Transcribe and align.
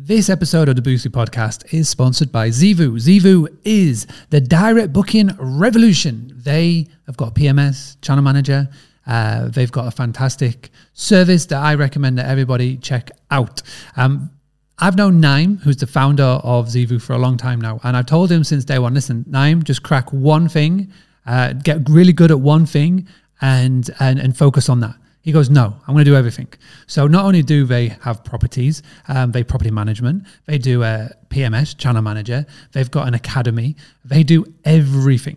This 0.00 0.30
episode 0.30 0.68
of 0.68 0.76
the 0.76 0.80
Boostly 0.80 1.10
podcast 1.10 1.74
is 1.74 1.88
sponsored 1.88 2.30
by 2.30 2.50
Zeevou. 2.50 3.00
Zeevou 3.00 3.48
is 3.64 4.06
the 4.30 4.40
direct 4.40 4.92
booking 4.92 5.32
revolution. 5.40 6.32
They 6.36 6.86
have 7.06 7.16
got 7.16 7.34
PMS, 7.34 8.00
channel 8.00 8.22
manager. 8.22 8.68
Uh, 9.08 9.48
they've 9.48 9.72
got 9.72 9.88
a 9.88 9.90
fantastic 9.90 10.70
service 10.92 11.46
that 11.46 11.60
I 11.60 11.74
recommend 11.74 12.16
that 12.18 12.26
everybody 12.26 12.76
check 12.76 13.10
out. 13.32 13.60
Um, 13.96 14.30
I've 14.78 14.94
known 14.94 15.18
Naim, 15.18 15.56
who's 15.56 15.78
the 15.78 15.88
founder 15.88 16.22
of 16.22 16.68
Zeevou, 16.68 17.02
for 17.02 17.14
a 17.14 17.18
long 17.18 17.36
time 17.36 17.60
now, 17.60 17.80
and 17.82 17.96
I've 17.96 18.06
told 18.06 18.30
him 18.30 18.44
since 18.44 18.64
day 18.64 18.78
one: 18.78 18.94
listen, 18.94 19.24
Naim, 19.26 19.64
just 19.64 19.82
crack 19.82 20.12
one 20.12 20.48
thing, 20.48 20.92
uh, 21.26 21.54
get 21.54 21.88
really 21.88 22.12
good 22.12 22.30
at 22.30 22.38
one 22.38 22.66
thing, 22.66 23.08
and 23.40 23.90
and 23.98 24.20
and 24.20 24.36
focus 24.36 24.68
on 24.68 24.78
that. 24.78 24.94
He 25.28 25.32
goes, 25.32 25.50
no, 25.50 25.76
I'm 25.86 25.92
going 25.92 26.06
to 26.06 26.10
do 26.10 26.16
everything. 26.16 26.48
So 26.86 27.06
not 27.06 27.26
only 27.26 27.42
do 27.42 27.66
they 27.66 27.88
have 28.00 28.24
properties, 28.24 28.82
um, 29.08 29.30
they 29.30 29.44
property 29.44 29.70
management, 29.70 30.26
they 30.46 30.56
do 30.56 30.82
a 30.82 31.10
PMS, 31.28 31.76
channel 31.76 32.00
manager, 32.00 32.46
they've 32.72 32.90
got 32.90 33.06
an 33.06 33.12
academy, 33.12 33.76
they 34.06 34.22
do 34.22 34.46
everything. 34.64 35.36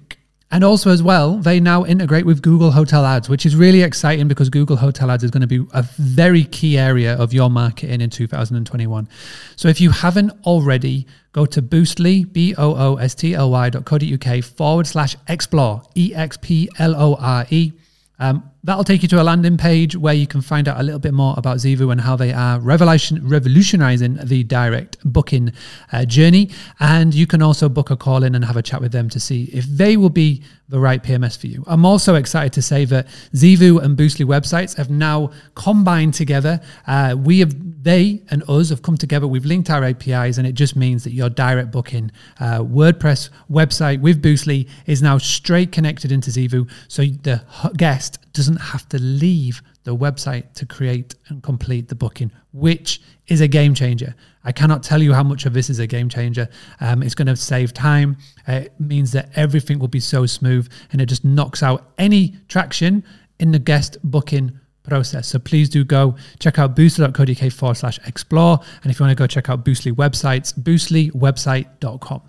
And 0.49 0.63
also, 0.63 0.91
as 0.91 1.03
well, 1.03 1.35
they 1.35 1.59
now 1.59 1.83
integrate 1.83 2.25
with 2.25 2.41
Google 2.41 2.71
Hotel 2.71 3.05
Ads, 3.05 3.27
which 3.27 3.45
is 3.45 3.53
really 3.53 3.81
exciting 3.81 4.29
because 4.29 4.47
Google 4.49 4.77
Hotel 4.77 5.11
Ads 5.11 5.25
is 5.25 5.31
going 5.31 5.41
to 5.41 5.47
be 5.47 5.65
a 5.73 5.83
very 5.97 6.45
key 6.45 6.77
area 6.77 7.17
of 7.17 7.33
your 7.33 7.49
marketing 7.49 7.99
in 7.99 8.09
2021. 8.09 9.09
So, 9.57 9.67
if 9.67 9.81
you 9.81 9.89
haven't 9.91 10.31
already, 10.45 11.05
go 11.33 11.45
to 11.47 11.61
boostly, 11.61 12.31
B 12.31 12.55
O 12.57 12.75
O 12.75 12.95
S 12.95 13.13
T 13.13 13.33
L 13.35 13.51
Y 13.51 13.69
dot 13.69 13.83
co 13.83 13.97
dot 13.97 14.09
uk 14.09 14.43
forward 14.43 14.87
slash 14.87 15.17
explore, 15.27 15.83
E 15.95 16.13
X 16.15 16.37
P 16.41 16.69
L 16.79 16.95
O 16.95 17.15
R 17.15 17.45
E. 17.49 17.73
Um, 18.19 18.49
that'll 18.63 18.83
take 18.83 19.01
you 19.01 19.07
to 19.09 19.21
a 19.21 19.23
landing 19.23 19.57
page 19.57 19.95
where 19.95 20.13
you 20.13 20.27
can 20.27 20.41
find 20.41 20.67
out 20.67 20.79
a 20.79 20.83
little 20.83 20.99
bit 20.99 21.13
more 21.13 21.33
about 21.37 21.57
Zeevou 21.57 21.91
and 21.91 22.01
how 22.01 22.15
they 22.15 22.31
are 22.31 22.59
revolution, 22.59 23.27
revolutionizing 23.27 24.19
the 24.23 24.43
direct 24.43 24.97
booking 25.03 25.51
uh, 25.91 26.05
journey. 26.05 26.49
And 26.79 27.13
you 27.13 27.25
can 27.25 27.41
also 27.41 27.69
book 27.69 27.89
a 27.89 27.97
call 27.97 28.23
in 28.23 28.35
and 28.35 28.45
have 28.45 28.57
a 28.57 28.61
chat 28.61 28.81
with 28.81 28.91
them 28.91 29.09
to 29.09 29.19
see 29.19 29.45
if 29.45 29.65
they 29.65 29.97
will 29.97 30.09
be 30.09 30.43
the 30.69 30.79
right 30.79 31.03
PMS 31.03 31.37
for 31.37 31.47
you. 31.47 31.63
I'm 31.67 31.85
also 31.85 32.15
excited 32.15 32.53
to 32.53 32.61
say 32.61 32.85
that 32.85 33.07
Zeevou 33.33 33.83
and 33.83 33.97
Boostly 33.97 34.25
websites 34.25 34.77
have 34.77 34.89
now 34.89 35.31
combined 35.53 36.13
together. 36.13 36.61
Uh, 36.87 37.15
we 37.17 37.39
have, 37.39 37.83
they 37.83 38.23
and 38.29 38.41
us 38.49 38.69
have 38.69 38.81
come 38.81 38.95
together. 38.95 39.27
We've 39.27 39.45
linked 39.45 39.69
our 39.69 39.83
APIs, 39.83 40.37
and 40.37 40.47
it 40.47 40.53
just 40.53 40.77
means 40.77 41.03
that 41.03 41.11
your 41.11 41.29
direct 41.29 41.71
booking 41.71 42.11
uh, 42.39 42.59
WordPress 42.59 43.29
website 43.51 43.99
with 43.99 44.21
Boostly 44.21 44.69
is 44.85 45.01
now 45.01 45.17
straight 45.17 45.73
connected 45.73 46.09
into 46.09 46.31
Zeevou, 46.31 46.69
So 46.87 47.03
the 47.03 47.43
guest 47.75 48.19
doesn't 48.33 48.57
have 48.57 48.87
to 48.89 48.99
leave 48.99 49.61
the 49.83 49.95
website 49.95 50.53
to 50.53 50.65
create 50.65 51.15
and 51.27 51.41
complete 51.41 51.87
the 51.87 51.95
booking, 51.95 52.31
which 52.53 53.01
is 53.27 53.41
a 53.41 53.47
game 53.47 53.73
changer. 53.73 54.15
I 54.43 54.51
cannot 54.51 54.83
tell 54.83 55.01
you 55.01 55.13
how 55.13 55.23
much 55.23 55.45
of 55.45 55.53
this 55.53 55.69
is 55.69 55.79
a 55.79 55.87
game 55.87 56.09
changer. 56.09 56.47
Um, 56.79 57.03
it's 57.03 57.15
going 57.15 57.27
to 57.27 57.35
save 57.35 57.73
time. 57.73 58.17
it 58.47 58.73
means 58.79 59.11
that 59.11 59.29
everything 59.35 59.79
will 59.79 59.87
be 59.87 59.99
so 59.99 60.25
smooth 60.25 60.71
and 60.91 61.01
it 61.01 61.07
just 61.07 61.25
knocks 61.25 61.63
out 61.63 61.91
any 61.97 62.35
traction 62.47 63.03
in 63.39 63.51
the 63.51 63.59
guest 63.59 63.97
booking 64.03 64.59
process. 64.83 65.27
So 65.27 65.39
please 65.39 65.69
do 65.69 65.83
go 65.83 66.15
check 66.39 66.59
out 66.59 66.75
boostly.co.uk 66.75 67.51
forward 67.51 67.75
slash 67.75 67.99
explore. 68.05 68.59
And 68.83 68.91
if 68.91 68.99
you 68.99 69.03
want 69.03 69.17
to 69.17 69.21
go 69.21 69.27
check 69.27 69.49
out 69.49 69.63
Boostly 69.65 69.91
websites, 69.91 70.57
boostlywebsite.com. 70.57 72.21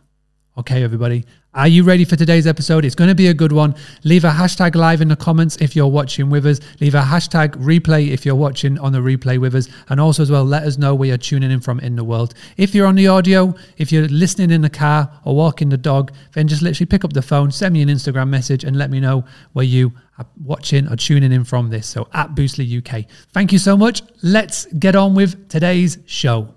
Okay, 0.59 0.83
everybody, 0.83 1.25
are 1.55 1.69
you 1.69 1.83
ready 1.83 2.07
for 2.07 2.17
today's 2.17 2.47
episode? 2.47 2.83
It's 2.83 2.95
going 2.95 3.09
to 3.09 3.15
be 3.15 3.27
a 3.27 3.35
good 3.35 3.53
one. 3.53 3.75
Leave 4.05 4.25
a 4.25 4.31
hashtag 4.31 4.75
live 4.75 5.03
in 5.03 5.09
the 5.09 5.17
comments 5.17 5.57
if 5.61 5.77
you're 5.77 5.87
watching 5.87 6.31
with 6.31 6.47
us. 6.47 6.61
Leave 6.81 6.95
a 6.95 7.03
hashtag 7.03 7.51
replay 7.57 8.09
if 8.09 8.25
you're 8.25 8.35
watching 8.35 8.79
on 8.79 8.93
the 8.93 9.01
replay 9.01 9.39
with 9.39 9.55
us. 9.55 9.69
And 9.91 10.01
also, 10.01 10.23
as 10.23 10.31
well, 10.31 10.45
let 10.45 10.63
us 10.63 10.79
know 10.79 10.95
where 10.95 11.09
you're 11.09 11.19
tuning 11.19 11.51
in 11.51 11.61
from 11.61 11.79
in 11.81 11.95
the 11.95 12.05
world. 12.05 12.33
If 12.57 12.75
you're 12.75 12.87
on 12.87 12.95
the 12.95 13.07
audio, 13.09 13.55
if 13.77 13.93
you're 13.93 14.09
listening 14.09 14.51
in 14.51 14.63
the 14.63 14.71
car 14.71 15.13
or 15.25 15.37
walking 15.37 15.69
the 15.69 15.77
dog, 15.77 16.15
then 16.33 16.49
just 16.49 16.63
literally 16.63 16.87
pick 16.87 17.05
up 17.05 17.13
the 17.13 17.21
phone, 17.21 17.51
send 17.51 17.75
me 17.75 17.83
an 17.83 17.91
Instagram 17.91 18.31
message, 18.31 18.65
and 18.65 18.79
let 18.79 18.91
me 18.91 18.99
know 18.99 19.25
where 19.53 19.67
you 19.67 19.93
are 20.19 20.27
watching 20.43 20.89
or 20.89 20.97
tuning 20.97 21.33
in 21.33 21.45
from 21.45 21.69
this. 21.69 21.87
So 21.87 22.09
at 22.15 22.35
Boostly 22.35 22.79
UK. 22.79 23.05
Thank 23.33 23.53
you 23.53 23.59
so 23.59 23.77
much. 23.77 24.03
Let's 24.23 24.65
get 24.79 24.97
on 24.97 25.15
with 25.15 25.51
today's 25.51 25.99
show. 26.07 26.55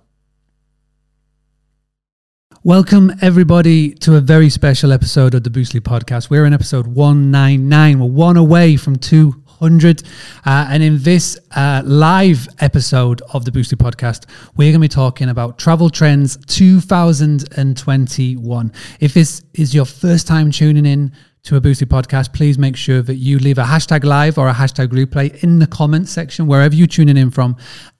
Welcome, 2.65 3.13
everybody, 3.21 3.93
to 3.93 4.15
a 4.15 4.21
very 4.21 4.49
special 4.49 4.91
episode 4.91 5.35
of 5.35 5.43
the 5.43 5.51
Boostly 5.51 5.81
podcast. 5.81 6.31
We're 6.31 6.45
in 6.45 6.53
episode 6.53 6.87
199. 6.87 7.99
We're 7.99 8.07
one 8.07 8.37
away 8.37 8.75
from 8.75 8.95
200. 8.95 10.01
Uh, 10.43 10.67
and 10.71 10.81
in 10.81 10.97
this 11.03 11.37
uh, 11.55 11.83
live 11.85 12.47
episode 12.61 13.21
of 13.35 13.45
the 13.45 13.51
Boostly 13.51 13.75
podcast, 13.75 14.25
we're 14.57 14.71
going 14.71 14.81
to 14.81 14.87
be 14.87 14.87
talking 14.87 15.29
about 15.29 15.59
travel 15.59 15.91
trends 15.91 16.37
2021. 16.47 18.73
If 18.99 19.13
this 19.13 19.43
is 19.53 19.75
your 19.75 19.85
first 19.85 20.25
time 20.25 20.49
tuning 20.49 20.87
in, 20.87 21.11
to 21.45 21.55
a 21.55 21.61
Boostly 21.61 21.85
podcast, 21.85 22.33
please 22.33 22.57
make 22.57 22.75
sure 22.75 23.03
that 23.03 23.15
you 23.15 23.37
leave 23.37 23.59
a 23.59 23.63
hashtag 23.63 24.03
live 24.03 24.39
or 24.39 24.47
a 24.47 24.53
hashtag 24.53 24.87
replay 24.87 25.43
in 25.43 25.59
the 25.59 25.67
comments 25.67 26.11
section, 26.11 26.47
wherever 26.47 26.73
you're 26.73 26.87
tuning 26.87 27.17
in 27.17 27.29
from. 27.29 27.55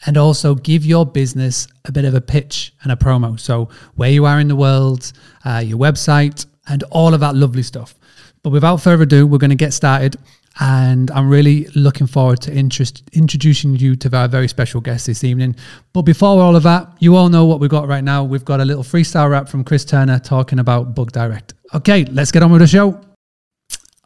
And 0.07 0.17
also 0.17 0.55
give 0.55 0.83
your 0.83 1.05
business 1.05 1.67
a 1.85 1.91
bit 1.91 2.05
of 2.05 2.15
a 2.15 2.21
pitch 2.21 2.73
and 2.83 2.91
a 2.91 2.95
promo. 2.95 3.39
So, 3.39 3.69
where 3.95 4.09
you 4.09 4.25
are 4.25 4.39
in 4.39 4.47
the 4.47 4.55
world, 4.55 5.13
uh, 5.45 5.61
your 5.63 5.77
website, 5.77 6.47
and 6.67 6.83
all 6.89 7.13
of 7.13 7.19
that 7.19 7.35
lovely 7.35 7.61
stuff. 7.61 7.93
But 8.41 8.49
without 8.49 8.77
further 8.77 9.03
ado, 9.03 9.27
we're 9.27 9.37
going 9.37 9.51
to 9.51 9.55
get 9.55 9.73
started. 9.73 10.15
And 10.59 11.11
I'm 11.11 11.29
really 11.29 11.65
looking 11.75 12.07
forward 12.07 12.41
to 12.43 12.53
interest, 12.53 13.03
introducing 13.13 13.75
you 13.75 13.95
to 13.97 14.17
our 14.17 14.27
very 14.27 14.47
special 14.47 14.81
guest 14.81 15.05
this 15.05 15.23
evening. 15.23 15.55
But 15.93 16.03
before 16.03 16.41
all 16.41 16.55
of 16.55 16.63
that, 16.63 16.87
you 16.99 17.15
all 17.15 17.29
know 17.29 17.45
what 17.45 17.59
we've 17.59 17.69
got 17.69 17.87
right 17.87 18.03
now. 18.03 18.23
We've 18.23 18.45
got 18.45 18.61
a 18.61 18.65
little 18.65 18.83
freestyle 18.83 19.29
rap 19.29 19.49
from 19.49 19.63
Chris 19.63 19.85
Turner 19.85 20.17
talking 20.17 20.59
about 20.59 20.95
Book 20.95 21.11
Direct. 21.11 21.53
Okay, 21.73 22.05
let's 22.05 22.31
get 22.31 22.41
on 22.41 22.51
with 22.51 22.61
the 22.61 22.67
show. 22.67 23.04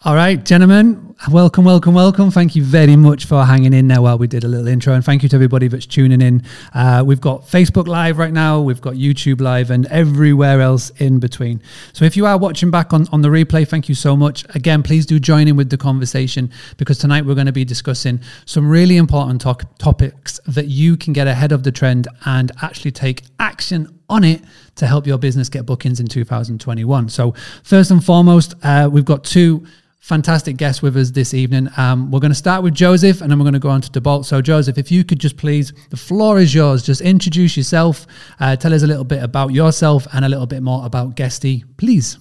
All 0.03 0.15
right, 0.15 0.41
gentlemen, 0.45 1.13
welcome, 1.29 1.65
welcome, 1.65 1.93
welcome. 1.93 2.31
Thank 2.31 2.55
you 2.55 2.63
very 2.63 2.95
much 2.95 3.25
for 3.25 3.43
hanging 3.43 3.73
in 3.73 3.89
there 3.89 4.01
while 4.01 4.17
we 4.17 4.27
did 4.27 4.45
a 4.45 4.47
little 4.47 4.69
intro. 4.69 4.93
And 4.93 5.03
thank 5.03 5.23
you 5.23 5.27
to 5.27 5.35
everybody 5.35 5.67
that's 5.67 5.85
tuning 5.85 6.21
in. 6.21 6.41
Uh, 6.73 7.03
we've 7.05 7.19
got 7.19 7.41
Facebook 7.41 7.85
Live 7.85 8.17
right 8.17 8.31
now, 8.31 8.61
we've 8.61 8.79
got 8.79 8.93
YouTube 8.93 9.41
Live, 9.41 9.69
and 9.69 9.87
everywhere 9.87 10.61
else 10.61 10.91
in 11.01 11.19
between. 11.19 11.61
So 11.91 12.05
if 12.05 12.15
you 12.15 12.25
are 12.25 12.37
watching 12.37 12.71
back 12.71 12.93
on, 12.93 13.07
on 13.11 13.23
the 13.23 13.27
replay, 13.27 13.67
thank 13.67 13.89
you 13.89 13.95
so 13.95 14.15
much. 14.15 14.45
Again, 14.55 14.83
please 14.83 15.05
do 15.05 15.19
join 15.19 15.49
in 15.49 15.57
with 15.57 15.69
the 15.69 15.77
conversation 15.77 16.49
because 16.77 16.97
tonight 16.97 17.25
we're 17.25 17.35
going 17.35 17.47
to 17.47 17.51
be 17.51 17.65
discussing 17.65 18.21
some 18.45 18.69
really 18.69 18.95
important 18.95 19.41
to- 19.41 19.67
topics 19.79 20.39
that 20.47 20.67
you 20.67 20.95
can 20.95 21.11
get 21.11 21.27
ahead 21.27 21.51
of 21.51 21.63
the 21.63 21.73
trend 21.73 22.07
and 22.23 22.53
actually 22.61 22.91
take 22.91 23.23
action 23.37 23.99
on 24.07 24.23
it 24.23 24.41
to 24.75 24.87
help 24.87 25.05
your 25.05 25.17
business 25.17 25.49
get 25.49 25.65
bookings 25.65 25.99
in 25.99 26.07
2021. 26.07 27.09
So, 27.09 27.33
first 27.63 27.91
and 27.91 28.01
foremost, 28.01 28.55
uh, 28.63 28.89
we've 28.89 29.03
got 29.03 29.25
two 29.25 29.67
fantastic 29.99 30.57
guests 30.57 30.81
with 30.81 30.95
us 30.97 31.11
this 31.11 31.33
evening. 31.33 31.69
Um, 31.77 32.09
we're 32.09 32.19
going 32.19 32.31
to 32.31 32.35
start 32.35 32.63
with 32.63 32.73
Joseph 32.73 33.21
and 33.21 33.29
then 33.29 33.37
we're 33.37 33.43
going 33.43 33.53
to 33.53 33.59
go 33.59 33.69
on 33.69 33.81
to 33.81 33.89
Thibaut. 33.89 34.25
So, 34.25 34.41
Joseph, 34.41 34.77
if 34.77 34.91
you 34.91 35.03
could 35.03 35.19
just 35.19 35.37
please, 35.37 35.73
the 35.89 35.97
floor 35.97 36.39
is 36.39 36.55
yours. 36.55 36.83
Just 36.83 37.01
introduce 37.01 37.55
yourself, 37.55 38.07
uh, 38.39 38.55
tell 38.55 38.73
us 38.73 38.83
a 38.83 38.87
little 38.87 39.03
bit 39.03 39.21
about 39.21 39.51
yourself 39.51 40.07
and 40.13 40.25
a 40.25 40.29
little 40.29 40.47
bit 40.47 40.63
more 40.63 40.85
about 40.85 41.15
Guesty, 41.15 41.63
please. 41.77 42.17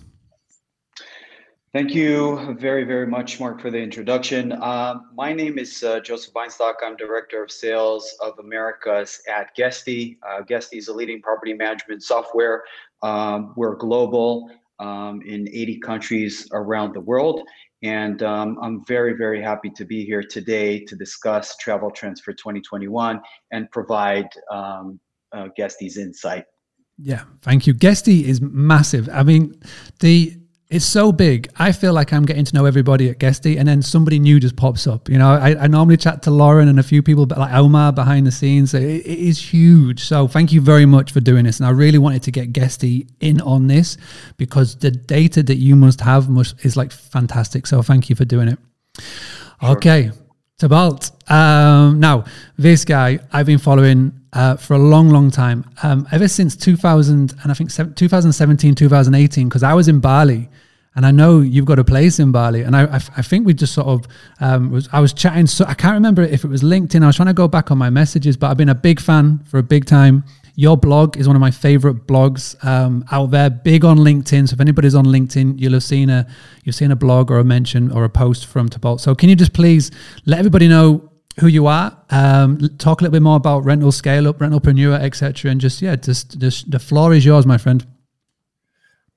Thank 1.75 1.95
you 1.95 2.57
very, 2.59 2.85
very 2.85 3.07
much, 3.07 3.39
Mark, 3.39 3.61
for 3.61 3.71
the 3.71 3.79
introduction. 3.79 4.53
Uh, 4.53 5.01
my 5.15 5.35
name 5.35 5.59
is 5.59 5.85
uh, 5.85 6.01
Joseph 6.01 6.33
Weinstock. 6.33 6.75
I'm 6.83 6.97
Director 6.97 7.43
of 7.43 7.51
Sales 7.51 8.17
of 8.21 8.39
Americas 8.39 9.21
at 9.29 9.55
Guesty. 9.55 10.19
Uh, 10.27 10.41
Guesty 10.41 10.79
is 10.79 10.89
a 10.89 10.95
leading 10.95 11.21
property 11.21 11.53
management 11.53 12.03
software. 12.03 12.65
Um, 13.03 13.53
we're 13.55 13.77
global 13.77 14.51
um, 14.79 15.21
in 15.23 15.49
80 15.49 15.79
countries 15.81 16.49
around 16.53 16.95
the 16.95 17.01
world. 17.01 17.43
And 17.83 18.23
um, 18.23 18.59
I'm 18.61 18.85
very, 18.87 19.15
very 19.15 19.41
happy 19.41 19.71
to 19.71 19.85
be 19.85 20.05
here 20.05 20.23
today 20.23 20.85
to 20.85 20.97
discuss 20.97 21.57
travel 21.59 21.91
trends 21.91 22.21
for 22.21 22.33
2021 22.33 23.21
and 23.53 23.71
provide 23.71 24.29
um, 24.51 24.99
uh, 25.33 25.49
Guesty's 25.57 25.97
insight. 25.97 26.45
Yeah, 27.01 27.25
thank 27.43 27.67
you. 27.67 27.75
Guesty 27.75 28.29
is 28.29 28.41
massive. 28.41 29.09
I 29.13 29.23
mean, 29.23 29.61
the 30.01 30.37
it's 30.71 30.85
so 30.85 31.13
big. 31.13 31.49
I 31.59 31.73
feel 31.73 31.95
like 31.95 32.13
I'm 32.13 32.27
getting 32.27 32.45
to 32.45 32.55
know 32.55 32.67
everybody 32.67 33.09
at 33.09 33.19
Guesty, 33.19 33.57
and 33.57 33.67
then 33.67 33.81
somebody 33.81 34.19
new 34.19 34.39
just 34.39 34.55
pops 34.55 34.87
up. 34.87 35.09
You 35.09 35.17
know, 35.17 35.31
I, 35.31 35.65
I 35.65 35.67
normally 35.67 35.97
chat 35.97 36.23
to 36.25 36.31
Lauren 36.31 36.69
and 36.69 36.79
a 36.79 36.83
few 36.83 37.03
people, 37.03 37.25
but 37.25 37.39
like 37.39 37.55
Omar 37.55 37.93
behind 37.93 38.27
the 38.27 38.31
scenes. 38.31 38.75
It, 38.75 38.83
it 38.83 39.07
is 39.07 39.39
huge. 39.39 40.05
So 40.05 40.29
thank 40.29 40.53
you 40.53 40.61
very 40.61 40.85
much 40.85 41.13
for 41.13 41.21
doing 41.21 41.45
this. 41.45 41.59
And 41.59 41.67
I 41.67 41.71
really 41.71 41.97
wanted 41.97 42.23
to 42.25 42.31
get 42.31 42.53
Guesty 42.53 43.07
in 43.21 43.41
on 43.41 43.67
this 43.67 43.97
because 44.37 44.77
the 44.77 44.91
data 44.91 45.43
that 45.43 45.57
you 45.57 45.75
must 45.75 46.03
have 46.03 46.29
must 46.29 46.63
is 46.65 46.77
like 46.77 46.93
fantastic. 46.93 47.67
So 47.67 47.81
thank 47.81 48.11
you 48.11 48.17
for 48.17 48.27
doing 48.27 48.49
it. 48.49 48.59
Sure. 49.61 49.71
Okay, 49.71 50.11
Thibaut. 50.59 51.11
Um, 51.31 52.01
now, 52.01 52.25
this 52.57 52.85
guy 52.85 53.21
I've 53.33 53.47
been 53.47 53.59
following 53.59 54.13
uh, 54.33 54.57
for 54.57 54.75
a 54.75 54.79
long, 54.79 55.09
long 55.09 55.31
time, 55.31 55.65
um, 55.85 56.09
ever 56.11 56.27
since 56.27 56.57
2000, 56.57 57.35
and 57.43 57.51
I 57.51 57.55
think 57.55 57.71
2017, 57.73 58.75
2018, 58.75 59.49
because 59.49 59.63
I 59.63 59.75
was 59.75 59.89
in 59.89 60.01
Bali. 60.01 60.49
And 60.97 61.07
I 61.07 61.13
know 61.13 61.39
you've 61.39 61.67
got 61.67 61.79
a 61.79 61.85
place 61.85 62.19
in 62.19 62.33
Bali, 62.33 62.63
and 62.63 62.75
I, 62.75 62.87
I, 62.87 62.97
I 62.97 63.23
think 63.23 63.47
we 63.47 63.55
just 63.55 63.73
sort 63.73 63.87
of 63.87 64.09
um, 64.41 64.73
was. 64.73 64.89
I 64.91 64.99
was 64.99 65.13
chatting, 65.13 65.47
so 65.47 65.65
I 65.65 65.75
can't 65.75 65.95
remember 65.95 66.23
if 66.23 66.43
it 66.43 66.49
was 66.49 66.63
LinkedIn. 66.63 67.05
I 67.05 67.07
was 67.07 67.15
trying 67.15 67.29
to 67.29 67.35
go 67.35 67.47
back 67.47 67.71
on 67.71 67.79
my 67.79 67.89
messages, 67.89 68.37
but 68.37 68.51
I've 68.51 68.57
been 68.57 68.69
a 68.69 68.75
big 68.75 68.99
fan 68.99 69.39
for 69.45 69.59
a 69.59 69.63
big 69.63 69.85
time. 69.85 70.25
Your 70.59 70.77
blog 70.77 71.17
is 71.17 71.29
one 71.29 71.37
of 71.37 71.41
my 71.41 71.53
favorite 71.53 72.09
blogs 72.09 72.57
um, 72.65 73.05
out 73.13 73.31
there. 73.31 73.49
Big 73.49 73.85
on 73.85 73.97
LinkedIn. 73.97 74.49
So 74.49 74.55
if 74.55 74.61
anybody's 74.61 74.97
on 74.97 75.05
LinkedIn, 75.07 75.61
you'll 75.61 75.75
have 75.75 75.85
seen 75.85 76.11
a 76.11 76.27
you've 76.65 76.75
seen 76.75 76.91
a 76.91 76.97
blog 76.97 77.31
or 77.31 77.39
a 77.39 77.45
mention 77.45 77.93
or 77.93 78.03
a 78.03 78.09
post 78.09 78.45
from 78.45 78.67
Thibaut. 78.67 79.01
So 79.01 79.15
can 79.15 79.29
you 79.29 79.37
just 79.37 79.53
please 79.53 79.93
let 80.27 80.41
everybody 80.41 80.67
know 80.67 81.13
who 81.39 81.47
you 81.47 81.69
are, 81.69 81.97
um, 82.11 82.59
talk 82.79 83.01
a 83.01 83.05
little 83.05 83.13
bit 83.13 83.23
more 83.23 83.37
about 83.37 83.61
rental 83.65 83.93
scale 83.93 84.27
up, 84.27 84.39
rentalpreneur, 84.39 84.99
etc., 84.99 85.53
and 85.53 85.61
just 85.61 85.81
yeah, 85.81 85.95
just, 85.95 86.41
just 86.41 86.69
the 86.69 86.81
floor 86.81 87.15
is 87.15 87.25
yours, 87.25 87.47
my 87.47 87.57
friend. 87.57 87.87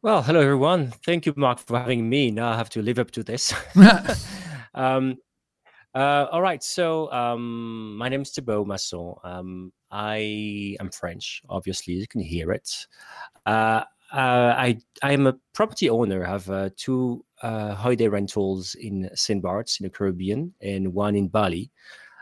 Well, 0.03 0.21
hello 0.21 0.41
everyone. 0.41 0.91
Thank 1.03 1.25
you, 1.25 1.33
Mark, 1.35 1.57
for 1.57 1.79
having 1.79 2.07
me. 2.07 2.29
Now 2.29 2.51
I 2.51 2.57
have 2.57 2.69
to 2.69 2.83
live 2.83 2.99
up 2.99 3.09
to 3.11 3.23
this. 3.23 3.51
um, 4.75 5.17
uh, 5.95 6.27
all 6.31 6.43
right. 6.43 6.61
So 6.61 7.11
um, 7.11 7.97
my 7.97 8.09
name 8.09 8.21
is 8.21 8.29
Thibaut 8.29 8.67
Masson. 8.67 9.15
Um, 9.23 9.71
I 9.91 10.77
am 10.79 10.89
French. 10.89 11.41
Obviously, 11.49 11.93
you 11.93 12.07
can 12.07 12.21
hear 12.21 12.51
it. 12.51 12.87
Uh, 13.45 13.83
uh, 14.13 14.55
I 14.57 14.77
I 15.03 15.13
am 15.13 15.27
a 15.27 15.37
property 15.53 15.89
owner. 15.89 16.25
I 16.25 16.29
have 16.29 16.49
uh, 16.49 16.69
two 16.75 17.23
uh, 17.41 17.75
holiday 17.75 18.07
rentals 18.07 18.75
in 18.75 19.09
St. 19.15 19.41
Bart's 19.41 19.79
in 19.79 19.85
the 19.85 19.89
Caribbean 19.89 20.53
and 20.61 20.93
one 20.93 21.15
in 21.15 21.27
Bali. 21.27 21.71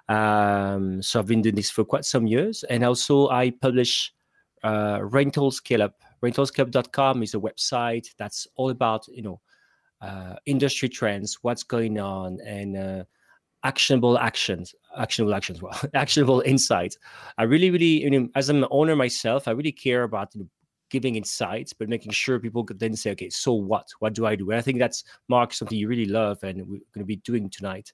Um, 0.08 1.02
so 1.02 1.20
I've 1.20 1.28
been 1.28 1.42
doing 1.42 1.56
this 1.56 1.70
for 1.70 1.84
quite 1.84 2.06
some 2.06 2.28
years, 2.28 2.64
and 2.64 2.84
also 2.84 3.30
I 3.30 3.52
publish 3.52 4.14
uh, 4.64 5.00
Rental 5.04 5.52
Scale 5.52 5.84
Up. 5.84 5.96
RentalScaleUp.com 6.22 7.24
is 7.24 7.34
a 7.34 7.40
website 7.40 8.10
that's 8.18 8.46
all 8.56 8.72
about 8.72 9.08
you 9.08 9.22
know 9.22 9.40
uh, 10.02 10.36
industry 10.46 10.90
trends, 10.90 11.40
what's 11.42 11.64
going 11.64 12.00
on, 12.00 12.40
and 12.46 12.76
uh, 12.78 13.04
actionable 13.64 14.18
actions, 14.18 14.76
actionable 15.00 15.34
actions, 15.34 15.62
well, 15.62 15.80
actionable 15.94 16.42
insights. 16.42 16.98
I 17.38 17.44
really, 17.44 17.72
really, 17.72 18.04
you 18.04 18.10
know, 18.10 18.30
as 18.36 18.50
an 18.50 18.66
owner 18.70 18.96
myself, 18.96 19.48
I 19.48 19.52
really 19.52 19.72
care 19.72 20.04
about 20.04 20.36
you 20.36 20.42
know, 20.42 20.48
giving 20.90 21.16
insights, 21.16 21.74
but 21.74 21.90
making 21.90 22.12
sure 22.12 22.40
people 22.40 22.64
could 22.64 22.80
then 22.80 22.96
say, 22.96 23.12
okay, 23.12 23.30
so 23.30 23.54
what? 23.54 23.88
What 24.00 24.14
do 24.14 24.26
I 24.26 24.36
do? 24.36 24.50
And 24.52 24.60
I 24.60 24.62
think 24.62 24.80
that's 24.80 25.04
Mark 25.28 25.54
something 25.54 25.78
you 25.78 25.88
really 25.88 26.06
love, 26.06 26.44
and 26.44 26.60
we're 26.68 26.80
going 26.94 27.00
to 27.00 27.06
be 27.06 27.18
doing 27.18 27.50
tonight. 27.50 27.94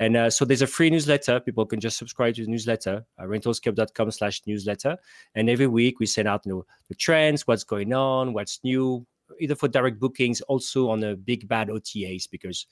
And 0.00 0.16
uh, 0.16 0.30
so 0.30 0.44
there's 0.44 0.62
a 0.62 0.66
free 0.66 0.90
newsletter. 0.90 1.40
People 1.40 1.66
can 1.66 1.80
just 1.80 1.98
subscribe 1.98 2.34
to 2.36 2.44
the 2.44 2.50
newsletter, 2.50 3.04
uh, 3.18 3.24
rentalscale.com 3.24 4.10
slash 4.12 4.42
newsletter. 4.46 4.96
And 5.34 5.50
every 5.50 5.66
week 5.66 5.98
we 5.98 6.06
send 6.06 6.28
out 6.28 6.46
you 6.46 6.52
know, 6.52 6.66
the 6.88 6.94
trends, 6.94 7.46
what's 7.46 7.64
going 7.64 7.92
on, 7.92 8.32
what's 8.32 8.60
new, 8.62 9.04
either 9.40 9.56
for 9.56 9.66
direct 9.66 9.98
bookings, 9.98 10.40
also 10.42 10.88
on 10.88 11.00
the 11.00 11.16
big 11.16 11.48
bad 11.48 11.68
OTAs, 11.68 12.30
because 12.30 12.66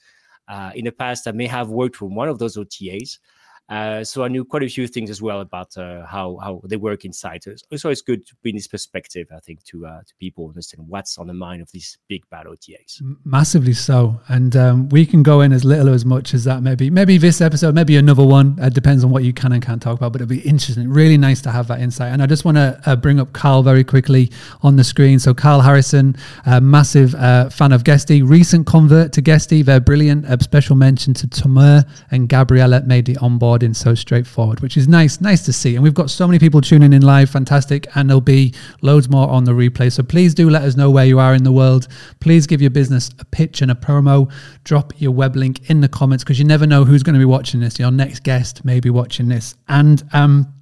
uh, 0.47 0.71
in 0.77 0.85
the 0.85 0.93
past 0.93 1.27
I 1.27 1.33
may 1.33 1.47
have 1.47 1.69
worked 1.69 1.97
for 1.97 2.07
one 2.07 2.29
of 2.29 2.39
those 2.39 2.57
OTAs. 2.57 3.19
Uh, 3.69 4.05
so 4.05 4.23
I 4.23 4.29
knew 4.29 4.45
quite 4.45 4.63
a 4.63 4.69
few 4.69 4.87
things 4.87 5.11
as 5.11 5.21
well 5.21 5.41
about 5.41 5.77
uh, 5.77 6.07
how 6.07 6.39
how 6.43 6.61
they 6.65 6.77
work 6.77 7.05
inside. 7.05 7.43
So 7.43 7.53
it's 7.71 7.85
always 7.85 8.01
good 8.01 8.25
to 8.27 8.35
bring 8.43 8.55
this 8.55 8.69
perspective, 8.69 9.27
I 9.35 9.41
think, 9.41 9.65
to 9.65 9.87
uh, 9.87 10.01
to 10.07 10.15
people 10.21 10.49
understand 10.49 10.87
what's 10.89 11.19
on 11.19 11.27
the 11.27 11.35
mind 11.35 11.63
of 11.63 11.71
these 11.73 11.99
big 12.09 12.29
bad 12.31 12.47
OTAs. 12.47 13.03
Massively 13.25 13.73
so, 13.73 14.21
and 14.29 14.57
um, 14.57 14.89
we 14.91 15.05
can 15.05 15.25
go 15.25 15.41
in 15.41 15.53
as 15.53 15.65
little 15.65 15.89
or 15.89 15.95
as 15.95 16.05
much 16.05 16.33
as 16.33 16.45
that. 16.45 16.63
Maybe 16.63 16.91
maybe 16.91 17.19
this 17.19 17.41
episode, 17.41 17.75
maybe 17.75 17.97
another 17.97 18.25
one. 18.25 18.57
It 18.61 18.73
depends 18.73 19.03
on 19.03 19.11
what 19.11 19.25
you 19.25 19.33
can 19.33 19.53
and 19.53 19.63
can't 19.63 19.83
talk 19.83 19.99
about. 19.99 20.13
But 20.13 20.23
it'll 20.23 20.31
be 20.31 20.41
interesting. 20.41 20.89
Really 20.89 21.19
nice 21.19 21.41
to 21.43 21.51
have 21.51 21.67
that 21.67 21.81
insight. 21.81 22.13
And 22.13 22.23
I 22.23 22.27
just 22.27 22.45
want 22.45 22.59
to 22.59 22.81
uh, 22.87 22.95
bring 22.95 23.19
up 23.19 23.33
Carl 23.33 23.65
very 23.65 23.83
quickly 23.83 24.31
on 24.63 24.77
the 24.77 24.85
screen. 24.85 25.19
So 25.19 25.35
Carl 25.35 25.61
Harrison, 25.61 26.17
massive 26.63 27.17
uh, 27.17 27.51
fan 27.51 27.73
of 27.73 27.83
Guesty, 27.83 28.23
recent 28.23 28.67
convert 28.67 29.13
to 29.15 29.21
Guesty. 29.21 29.63
They're 29.63 29.81
brilliant. 29.81 30.25
A 30.27 30.41
special 30.43 30.77
mention 30.77 31.15
to 31.15 31.27
Tomer 31.27 31.85
and 32.13 32.29
Gabriella 32.29 32.83
made 32.83 33.07
the 33.07 33.17
onboard 33.17 33.56
in 33.63 33.75
so 33.75 33.95
straightforward, 33.95 34.61
which 34.61 34.77
is 34.77 34.89
nice, 34.89 35.21
nice 35.21 35.45
to 35.45 35.53
see. 35.53 35.75
And 35.75 35.83
we've 35.83 35.95
got 35.95 36.11
so 36.11 36.27
many 36.27 36.39
people 36.39 36.61
tuning 36.61 36.93
in 36.93 37.03
live, 37.03 37.31
fantastic. 37.31 37.87
And 37.95 38.09
there'll 38.09 38.21
be 38.21 38.55
loads 38.83 39.09
more 39.09 39.29
on 39.29 39.45
the 39.45 39.53
replay. 39.53 39.93
So 39.93 40.03
please 40.03 40.35
do 40.35 40.51
let 40.51 40.63
us 40.63 40.77
know 40.77 40.91
where 40.91 41.07
you 41.07 41.19
are 41.19 41.35
in 41.35 41.45
the 41.45 41.53
world. 41.53 41.89
Please 42.21 42.47
give 42.47 42.61
your 42.61 42.71
business 42.71 43.11
a 43.19 43.25
pitch 43.25 43.63
and 43.63 43.71
a 43.71 43.75
promo. 43.75 44.31
Drop 44.65 44.93
your 45.01 45.13
web 45.13 45.37
link 45.37 45.71
in 45.71 45.81
the 45.81 45.89
comments 45.89 46.25
because 46.25 46.39
you 46.39 46.45
never 46.45 46.67
know 46.67 46.85
who's 46.85 47.03
going 47.03 47.15
to 47.15 47.21
be 47.21 47.25
watching 47.25 47.61
this. 47.61 47.79
Your 47.79 47.91
next 47.91 48.23
guest 48.23 48.65
may 48.65 48.81
be 48.81 48.91
watching 48.91 49.29
this. 49.29 49.55
And 49.69 50.03
um, 50.13 50.53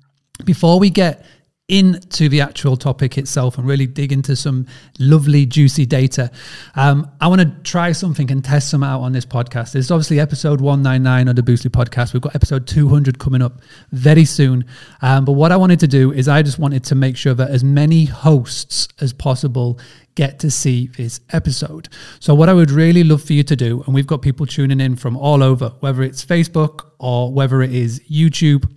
before 0.45 0.79
we 0.79 0.91
get 0.91 1.25
into 1.69 2.29
the 2.29 2.43
actual 2.43 2.77
topic 2.77 3.17
itself 3.17 3.57
and 3.57 3.67
really 3.67 3.87
dig 3.87 4.13
into 4.13 4.37
some 4.37 4.67
lovely, 4.99 5.47
juicy 5.47 5.87
data. 5.87 6.31
Um, 6.75 7.11
I 7.23 7.29
want 7.29 7.41
to 7.41 7.51
try 7.63 7.93
something 7.93 8.31
and 8.31 8.45
test 8.45 8.69
some 8.69 8.83
out 8.83 9.01
on 9.01 9.13
this 9.13 9.25
podcast. 9.25 9.73
This 9.73 9.87
is 9.87 9.91
obviously 9.91 10.21
episode 10.21 10.61
199 10.61 11.29
of 11.29 11.37
the 11.37 11.43
Boostly 11.43 11.71
podcast. 11.71 12.13
We've 12.13 12.21
got 12.21 12.35
episode 12.35 12.67
200 12.67 13.19
coming 13.19 13.41
up 13.41 13.63
very 13.93 14.27
soon. 14.27 14.67
Um, 15.01 15.25
but 15.25 15.33
what 15.33 15.53
I 15.53 15.57
wanted 15.57 15.81
to 15.81 15.89
do 15.89 16.13
is 16.13 16.29
I 16.29 16.43
just 16.43 16.59
wanted 16.59 16.85
to 16.85 16.95
make 16.95 17.17
sure 17.17 17.33
that 17.33 17.51
as 17.51 17.65
many 17.65 18.05
hosts 18.05 18.89
as 19.01 19.15
possible 19.15 19.81
get 20.17 20.39
to 20.41 20.51
see 20.51 20.89
this 20.89 21.21
episode. 21.31 21.89
So, 22.21 22.35
what 22.35 22.49
I 22.49 22.53
would 22.53 22.71
really 22.71 23.05
love 23.05 23.23
for 23.23 23.33
you 23.33 23.43
to 23.43 23.57
do, 23.57 23.83
and 23.87 23.95
we've 23.95 24.07
got 24.07 24.23
people 24.23 24.47
tuning 24.47 24.81
in 24.81 24.97
from 24.97 25.17
all 25.17 25.43
over, 25.43 25.71
whether 25.81 26.03
it's 26.03 26.25
Facebook 26.25 26.87
or 26.99 27.33
whether 27.33 27.63
it 27.63 27.73
is 27.73 28.01
YouTube 28.01 28.71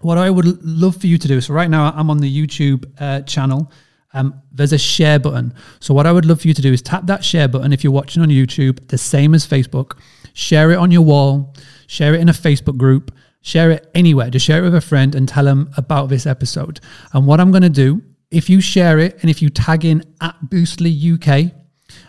what 0.00 0.18
I 0.18 0.30
would 0.30 0.64
love 0.64 0.96
for 0.96 1.06
you 1.06 1.18
to 1.18 1.28
do. 1.28 1.40
So 1.40 1.54
right 1.54 1.70
now 1.70 1.92
I'm 1.94 2.10
on 2.10 2.18
the 2.18 2.46
YouTube 2.46 2.90
uh, 2.98 3.22
channel. 3.22 3.70
Um, 4.12 4.42
there's 4.52 4.72
a 4.72 4.78
share 4.78 5.18
button. 5.18 5.54
So 5.78 5.94
what 5.94 6.06
I 6.06 6.12
would 6.12 6.24
love 6.24 6.40
for 6.40 6.48
you 6.48 6.54
to 6.54 6.62
do 6.62 6.72
is 6.72 6.82
tap 6.82 7.06
that 7.06 7.24
share 7.24 7.48
button 7.48 7.72
if 7.72 7.84
you're 7.84 7.92
watching 7.92 8.22
on 8.22 8.28
YouTube, 8.28 8.88
the 8.88 8.98
same 8.98 9.34
as 9.34 9.46
Facebook. 9.46 9.98
Share 10.32 10.70
it 10.72 10.76
on 10.76 10.90
your 10.90 11.02
wall. 11.02 11.54
Share 11.86 12.14
it 12.14 12.20
in 12.20 12.28
a 12.28 12.32
Facebook 12.32 12.76
group. 12.76 13.12
Share 13.42 13.70
it 13.70 13.90
anywhere. 13.94 14.30
Just 14.30 14.46
share 14.46 14.58
it 14.58 14.62
with 14.62 14.74
a 14.74 14.80
friend 14.80 15.14
and 15.14 15.28
tell 15.28 15.44
them 15.44 15.70
about 15.76 16.08
this 16.08 16.26
episode. 16.26 16.80
And 17.12 17.26
what 17.26 17.40
I'm 17.40 17.50
going 17.50 17.62
to 17.62 17.70
do, 17.70 18.02
if 18.30 18.50
you 18.50 18.60
share 18.60 18.98
it 18.98 19.18
and 19.22 19.30
if 19.30 19.42
you 19.42 19.48
tag 19.48 19.84
in 19.84 20.04
at 20.20 20.36
Boostly 20.46 20.90
UK, 21.14 21.52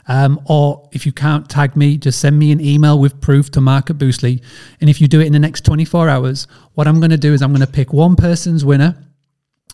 um, 0.08 0.40
or 0.46 0.90
if 0.92 1.06
you 1.06 1.12
can't 1.12 1.50
tag 1.50 1.76
me, 1.76 1.98
just 1.98 2.20
send 2.20 2.38
me 2.38 2.52
an 2.52 2.60
email 2.60 3.00
with 3.00 3.20
proof 3.22 3.52
to 3.52 3.62
Mark 3.62 3.90
at 3.90 3.98
Boostly. 3.98 4.44
And 4.80 4.90
if 4.90 5.02
you 5.02 5.08
do 5.08 5.20
it 5.20 5.28
in 5.28 5.34
the 5.34 5.40
next 5.40 5.66
24 5.66 6.10
hours, 6.10 6.48
what 6.74 6.88
I'm 6.88 7.00
going 7.00 7.12
to 7.12 7.18
do 7.18 7.34
is 7.34 7.42
I'm 7.42 7.52
going 7.52 7.66
to 7.66 7.72
pick 7.72 7.94
one 7.94 8.16
person's 8.16 8.66
winner. 8.66 8.98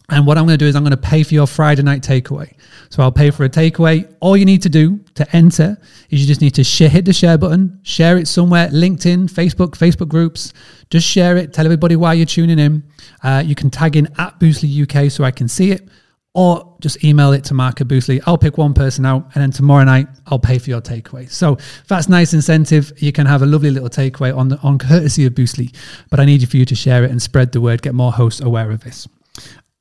And 0.09 0.25
what 0.25 0.37
I'm 0.37 0.45
going 0.45 0.57
to 0.57 0.63
do 0.63 0.67
is 0.67 0.75
I'm 0.75 0.83
going 0.83 0.91
to 0.91 0.97
pay 0.97 1.23
for 1.23 1.33
your 1.33 1.47
Friday 1.47 1.83
night 1.83 2.01
takeaway. 2.01 2.53
So 2.89 3.03
I'll 3.03 3.11
pay 3.11 3.29
for 3.29 3.43
a 3.43 3.49
takeaway. 3.49 4.09
All 4.21 4.37
you 4.37 4.45
need 4.45 4.61
to 4.61 4.69
do 4.69 4.99
to 5.15 5.35
enter 5.35 5.77
is 6.09 6.21
you 6.21 6.27
just 6.27 6.39
need 6.39 6.55
to 6.55 6.63
share, 6.63 6.87
hit 6.87 7.03
the 7.03 7.11
share 7.11 7.37
button, 7.37 7.81
share 7.83 8.17
it 8.17 8.29
somewhere, 8.29 8.69
LinkedIn, 8.69 9.29
Facebook, 9.29 9.71
Facebook 9.71 10.07
groups. 10.07 10.53
Just 10.89 11.05
share 11.05 11.35
it. 11.35 11.51
Tell 11.51 11.65
everybody 11.65 11.97
why 11.97 12.13
you're 12.13 12.25
tuning 12.25 12.57
in. 12.57 12.83
Uh, 13.21 13.43
you 13.45 13.53
can 13.53 13.69
tag 13.69 13.97
in 13.97 14.07
at 14.17 14.39
Boostly 14.39 14.81
UK 14.81 15.11
so 15.11 15.25
I 15.25 15.31
can 15.31 15.49
see 15.49 15.71
it 15.71 15.89
or 16.37 16.75
just 16.81 17.03
email 17.03 17.33
it 17.33 17.43
to 17.43 17.55
Mark 17.55 17.77
Boostly. 17.77 18.21
I'll 18.27 18.37
pick 18.37 18.59
one 18.59 18.75
person 18.75 19.07
out, 19.07 19.23
and 19.33 19.41
then 19.41 19.49
tomorrow 19.49 19.83
night 19.83 20.07
I'll 20.27 20.37
pay 20.37 20.59
for 20.59 20.69
your 20.69 20.81
takeaway. 20.81 21.27
So 21.27 21.57
that's 21.87 22.07
nice 22.07 22.31
incentive. 22.31 22.93
You 22.97 23.11
can 23.11 23.25
have 23.25 23.41
a 23.41 23.47
lovely 23.47 23.71
little 23.71 23.89
takeaway 23.89 24.37
on 24.37 24.49
the, 24.49 24.59
on 24.59 24.77
courtesy 24.77 25.25
of 25.25 25.33
Boostly. 25.33 25.75
But 26.11 26.19
I 26.19 26.25
need 26.25 26.41
you 26.41 26.47
for 26.47 26.57
you 26.57 26.65
to 26.65 26.75
share 26.75 27.03
it 27.03 27.09
and 27.09 27.19
spread 27.19 27.53
the 27.53 27.59
word, 27.59 27.81
get 27.81 27.95
more 27.95 28.11
hosts 28.11 28.39
aware 28.39 28.69
of 28.69 28.81
this. 28.81 29.07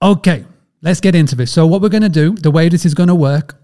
Okay, 0.00 0.46
let's 0.80 0.98
get 0.98 1.14
into 1.14 1.36
this. 1.36 1.52
So 1.52 1.66
what 1.66 1.82
we're 1.82 1.90
going 1.90 2.02
to 2.04 2.08
do, 2.08 2.34
the 2.34 2.50
way 2.50 2.70
this 2.70 2.86
is 2.86 2.94
going 2.94 3.10
to 3.10 3.14
work, 3.14 3.60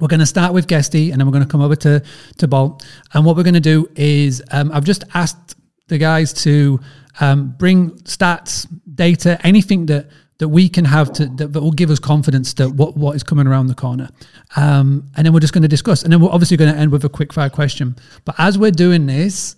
we're 0.00 0.08
going 0.08 0.18
to 0.18 0.26
start 0.26 0.52
with 0.52 0.66
Guesty, 0.66 1.12
and 1.12 1.20
then 1.20 1.28
we're 1.28 1.32
going 1.32 1.44
to 1.44 1.48
come 1.48 1.62
over 1.62 1.76
to 1.76 2.02
to 2.38 2.48
Bolt. 2.48 2.84
And 3.14 3.24
what 3.24 3.36
we're 3.36 3.44
going 3.44 3.54
to 3.54 3.60
do 3.60 3.88
is, 3.94 4.42
um, 4.50 4.72
I've 4.72 4.84
just 4.84 5.04
asked 5.14 5.54
the 5.86 5.98
guys 5.98 6.32
to 6.42 6.80
um, 7.20 7.54
bring 7.56 7.92
stats, 8.00 8.66
data, 8.96 9.38
anything 9.46 9.86
that 9.86 10.08
that 10.38 10.48
we 10.48 10.68
can 10.68 10.84
have 10.84 11.12
to 11.14 11.26
that, 11.26 11.52
that 11.52 11.60
will 11.60 11.72
give 11.72 11.90
us 11.90 11.98
confidence 11.98 12.54
that 12.54 12.70
what, 12.70 12.96
what 12.96 13.16
is 13.16 13.22
coming 13.22 13.46
around 13.46 13.68
the 13.68 13.74
corner. 13.74 14.08
Um, 14.56 15.10
and 15.16 15.24
then 15.24 15.32
we're 15.32 15.40
just 15.40 15.52
going 15.52 15.62
to 15.62 15.68
discuss. 15.68 16.02
And 16.02 16.12
then 16.12 16.20
we're 16.20 16.30
obviously 16.30 16.56
going 16.56 16.72
to 16.72 16.78
end 16.78 16.92
with 16.92 17.04
a 17.04 17.08
quick 17.08 17.32
fire 17.32 17.50
question. 17.50 17.96
But 18.24 18.34
as 18.38 18.58
we're 18.58 18.70
doing 18.70 19.06
this, 19.06 19.56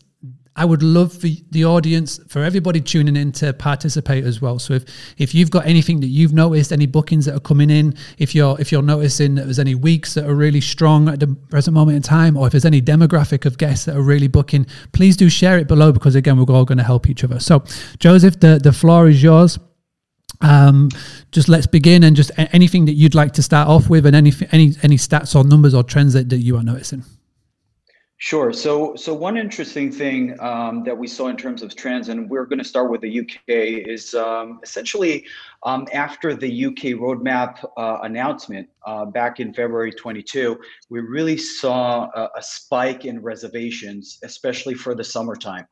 I 0.59 0.65
would 0.65 0.83
love 0.83 1.13
for 1.13 1.29
the 1.51 1.65
audience, 1.65 2.19
for 2.27 2.43
everybody 2.43 2.81
tuning 2.81 3.15
in 3.15 3.31
to 3.33 3.53
participate 3.53 4.25
as 4.25 4.41
well. 4.41 4.59
So 4.59 4.75
if 4.75 4.85
if 5.17 5.33
you've 5.33 5.53
got 5.53 5.65
anything 5.67 6.01
that 6.01 6.09
you've 6.09 6.33
noticed, 6.33 6.73
any 6.73 6.87
bookings 6.87 7.27
that 7.27 7.37
are 7.37 7.41
coming 7.41 7.71
in, 7.71 7.95
if 8.19 8.35
you're 8.35 8.61
if 8.61 8.73
you're 8.73 8.83
noticing 8.83 9.37
that 9.37 9.45
there's 9.45 9.61
any 9.61 9.77
weeks 9.77 10.15
that 10.15 10.25
are 10.29 10.35
really 10.35 10.61
strong 10.61 11.09
at 11.09 11.21
the 11.21 11.29
present 11.29 11.75
moment 11.75 11.95
in 11.95 12.03
time, 12.03 12.37
or 12.37 12.49
if 12.49 12.53
there's 12.53 12.65
any 12.65 12.83
demographic 12.83 13.47
of 13.47 13.57
guests 13.57 13.85
that 13.85 13.97
are 13.97 14.03
really 14.03 14.27
booking, 14.27 14.67
please 14.91 15.17
do 15.17 15.31
share 15.31 15.59
it 15.59 15.69
below 15.69 15.93
because 15.93 16.17
again 16.17 16.37
we're 16.37 16.53
all 16.53 16.65
going 16.65 16.79
to 16.79 16.85
help 16.85 17.09
each 17.09 17.23
other. 17.23 17.39
So 17.39 17.63
Joseph, 18.01 18.41
the 18.41 18.59
the 18.59 18.73
floor 18.73 19.09
is 19.09 19.23
yours 19.23 19.61
um, 20.41 20.89
just 21.33 21.49
let's 21.49 21.67
begin 21.67 22.05
and 22.05 22.15
just 22.15 22.31
anything 22.37 22.85
that 22.85 22.95
you'd 22.95 23.15
like 23.15 23.33
to 23.33 23.43
start 23.43 23.69
off 23.69 23.91
with 23.91 24.07
and 24.07 24.15
any 24.15 24.33
any 24.53 24.75
any 24.83 24.97
stats 24.97 25.35
or 25.35 25.45
numbers 25.45 25.75
or 25.75 25.83
trends 25.83 26.13
that, 26.13 26.29
that 26.29 26.39
you 26.39 26.57
are 26.57 26.63
noticing 26.63 27.05
Sure. 28.21 28.53
So, 28.53 28.97
so 28.97 29.15
one 29.15 29.37
interesting 29.37 29.93
thing 29.93 30.37
um, 30.41 30.83
that 30.85 30.99
we 30.99 31.07
saw 31.07 31.29
in 31.29 31.37
terms 31.37 31.63
of 31.63 31.77
trends, 31.77 32.09
and 32.09 32.29
we're 32.29 32.47
going 32.47 32.59
to 32.59 32.65
start 32.65 32.91
with 32.91 33.01
the 33.01 33.21
UK, 33.21 33.39
is 33.49 34.15
um, 34.15 34.59
essentially 34.65 35.25
um, 35.65 35.87
after 35.93 36.35
the 36.35 36.67
UK 36.67 36.99
roadmap 36.99 37.65
uh, 37.77 37.99
announcement 38.03 38.69
uh, 38.87 39.05
back 39.07 39.39
in 39.41 39.55
February 39.55 39.93
22, 39.93 40.59
we 40.91 41.01
really 41.01 41.37
saw 41.39 42.09
a, 42.15 42.29
a 42.37 42.43
spike 42.43 43.05
in 43.05 43.23
reservations, 43.23 44.19
especially 44.25 44.75
for 44.75 44.97
the 44.97 45.05
summertime. 45.05 45.67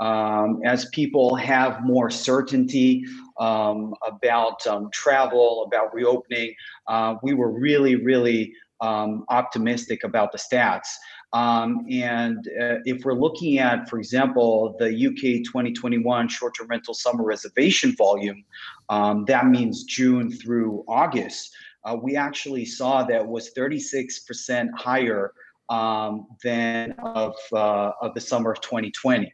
um, 0.00 0.60
as 0.64 0.86
people 0.86 1.34
have 1.36 1.82
more 1.84 2.10
certainty 2.10 3.04
um, 3.38 3.94
about 4.06 4.66
um, 4.66 4.90
travel, 4.92 5.64
about 5.66 5.94
reopening, 5.94 6.54
uh, 6.88 7.16
we 7.22 7.34
were 7.34 7.52
really, 7.52 7.96
really 7.96 8.54
um, 8.80 9.24
optimistic 9.28 10.04
about 10.04 10.32
the 10.32 10.38
stats. 10.38 10.88
Um, 11.32 11.86
and 11.88 12.38
uh, 12.60 12.78
if 12.84 13.04
we're 13.04 13.14
looking 13.14 13.58
at, 13.58 13.88
for 13.88 13.98
example, 13.98 14.74
the 14.78 14.88
UK 14.88 15.44
2021 15.44 16.28
short-term 16.28 16.66
rental 16.68 16.94
summer 16.94 17.22
reservation 17.22 17.94
volume, 17.96 18.44
um, 18.88 19.24
that 19.26 19.46
means 19.46 19.84
June 19.84 20.32
through 20.32 20.84
August, 20.88 21.52
uh, 21.84 21.96
we 22.00 22.16
actually 22.16 22.64
saw 22.64 23.04
that 23.04 23.26
was 23.26 23.52
36% 23.56 24.68
higher 24.76 25.32
um, 25.68 26.26
than 26.42 26.94
of, 26.98 27.36
uh, 27.52 27.92
of 28.02 28.12
the 28.14 28.20
summer 28.20 28.50
of 28.50 28.60
2020, 28.60 29.32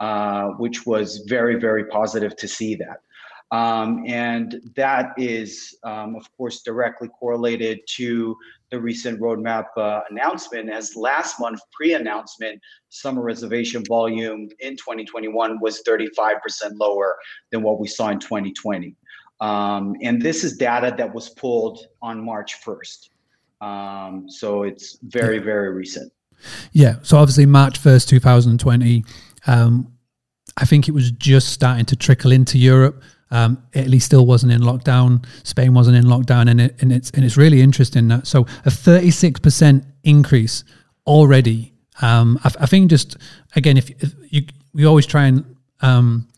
uh, 0.00 0.48
which 0.58 0.84
was 0.84 1.24
very, 1.26 1.58
very 1.58 1.86
positive 1.86 2.36
to 2.36 2.46
see 2.46 2.74
that. 2.74 3.00
Um, 3.52 4.04
and 4.06 4.60
that 4.76 5.12
is, 5.16 5.76
um, 5.82 6.14
of 6.14 6.24
course, 6.36 6.62
directly 6.62 7.08
correlated 7.08 7.80
to 7.96 8.36
the 8.70 8.80
recent 8.80 9.20
roadmap 9.20 9.66
uh, 9.76 10.00
announcement. 10.10 10.70
As 10.70 10.96
last 10.96 11.40
month 11.40 11.60
pre-announcement, 11.72 12.60
summer 12.88 13.22
reservation 13.22 13.84
volume 13.86 14.48
in 14.60 14.76
2021 14.76 15.60
was 15.60 15.82
35% 15.86 16.38
lower 16.74 17.16
than 17.50 17.62
what 17.62 17.80
we 17.80 17.88
saw 17.88 18.10
in 18.10 18.20
2020. 18.20 18.94
Um, 19.40 19.96
and 20.02 20.20
this 20.20 20.44
is 20.44 20.56
data 20.56 20.94
that 20.96 21.12
was 21.14 21.30
pulled 21.30 21.86
on 22.02 22.22
March 22.22 22.62
1st. 22.62 23.08
Um, 23.60 24.28
so 24.28 24.62
it's 24.62 24.98
very, 25.02 25.38
very 25.38 25.72
recent. 25.72 26.12
Yeah. 26.72 26.96
So 27.02 27.18
obviously, 27.18 27.46
March 27.46 27.80
1st, 27.82 28.08
2020, 28.08 29.04
um, 29.46 29.92
I 30.56 30.64
think 30.64 30.88
it 30.88 30.92
was 30.92 31.10
just 31.12 31.48
starting 31.48 31.86
to 31.86 31.96
trickle 31.96 32.32
into 32.32 32.58
Europe. 32.58 33.02
Um, 33.30 33.62
Italy 33.72 34.00
still 34.00 34.26
wasn't 34.26 34.52
in 34.52 34.60
lockdown. 34.60 35.24
Spain 35.44 35.72
wasn't 35.74 35.96
in 35.96 36.04
lockdown, 36.04 36.50
and, 36.50 36.60
it, 36.60 36.82
and 36.82 36.92
it's 36.92 37.10
and 37.10 37.24
it's 37.24 37.36
really 37.36 37.60
interesting 37.60 38.08
that 38.08 38.26
so 38.26 38.46
a 38.64 38.70
thirty 38.70 39.10
six 39.10 39.38
percent 39.38 39.84
increase 40.02 40.64
already. 41.06 41.72
Um, 42.02 42.38
I, 42.44 42.50
I, 42.60 42.66
think 42.66 42.90
just 42.90 43.16
again, 43.54 43.76
if, 43.76 43.90
if, 44.02 44.14
you 44.30 44.42
we 44.72 44.84
always 44.84 45.06
try 45.06 45.26
and 45.26 45.56
um, 45.82 46.28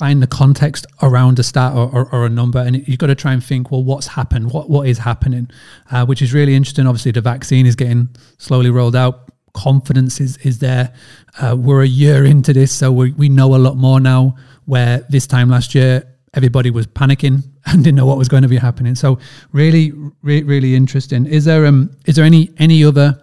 find 0.00 0.22
the 0.22 0.26
context 0.26 0.86
around 1.02 1.38
a 1.38 1.42
stat 1.42 1.74
or, 1.74 1.88
or, 1.90 2.08
or 2.12 2.26
a 2.26 2.28
number, 2.28 2.58
and 2.58 2.86
you've 2.88 2.98
got 2.98 3.08
to 3.08 3.14
try 3.14 3.32
and 3.32 3.44
think, 3.44 3.70
well, 3.70 3.84
what's 3.84 4.06
happened? 4.06 4.52
What 4.52 4.70
what 4.70 4.86
is 4.86 4.98
happening? 4.98 5.50
Uh, 5.90 6.06
which 6.06 6.22
is 6.22 6.32
really 6.32 6.54
interesting. 6.54 6.86
Obviously, 6.86 7.12
the 7.12 7.20
vaccine 7.20 7.66
is 7.66 7.76
getting 7.76 8.08
slowly 8.38 8.70
rolled 8.70 8.96
out. 8.96 9.30
Confidence 9.52 10.20
is 10.20 10.36
is 10.38 10.58
there. 10.58 10.92
Uh, 11.40 11.56
we're 11.58 11.82
a 11.82 11.88
year 11.88 12.24
into 12.24 12.52
this, 12.52 12.72
so 12.72 12.92
we 12.92 13.12
we 13.12 13.28
know 13.28 13.54
a 13.54 13.58
lot 13.58 13.76
more 13.76 14.00
now. 14.00 14.36
Where 14.66 14.98
this 15.08 15.26
time 15.26 15.48
last 15.48 15.74
year, 15.74 16.04
everybody 16.34 16.70
was 16.70 16.86
panicking 16.86 17.42
and 17.66 17.84
didn't 17.84 17.96
know 17.96 18.06
what 18.06 18.18
was 18.18 18.28
going 18.28 18.42
to 18.42 18.48
be 18.48 18.58
happening. 18.58 18.94
So 18.94 19.18
really, 19.52 19.92
really, 20.22 20.44
really 20.44 20.74
interesting. 20.74 21.26
Is 21.26 21.44
there 21.44 21.66
um 21.66 21.90
is 22.06 22.16
there 22.16 22.24
any 22.24 22.50
any 22.58 22.84
other 22.84 23.20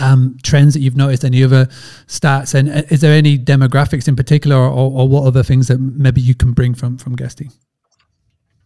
um, 0.00 0.36
trends 0.42 0.74
that 0.74 0.80
you've 0.80 0.96
noticed, 0.96 1.24
any 1.24 1.42
other 1.42 1.66
stats, 2.06 2.54
and 2.54 2.68
uh, 2.68 2.82
is 2.88 3.00
there 3.00 3.12
any 3.12 3.36
demographics 3.36 4.06
in 4.06 4.14
particular, 4.14 4.56
or, 4.56 4.70
or 4.70 5.08
what 5.08 5.24
other 5.24 5.42
things 5.42 5.66
that 5.68 5.78
maybe 5.78 6.20
you 6.20 6.34
can 6.34 6.52
bring 6.52 6.74
from 6.74 6.98
from 6.98 7.16
Guesty? 7.16 7.50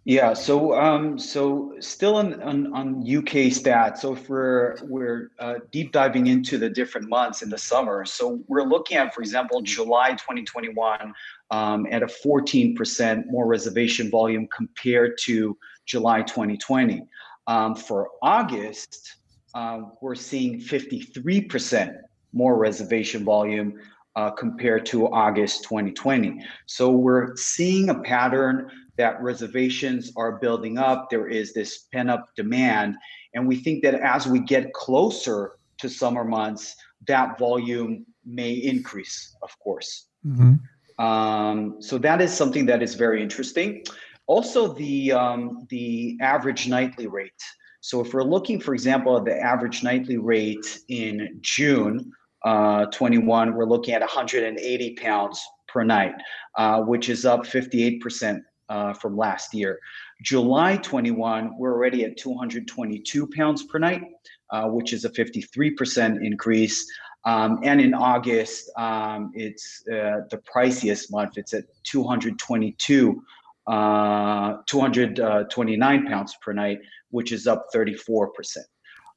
Yeah, 0.05 0.33
so 0.33 0.75
um, 0.75 1.17
so 1.17 1.75
still 1.79 2.17
on, 2.17 2.43
on, 2.43 2.75
on 2.75 2.97
UK 3.03 3.53
stats. 3.53 3.99
So 3.99 4.17
for 4.17 4.77
we're 4.83 5.31
uh, 5.39 5.55
deep 5.71 5.93
diving 5.93 6.27
into 6.27 6.59
the 6.59 6.69
different 6.69 7.09
months 7.09 7.43
in 7.43 7.49
the 7.49 7.59
summer, 7.59 8.05
so 8.05 8.41
we're 8.49 8.65
looking 8.65 8.97
at, 8.97 9.15
for 9.15 9.21
example, 9.21 9.63
July 9.63 10.11
2021 10.11 11.15
um, 11.53 11.87
at 11.89 12.03
a 12.03 12.07
14% 12.07 13.27
more 13.31 13.47
reservation 13.47 14.11
volume 14.11 14.49
compared 14.49 15.19
to 15.19 15.57
July 15.87 16.23
2020. 16.23 17.03
Um, 17.47 17.77
for 17.77 18.09
August, 18.23 19.19
uh, 19.55 19.83
we're 20.01 20.17
seeing 20.17 20.61
53% 20.61 21.95
more 22.33 22.59
reservation 22.59 23.25
volume 23.25 23.79
uh, 24.17 24.31
compared 24.31 24.85
to 24.87 25.07
August 25.09 25.63
2020. 25.65 26.45
So 26.67 26.91
we're 26.91 27.37
seeing 27.37 27.89
a 27.91 28.01
pattern 28.01 28.71
that 28.99 29.21
reservations 29.23 30.13
are 30.17 30.33
building 30.33 30.79
up. 30.79 31.09
There 31.11 31.29
is 31.29 31.53
this 31.53 31.87
pent 31.93 32.11
up 32.11 32.29
demand. 32.37 32.97
And 33.35 33.47
we 33.47 33.57
think 33.57 33.83
that 33.83 33.95
as 33.95 34.27
we 34.27 34.41
get 34.41 34.73
closer 34.73 35.53
to 35.79 35.89
summer 35.89 36.25
months, 36.25 36.77
that 37.09 37.39
volume 37.39 38.07
may 38.25 38.53
increase, 38.53 39.37
of 39.43 39.59
course. 39.59 40.09
Mm-hmm. 40.27 41.05
Um, 41.05 41.77
so 41.81 41.99
that 41.99 42.21
is 42.21 42.33
something 42.33 42.67
that 42.67 42.83
is 42.83 42.95
very 42.95 43.23
interesting. 43.23 43.85
Also, 44.27 44.73
the 44.75 45.13
um, 45.13 45.67
the 45.69 46.17
average 46.21 46.69
nightly 46.69 47.09
rate. 47.09 47.43
So 47.81 48.01
if 48.01 48.15
we're 48.15 48.23
looking, 48.23 48.61
for 48.61 48.75
example, 48.75 49.17
at 49.17 49.25
the 49.25 49.37
average 49.37 49.83
nightly 49.83 50.17
rate 50.17 50.79
in 50.89 51.39
June 51.41 52.13
uh, 52.45 52.87
21, 52.87 53.55
we're 53.55 53.65
looking 53.65 53.95
at 53.95 54.01
180 54.01 54.95
pounds 54.95 55.43
per 55.67 55.83
night, 55.83 56.15
uh, 56.57 56.83
which 56.83 57.09
is 57.09 57.25
up 57.25 57.41
58% 57.41 58.41
uh, 58.73 58.95
from 58.95 59.17
last 59.17 59.53
year. 59.53 59.79
July 60.23 60.77
21, 60.79 61.59
we're 61.59 61.73
already 61.73 62.05
at 62.05 62.17
222 62.17 63.27
pounds 63.27 63.65
per 63.65 63.79
night, 63.79 64.03
uh, 64.51 64.67
which 64.69 64.95
is 64.95 65.05
a 65.05 65.11
53% 65.11 66.25
increase. 66.25 66.91
Um, 67.25 67.61
and 67.63 67.81
in 67.81 67.93
August, 67.93 68.71
um, 68.79 69.31
it's 69.35 69.85
uh, 69.89 70.23
the 70.31 70.41
priciest 70.53 71.13
month. 71.13 71.37
It's 71.37 71.53
at 71.53 71.65
222, 71.85 73.23
uh, 73.67 74.55
229 74.67 76.07
pounds 76.07 76.37
per 76.41 76.53
night, 76.53 76.79
which 77.11 77.31
is 77.31 77.47
up 77.47 77.67
34%. 77.75 78.29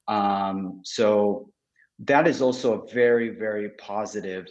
Um, 0.08 0.82
so 0.84 1.50
that 2.00 2.28
is 2.28 2.42
also 2.42 2.82
a 2.82 2.94
very, 2.94 3.30
very 3.30 3.70
positive, 3.70 4.48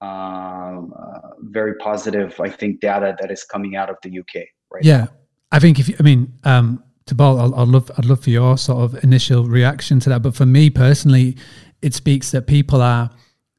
um, 0.00 0.92
uh, 0.98 1.28
very 1.40 1.74
positive, 1.76 2.38
I 2.40 2.50
think, 2.50 2.80
data 2.80 3.16
that 3.20 3.30
is 3.30 3.44
coming 3.44 3.76
out 3.76 3.90
of 3.90 3.96
the 4.02 4.18
UK. 4.18 4.46
Right. 4.70 4.82
Yeah, 4.82 4.96
now. 4.98 5.08
I 5.52 5.58
think 5.58 5.78
if 5.78 5.88
you, 5.88 5.96
I 5.98 6.02
mean, 6.02 6.32
um, 6.44 6.82
Thibaut, 7.06 7.38
I'd, 7.38 7.60
I'd 7.60 7.68
love, 7.68 7.90
I'd 7.96 8.04
love 8.04 8.22
for 8.22 8.30
your 8.30 8.58
sort 8.58 8.82
of 8.82 9.02
initial 9.04 9.44
reaction 9.44 10.00
to 10.00 10.10
that. 10.10 10.22
But 10.22 10.34
for 10.34 10.46
me 10.46 10.70
personally, 10.70 11.36
it 11.82 11.94
speaks 11.94 12.30
that 12.32 12.46
people 12.46 12.82
are 12.82 13.10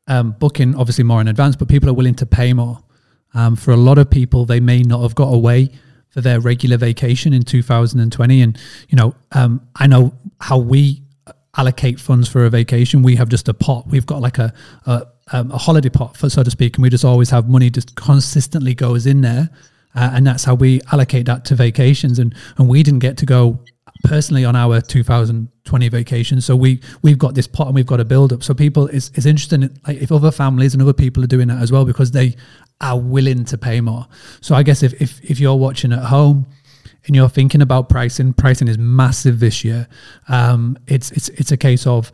um, 0.08 0.32
booking 0.40 0.76
obviously 0.76 1.04
more 1.04 1.22
in 1.22 1.28
advance, 1.28 1.56
but 1.56 1.68
people 1.68 1.90
are 1.90 1.94
willing 1.94 2.16
to 2.16 2.26
pay 2.26 2.54
more. 2.54 2.84
Um, 3.34 3.56
for 3.56 3.72
a 3.72 3.78
lot 3.78 3.98
of 3.98 4.10
people, 4.10 4.46
they 4.46 4.60
may 4.60 4.82
not 4.82 5.02
have 5.02 5.16
got 5.16 5.34
away 5.34 5.70
for 6.10 6.22
their 6.22 6.40
regular 6.40 6.78
vacation 6.78 7.34
in 7.34 7.44
2020. 7.44 8.42
And, 8.42 8.58
you 8.90 8.96
know, 8.96 9.14
um, 9.34 9.68
I 9.76 9.88
know 9.88 10.14
how 10.40 10.58
we 10.58 11.04
allocate 11.58 12.00
funds 12.00 12.30
for 12.30 12.46
a 12.46 12.50
vacation. 12.50 13.04
We 13.04 13.16
have 13.16 13.30
just 13.30 13.48
a 13.50 13.54
pot. 13.54 13.88
We've 13.88 14.06
got 14.06 14.22
like 14.22 14.38
a, 14.38 14.54
a, 14.86 15.08
um, 15.32 15.52
a 15.52 15.58
holiday 15.58 15.90
pot, 15.90 16.16
for, 16.16 16.30
so 16.30 16.44
to 16.44 16.52
speak, 16.52 16.78
and 16.78 16.84
we 16.84 16.90
just 16.90 17.06
always 17.06 17.30
have 17.32 17.50
money 17.50 17.70
just 17.70 17.96
consistently 17.96 18.74
goes 18.74 19.06
in 19.06 19.22
there. 19.22 19.50
Uh, 19.96 20.12
and 20.14 20.28
that's 20.28 20.44
how 20.44 20.54
we 20.54 20.82
allocate 20.92 21.26
that 21.26 21.44
to 21.46 21.56
vacations. 21.56 22.20
And, 22.20 22.36
and 22.58 22.70
we 22.70 22.84
didn't 22.84 23.00
get 23.00 23.18
to 23.18 23.26
go 23.26 23.60
personally 24.04 24.46
on 24.46 24.56
our 24.56 24.82
2020 24.82 25.90
vacation. 25.90 26.42
So 26.42 26.56
we 26.56 26.82
we've 27.02 27.18
got 27.18 27.36
this 27.36 27.48
pot 27.48 27.68
and 27.68 27.76
we've 27.76 27.88
got 27.88 28.00
a 28.00 28.06
build 28.06 28.32
up. 28.34 28.44
So 28.44 28.54
people 28.54 28.88
it's 28.88 29.10
it's 29.16 29.26
interesting 29.26 29.62
like 29.88 29.98
if 29.98 30.12
other 30.12 30.32
families 30.32 30.74
and 30.74 30.82
other 30.82 30.94
people 30.94 31.24
are 31.24 31.28
doing 31.28 31.48
that 31.48 31.62
as 31.62 31.72
well 31.72 31.86
because 31.86 32.12
they 32.12 32.36
are 32.82 33.00
willing 33.00 33.46
to 33.46 33.58
pay 33.58 33.82
more. 33.82 34.08
So 34.42 34.56
I 34.56 34.64
guess 34.64 34.84
if 34.84 35.02
if, 35.02 35.20
if 35.24 35.40
you're 35.40 35.56
watching 35.56 35.94
at 35.94 36.04
home 36.04 36.46
and 37.08 37.16
you're 37.16 37.30
thinking 37.30 37.62
about 37.62 37.90
pricing, 37.90 38.34
pricing 38.34 38.68
is 38.68 38.78
massive 38.78 39.40
this 39.40 39.64
year. 39.64 39.88
Um, 40.28 40.78
it's 40.88 41.12
it's 41.12 41.30
it's 41.30 41.52
a 41.52 41.58
case 41.58 41.88
of 41.88 42.12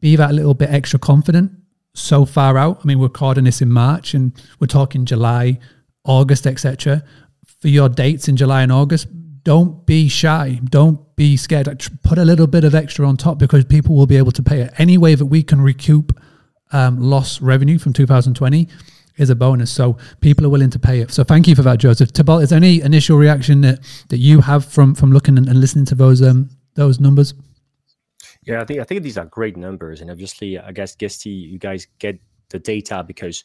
be 0.00 0.16
that 0.16 0.34
little 0.34 0.54
bit 0.54 0.70
extra 0.70 0.98
confident 0.98 1.50
so 1.94 2.24
far 2.24 2.58
out. 2.58 2.80
I 2.82 2.86
mean, 2.86 2.98
we're 2.98 3.06
recording 3.06 3.44
this 3.44 3.62
in 3.62 3.70
March 3.70 4.14
and 4.14 4.32
we're 4.60 4.66
talking 4.66 5.06
July, 5.06 5.58
August, 6.04 6.46
etc. 6.46 7.02
For 7.60 7.68
your 7.68 7.88
dates 7.88 8.28
in 8.28 8.36
July 8.36 8.62
and 8.62 8.70
August, 8.70 9.08
don't 9.42 9.86
be 9.86 10.08
shy. 10.08 10.60
Don't 10.64 11.16
be 11.16 11.36
scared. 11.36 11.66
Put 12.02 12.18
a 12.18 12.24
little 12.24 12.46
bit 12.46 12.64
of 12.64 12.74
extra 12.74 13.08
on 13.08 13.16
top 13.16 13.38
because 13.38 13.64
people 13.64 13.96
will 13.96 14.06
be 14.06 14.16
able 14.16 14.32
to 14.32 14.42
pay 14.42 14.60
it. 14.60 14.74
Any 14.76 14.98
way 14.98 15.14
that 15.14 15.26
we 15.26 15.42
can 15.42 15.60
recoup 15.60 16.12
um, 16.72 17.00
lost 17.00 17.40
revenue 17.40 17.78
from 17.78 17.92
2020 17.92 18.68
is 19.16 19.30
a 19.30 19.34
bonus. 19.34 19.70
So 19.70 19.96
people 20.20 20.46
are 20.46 20.48
willing 20.48 20.70
to 20.70 20.78
pay 20.78 21.00
it. 21.00 21.10
So 21.10 21.24
thank 21.24 21.48
you 21.48 21.54
for 21.54 21.62
that, 21.62 21.78
Joseph. 21.78 22.10
Thibaut, 22.10 22.42
is 22.42 22.50
there 22.50 22.56
any 22.56 22.80
initial 22.80 23.16
reaction 23.16 23.60
that, 23.62 23.80
that 24.08 24.18
you 24.18 24.40
have 24.40 24.64
from 24.64 24.94
from 24.94 25.12
looking 25.12 25.38
and, 25.38 25.48
and 25.48 25.60
listening 25.60 25.86
to 25.86 25.94
those 25.94 26.22
um, 26.22 26.50
those 26.74 27.00
numbers? 27.00 27.34
Yeah, 28.42 28.60
I 28.60 28.64
think 28.64 28.80
I 28.80 28.84
think 28.84 29.02
these 29.02 29.18
are 29.18 29.26
great 29.26 29.56
numbers, 29.56 30.00
and 30.00 30.10
obviously, 30.10 30.58
I 30.58 30.72
guess 30.72 30.94
Guesty, 30.94 31.30
you 31.30 31.58
guys 31.58 31.86
get 31.98 32.20
the 32.50 32.58
data 32.58 33.04
because 33.06 33.42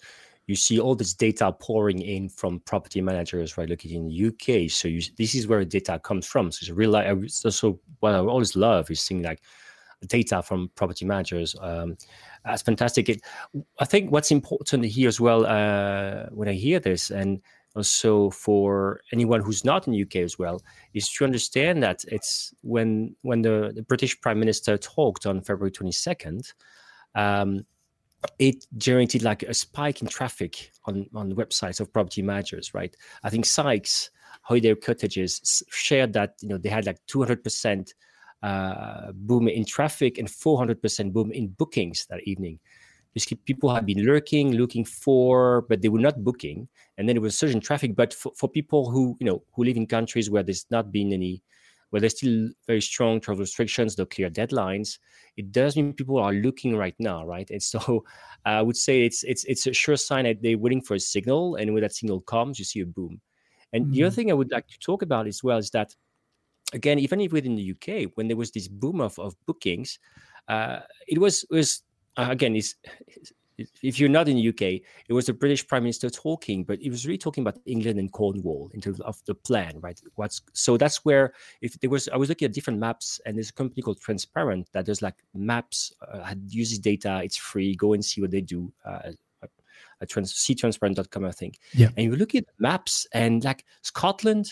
you 0.48 0.56
see 0.56 0.80
all 0.80 0.96
this 0.96 1.14
data 1.14 1.52
pouring 1.52 2.02
in 2.02 2.28
from 2.30 2.60
property 2.62 3.02
managers, 3.02 3.58
right? 3.58 3.70
Looking 3.70 3.92
in 3.92 4.08
the 4.08 4.28
UK. 4.28 4.70
So 4.70 4.88
you, 4.88 5.02
this 5.18 5.34
is 5.34 5.48
where 5.48 5.64
data 5.64 6.00
comes 6.00 6.28
from. 6.28 6.52
So 6.52 6.60
it's 6.62 6.70
a 6.70 6.74
real. 6.74 6.96
It's 6.96 7.46
also 7.46 7.80
what 8.00 8.14
I 8.14 8.20
always 8.20 8.56
love 8.56 8.92
is 8.92 9.02
seeing 9.02 9.24
like 9.24 9.42
data 10.08 10.42
from 10.42 10.70
property 10.76 11.06
managers. 11.06 11.56
Um, 11.60 11.98
that's 12.46 12.62
fantastic. 12.62 13.10
It, 13.10 13.22
I 13.80 13.86
think 13.86 14.12
what's 14.12 14.32
important 14.32 14.86
here 14.86 15.08
as 15.08 15.20
well 15.20 15.46
uh, 15.46 16.26
when 16.32 16.48
I 16.48 16.54
hear 16.54 16.80
this, 16.80 17.12
and 17.12 17.42
also 17.76 18.30
for 18.32 19.02
anyone 19.14 19.42
who's 19.42 19.64
not 19.64 19.88
in 19.88 19.94
the 19.94 20.02
UK 20.02 20.18
as 20.18 20.38
well, 20.38 20.62
is 20.94 21.10
to 21.14 21.26
understand 21.26 21.84
that 21.84 22.04
it's 22.08 22.54
when 22.62 23.16
when 23.22 23.42
the, 23.42 23.72
the 23.76 23.84
British 23.84 24.20
Prime 24.22 24.40
Minister 24.40 24.78
talked 24.78 25.26
on 25.26 25.42
February 25.42 25.72
22nd, 25.72 26.54
um, 27.16 27.66
it 28.40 28.66
generated 28.78 29.24
like 29.24 29.44
a 29.44 29.54
spike 29.54 30.02
in 30.02 30.08
traffic 30.08 30.72
on 30.86 31.08
on 31.14 31.30
the 31.30 31.36
websites 31.36 31.80
of 31.80 31.94
property 31.94 32.22
managers, 32.22 32.74
right? 32.74 32.96
I 33.24 33.30
think 33.30 33.46
Sykes 33.46 34.10
Holiday 34.42 34.74
Cottages 34.76 35.64
shared 35.70 36.14
that 36.14 36.36
you 36.42 36.50
know 36.50 36.58
they 36.58 36.70
had 36.70 36.86
like 36.86 36.98
200 37.08 37.44
percent 37.44 37.94
uh, 38.44 39.12
boom 39.14 39.48
in 39.48 39.66
traffic 39.66 40.18
and 40.18 40.30
400 40.30 40.82
percent 40.82 41.14
boom 41.14 41.32
in 41.32 41.48
bookings 41.48 42.06
that 42.10 42.22
evening 42.24 42.60
basically 43.14 43.38
people 43.46 43.74
have 43.74 43.86
been 43.86 44.06
lurking 44.06 44.54
looking 44.54 44.86
for 44.86 45.62
but 45.64 45.82
they 45.82 45.90
were 45.90 46.00
not 46.00 46.24
booking 46.24 46.68
and 46.98 47.08
then 47.08 47.16
it 47.16 47.22
was 47.22 47.38
surge 47.38 47.52
in 47.52 47.60
traffic 47.60 47.96
but 47.96 48.14
for, 48.14 48.32
for 48.36 48.48
people 48.48 48.90
who 48.90 49.16
you 49.20 49.26
know 49.26 49.44
who 49.54 49.64
live 49.64 49.78
in 49.78 49.86
countries 49.86 50.30
where 50.30 50.44
there's 50.44 50.66
not 50.72 50.92
been 50.92 51.14
any 51.14 51.42
where 51.90 52.00
there's 52.00 52.18
still 52.18 52.50
very 52.68 52.82
strong 52.82 53.20
travel 53.20 53.42
restrictions 53.42 53.98
no 53.98 54.06
clear 54.06 54.30
deadlines 54.30 54.98
it 55.38 55.52
does 55.52 55.76
mean 55.76 55.94
people 55.94 56.18
are 56.18 56.34
looking 56.34 56.76
right 56.76 56.96
now 57.00 57.26
right 57.26 57.50
and 57.50 57.62
so 57.62 58.04
i 58.46 58.62
would 58.62 58.78
say 58.78 59.06
it's 59.06 59.24
it's 59.24 59.44
it's 59.46 59.68
a 59.68 59.74
sure 59.74 59.98
sign 59.98 60.26
that 60.26 60.42
they're 60.42 60.58
waiting 60.58 60.82
for 60.82 60.96
a 60.96 61.00
signal 61.00 61.56
and 61.56 61.74
when 61.74 61.82
that 61.82 61.94
signal 61.94 62.22
comes 62.22 62.58
you 62.58 62.66
see 62.66 62.80
a 62.80 62.86
boom 62.86 63.20
and 63.74 63.86
mm-hmm. 63.86 63.94
the 63.94 64.04
other 64.04 64.10
mm-hmm. 64.10 64.16
thing 64.16 64.32
i 64.32 64.34
would 64.34 64.52
like 64.52 64.68
to 64.68 64.80
talk 64.80 65.02
about 65.02 65.28
as 65.28 65.44
well 65.44 65.58
is 65.58 65.70
that 65.70 65.94
again 66.74 67.00
even 67.00 67.20
if 67.22 67.32
within 67.32 67.56
the 67.56 67.72
uk 67.72 68.12
when 68.16 68.28
there 68.28 68.38
was 68.38 68.52
this 68.52 68.68
boom 68.68 69.02
of, 69.02 69.18
of 69.20 69.36
bookings 69.46 70.00
uh, 70.48 70.80
it 71.08 71.20
was 71.20 71.46
was 71.50 71.84
uh, 72.18 72.28
again, 72.30 72.56
is 72.56 72.76
if 73.84 74.00
you're 74.00 74.10
not 74.10 74.28
in 74.28 74.38
the 74.38 74.50
UK, 74.50 74.82
it 75.08 75.14
was 75.14 75.28
the 75.28 75.34
British 75.34 75.68
Prime 75.68 75.84
Minister 75.84 76.10
talking, 76.10 76.64
but 76.64 76.80
he 76.80 76.90
was 76.90 77.06
really 77.06 77.18
talking 77.18 77.44
about 77.44 77.60
England 77.66 78.00
and 78.00 78.12
Cornwall 78.12 78.72
in 78.74 78.82
terms 78.82 79.00
of 79.02 79.22
the 79.26 79.36
plan, 79.36 79.80
right? 79.82 80.00
What's 80.16 80.42
so 80.54 80.78
that's 80.78 81.06
where 81.06 81.34
if 81.62 81.80
there 81.80 81.90
was 81.90 82.10
I 82.10 82.18
was 82.18 82.30
looking 82.30 82.48
at 82.48 82.54
different 82.54 82.80
maps, 82.80 83.22
and 83.26 83.38
there's 83.38 83.50
a 83.50 83.54
company 83.54 83.82
called 83.82 84.00
Transparent 84.00 84.68
that 84.74 84.86
does 84.86 85.02
like 85.02 85.16
maps, 85.34 85.94
uh, 86.12 86.34
uses 86.48 86.80
data, 86.80 87.22
it's 87.24 87.38
free. 87.38 87.76
Go 87.76 87.94
and 87.94 88.04
see 88.04 88.22
what 88.22 88.32
they 88.32 88.42
do. 88.42 88.72
Uh, 88.86 89.12
at 90.00 90.10
trans- 90.10 90.34
seetransparent.com, 90.34 91.26
I 91.26 91.32
think. 91.32 91.60
Yeah. 91.76 91.90
And 91.96 92.06
you 92.06 92.16
look 92.16 92.34
at 92.34 92.46
maps 92.58 93.06
and 93.14 93.44
like 93.44 93.66
Scotland, 93.84 94.52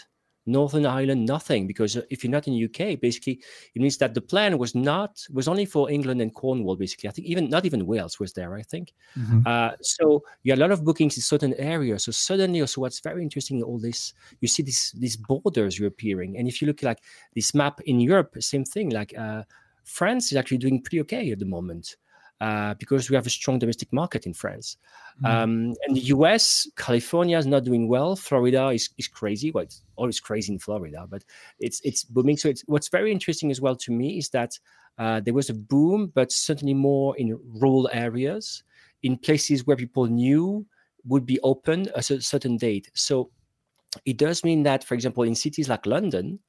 Northern 0.50 0.86
Ireland, 0.86 1.26
nothing. 1.26 1.68
Because 1.68 1.98
uh, 1.98 2.02
if 2.10 2.24
you're 2.24 2.32
not 2.32 2.48
in 2.48 2.54
the 2.54 2.66
UK, 2.66 3.00
basically, 3.00 3.42
it 3.76 3.82
means 3.82 3.98
that 3.98 4.14
the 4.14 4.22
plan 4.22 4.58
was 4.58 4.76
not 4.76 5.26
was 5.32 5.48
only 5.48 5.66
for 5.66 5.90
England 5.90 6.22
and 6.22 6.34
Cornwall. 6.34 6.76
Basically, 6.76 7.10
I 7.10 7.12
think 7.12 7.28
even 7.28 7.50
not 7.50 7.66
even 7.66 7.86
Wales 7.86 8.20
was 8.20 8.34
there. 8.34 8.56
I 8.56 8.62
think. 8.64 8.94
Mm-hmm. 9.18 9.42
Uh, 9.46 9.72
so 9.82 10.24
you 10.44 10.52
had 10.52 10.60
a 10.60 10.62
lot 10.62 10.72
of 10.72 10.84
bookings 10.84 11.18
in 11.18 11.24
certain 11.24 11.54
areas. 11.56 12.04
So 12.04 12.12
suddenly, 12.12 12.62
also 12.62 12.82
what's 12.82 13.00
very 13.00 13.22
interesting 13.22 13.58
in 13.58 13.64
all 13.64 13.80
this, 13.80 14.14
you 14.42 14.48
see 14.48 14.64
these 14.64 14.94
these 14.98 15.18
borders 15.18 15.80
reappearing. 15.80 16.38
And 16.38 16.48
if 16.48 16.62
you 16.62 16.68
look 16.68 16.84
like 16.84 17.00
this 17.36 17.54
map 17.54 17.82
in 17.82 18.00
Europe, 18.00 18.36
same 18.40 18.66
thing. 18.66 18.90
Like 18.90 19.18
uh, 19.18 19.44
France 19.84 20.32
is 20.32 20.38
actually 20.38 20.60
doing 20.60 20.82
pretty 20.82 21.02
okay 21.02 21.32
at 21.32 21.40
the 21.40 21.46
moment. 21.46 21.96
Uh, 22.42 22.74
because 22.76 23.10
we 23.10 23.18
have 23.18 23.28
a 23.28 23.30
strong 23.30 23.60
domestic 23.60 23.92
market 23.92 24.26
in 24.26 24.34
France. 24.34 24.78
Mm-hmm. 25.18 25.26
Um, 25.26 25.76
and 25.86 25.98
the 25.98 26.06
US, 26.16 26.70
California 26.78 27.38
is 27.38 27.46
not 27.46 27.66
doing 27.66 27.90
well. 27.90 28.16
Florida 28.16 28.70
is, 28.70 28.92
is 28.98 29.10
crazy. 29.10 29.52
Well, 29.52 29.66
it's 29.66 29.84
always 29.98 30.22
crazy 30.22 30.54
in 30.54 30.60
Florida, 30.60 31.06
but 31.10 31.26
it's 31.60 31.82
it's 31.84 32.06
booming. 32.06 32.38
So 32.38 32.48
it's, 32.48 32.64
what's 32.68 32.88
very 32.88 33.12
interesting 33.12 33.52
as 33.52 33.60
well 33.60 33.76
to 33.76 33.92
me 33.92 34.18
is 34.18 34.30
that 34.30 34.58
uh, 34.98 35.20
there 35.20 35.34
was 35.34 35.50
a 35.50 35.54
boom, 35.54 36.14
but 36.16 36.32
certainly 36.32 36.74
more 36.74 37.18
in 37.18 37.38
rural 37.60 37.90
areas, 37.92 38.64
in 39.04 39.18
places 39.18 39.68
where 39.68 39.76
people 39.76 40.06
knew 40.06 40.66
would 41.06 41.26
be 41.26 41.42
open 41.42 41.88
a 41.96 42.02
certain 42.02 42.56
date. 42.56 42.90
So 42.94 43.32
it 44.06 44.18
does 44.18 44.46
mean 44.46 44.64
that, 44.64 44.84
for 44.84 44.94
example, 44.94 45.24
in 45.24 45.36
cities 45.36 45.68
like 45.68 45.86
London, 45.86 46.40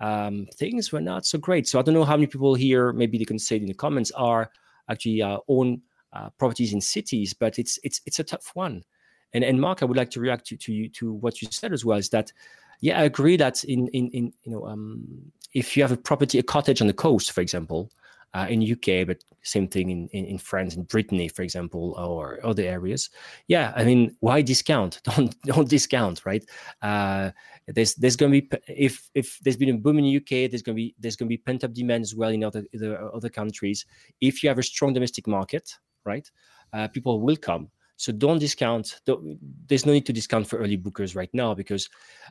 um, 0.00 0.46
things 0.56 0.92
were 0.92 1.00
not 1.00 1.26
so 1.26 1.38
great. 1.38 1.68
So 1.68 1.78
I 1.78 1.82
don't 1.82 1.94
know 1.94 2.04
how 2.04 2.16
many 2.16 2.26
people 2.26 2.54
here, 2.54 2.92
maybe 2.92 3.18
they 3.18 3.24
can 3.24 3.38
say 3.38 3.56
it 3.56 3.62
in 3.62 3.68
the 3.68 3.74
comments, 3.74 4.10
are 4.12 4.50
actually 4.88 5.22
uh, 5.22 5.38
own 5.48 5.82
uh, 6.12 6.30
properties 6.38 6.72
in 6.72 6.80
cities, 6.80 7.34
but 7.34 7.58
it's 7.58 7.78
it's 7.82 8.00
it's 8.06 8.18
a 8.18 8.24
tough 8.24 8.50
one. 8.54 8.84
And 9.32 9.44
and 9.44 9.60
Mark, 9.60 9.82
I 9.82 9.86
would 9.86 9.96
like 9.96 10.10
to 10.10 10.20
react 10.20 10.46
to 10.46 10.56
to 10.56 10.72
you 10.72 10.88
to 10.90 11.12
what 11.12 11.42
you 11.42 11.48
said 11.50 11.72
as 11.72 11.84
well. 11.84 11.98
Is 11.98 12.08
that 12.10 12.32
yeah, 12.80 13.00
I 13.00 13.04
agree 13.04 13.36
that 13.36 13.64
in 13.64 13.88
in 13.88 14.10
in 14.10 14.32
you 14.42 14.52
know 14.52 14.66
um, 14.66 15.32
if 15.54 15.76
you 15.76 15.82
have 15.82 15.92
a 15.92 15.96
property, 15.96 16.38
a 16.38 16.42
cottage 16.42 16.80
on 16.80 16.86
the 16.86 16.92
coast, 16.92 17.32
for 17.32 17.40
example, 17.40 17.90
uh, 18.34 18.46
in 18.48 18.62
UK, 18.62 19.06
but 19.06 19.24
same 19.42 19.66
thing 19.66 19.90
in, 19.90 20.08
in, 20.08 20.24
in 20.24 20.38
France, 20.38 20.76
in 20.76 20.84
Brittany, 20.84 21.28
for 21.28 21.42
example, 21.42 21.94
or 21.98 22.38
other 22.44 22.62
areas. 22.62 23.10
Yeah, 23.48 23.72
I 23.74 23.84
mean, 23.84 24.16
why 24.20 24.42
discount? 24.42 25.00
Don't 25.04 25.34
don't 25.42 25.68
discount, 25.68 26.24
right? 26.24 26.44
Uh, 26.82 27.30
there's 27.74 27.94
there's 27.94 28.16
going 28.16 28.32
to 28.32 28.40
be 28.40 28.48
if 28.68 29.10
if 29.14 29.38
there's 29.42 29.56
been 29.56 29.70
a 29.70 29.78
boom 29.78 29.98
in 29.98 30.04
the 30.04 30.16
UK, 30.16 30.50
there's 30.50 30.62
going 30.62 30.76
to 30.76 30.82
be 30.82 30.94
there's 30.98 31.16
going 31.16 31.28
to 31.28 31.36
be 31.36 31.38
pent 31.38 31.64
up 31.64 31.72
demand 31.72 32.02
as 32.02 32.14
well 32.14 32.30
in 32.30 32.44
other 32.44 32.64
the 32.72 32.98
other 33.14 33.28
countries. 33.28 33.86
If 34.20 34.42
you 34.42 34.48
have 34.48 34.58
a 34.58 34.62
strong 34.62 34.92
domestic 34.92 35.26
market, 35.26 35.70
right, 36.04 36.28
uh, 36.72 36.88
people 36.88 37.20
will 37.20 37.36
come. 37.36 37.70
So 37.96 38.12
don't 38.12 38.38
discount. 38.38 39.02
Don't, 39.04 39.38
there's 39.66 39.84
no 39.84 39.92
need 39.92 40.06
to 40.06 40.12
discount 40.14 40.46
for 40.46 40.56
early 40.58 40.78
bookers 40.78 41.14
right 41.14 41.28
now 41.34 41.52
because 41.52 41.86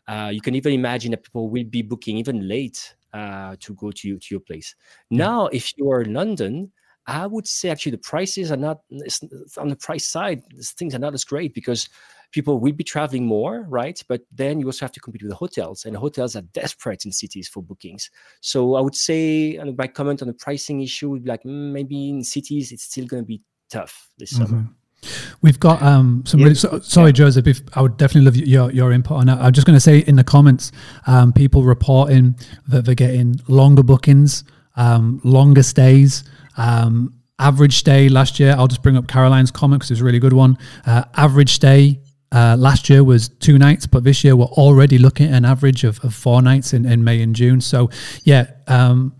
uh, 0.08 0.32
you 0.34 0.41
can 0.41 0.56
even 0.56 0.73
imagine 0.73 1.12
that 1.12 1.23
people 1.23 1.47
will 1.47 1.63
be 1.63 1.84
booking 1.84 2.17
even 2.17 2.47
late 2.47 2.95
uh, 3.13 3.56
to 3.60 3.75
go 3.75 3.91
to, 3.91 4.17
to 4.17 4.28
your 4.32 4.39
place. 4.39 4.73
Now, 5.12 5.45
if 5.47 5.78
you 5.78 5.91
are 5.91 6.02
in 6.02 6.15
London, 6.15 6.71
I 7.06 7.28
would 7.28 7.47
say 7.47 7.69
actually 7.69 7.91
the 7.91 7.99
prices 7.99 8.52
are 8.52 8.58
not 8.58 8.80
on 9.58 9.69
the 9.69 9.75
price 9.75 10.08
side. 10.08 10.41
Things 10.60 10.95
are 10.95 10.99
not 10.99 11.13
as 11.13 11.23
great 11.23 11.54
because 11.54 11.88
people 12.32 12.60
will 12.60 12.72
be 12.72 12.84
traveling 12.84 13.26
more, 13.26 13.65
right? 13.70 14.02
But 14.08 14.22
then 14.32 14.60
you 14.60 14.68
also 14.68 14.86
have 14.86 14.92
to 14.94 15.00
compete 15.00 15.24
with 15.24 15.32
the 15.32 15.36
hotels, 15.36 15.86
and 15.86 15.96
the 15.96 16.00
hotels 16.00 16.36
are 16.36 16.42
desperate 16.42 17.06
in 17.06 17.12
cities 17.12 17.48
for 17.48 17.63
bookings. 17.63 18.10
So 18.42 18.76
I 18.76 18.82
would 18.82 18.96
say, 18.96 19.56
and 19.56 19.76
my 19.78 19.88
comment 19.88 20.22
on 20.22 20.28
the 20.28 20.34
pricing 20.34 20.82
issue 20.82 21.10
would 21.10 21.24
be 21.24 21.30
like 21.30 21.44
mm, 21.44 21.72
maybe 21.72 22.10
in 22.10 22.24
cities 22.24 22.72
it's 22.72 22.84
still 22.84 23.06
going 23.06 23.24
to 23.24 23.28
be 23.28 23.42
tough 23.70 24.10
this 24.18 24.34
mm-hmm. 24.34 24.46
summer. 24.46 24.70
We've 25.42 25.60
got 25.60 25.82
um, 25.82 26.24
some 26.26 26.42
really. 26.42 26.56
So, 26.56 26.80
sorry, 26.80 27.13
Joseph. 27.13 27.48
If 27.48 27.62
I 27.74 27.82
would 27.82 27.96
definitely 27.98 28.26
love 28.26 28.36
your 28.36 28.72
your 28.72 28.92
input 28.92 29.18
on 29.18 29.28
that. 29.28 29.39
I'm 29.39 29.54
just 29.54 29.65
going 29.65 29.78
to 29.78 29.82
say 29.82 30.00
in 30.00 30.18
the 30.18 30.24
comments, 30.26 30.74
um, 31.08 31.32
people 31.32 31.63
reporting 31.63 32.38
that 32.68 32.84
they're 32.84 32.96
getting 32.96 33.39
longer 33.48 33.84
bookings, 33.84 34.44
um, 34.76 35.22
longer 35.24 35.63
stays. 35.63 36.26
Um, 36.58 37.13
average 37.39 37.78
stay 37.78 38.10
last 38.10 38.39
year. 38.39 38.54
I'll 38.58 38.68
just 38.68 38.84
bring 38.84 38.98
up 38.98 39.08
Caroline's 39.08 39.52
comment 39.52 39.80
because 39.80 39.92
it's 39.92 40.02
a 40.02 40.04
really 40.04 40.20
good 40.20 40.34
one. 40.34 40.58
Uh, 40.86 41.06
average 41.15 41.54
stay 41.54 42.02
uh, 42.32 42.56
last 42.58 42.89
year 42.89 43.04
was 43.04 43.30
two 43.30 43.58
nights, 43.58 43.88
but 43.88 44.04
this 44.04 44.24
year 44.24 44.36
we're 44.36 44.46
already 44.46 44.98
looking 44.98 45.28
at 45.28 45.34
an 45.34 45.46
average 45.46 45.84
of, 45.84 46.04
of 46.04 46.13
four 46.13 46.42
nights 46.42 46.74
in, 46.74 46.86
in 46.86 47.04
May 47.04 47.22
and 47.22 47.36
June. 47.36 47.62
So 47.62 47.89
yeah, 48.24 48.52
um, 48.68 49.15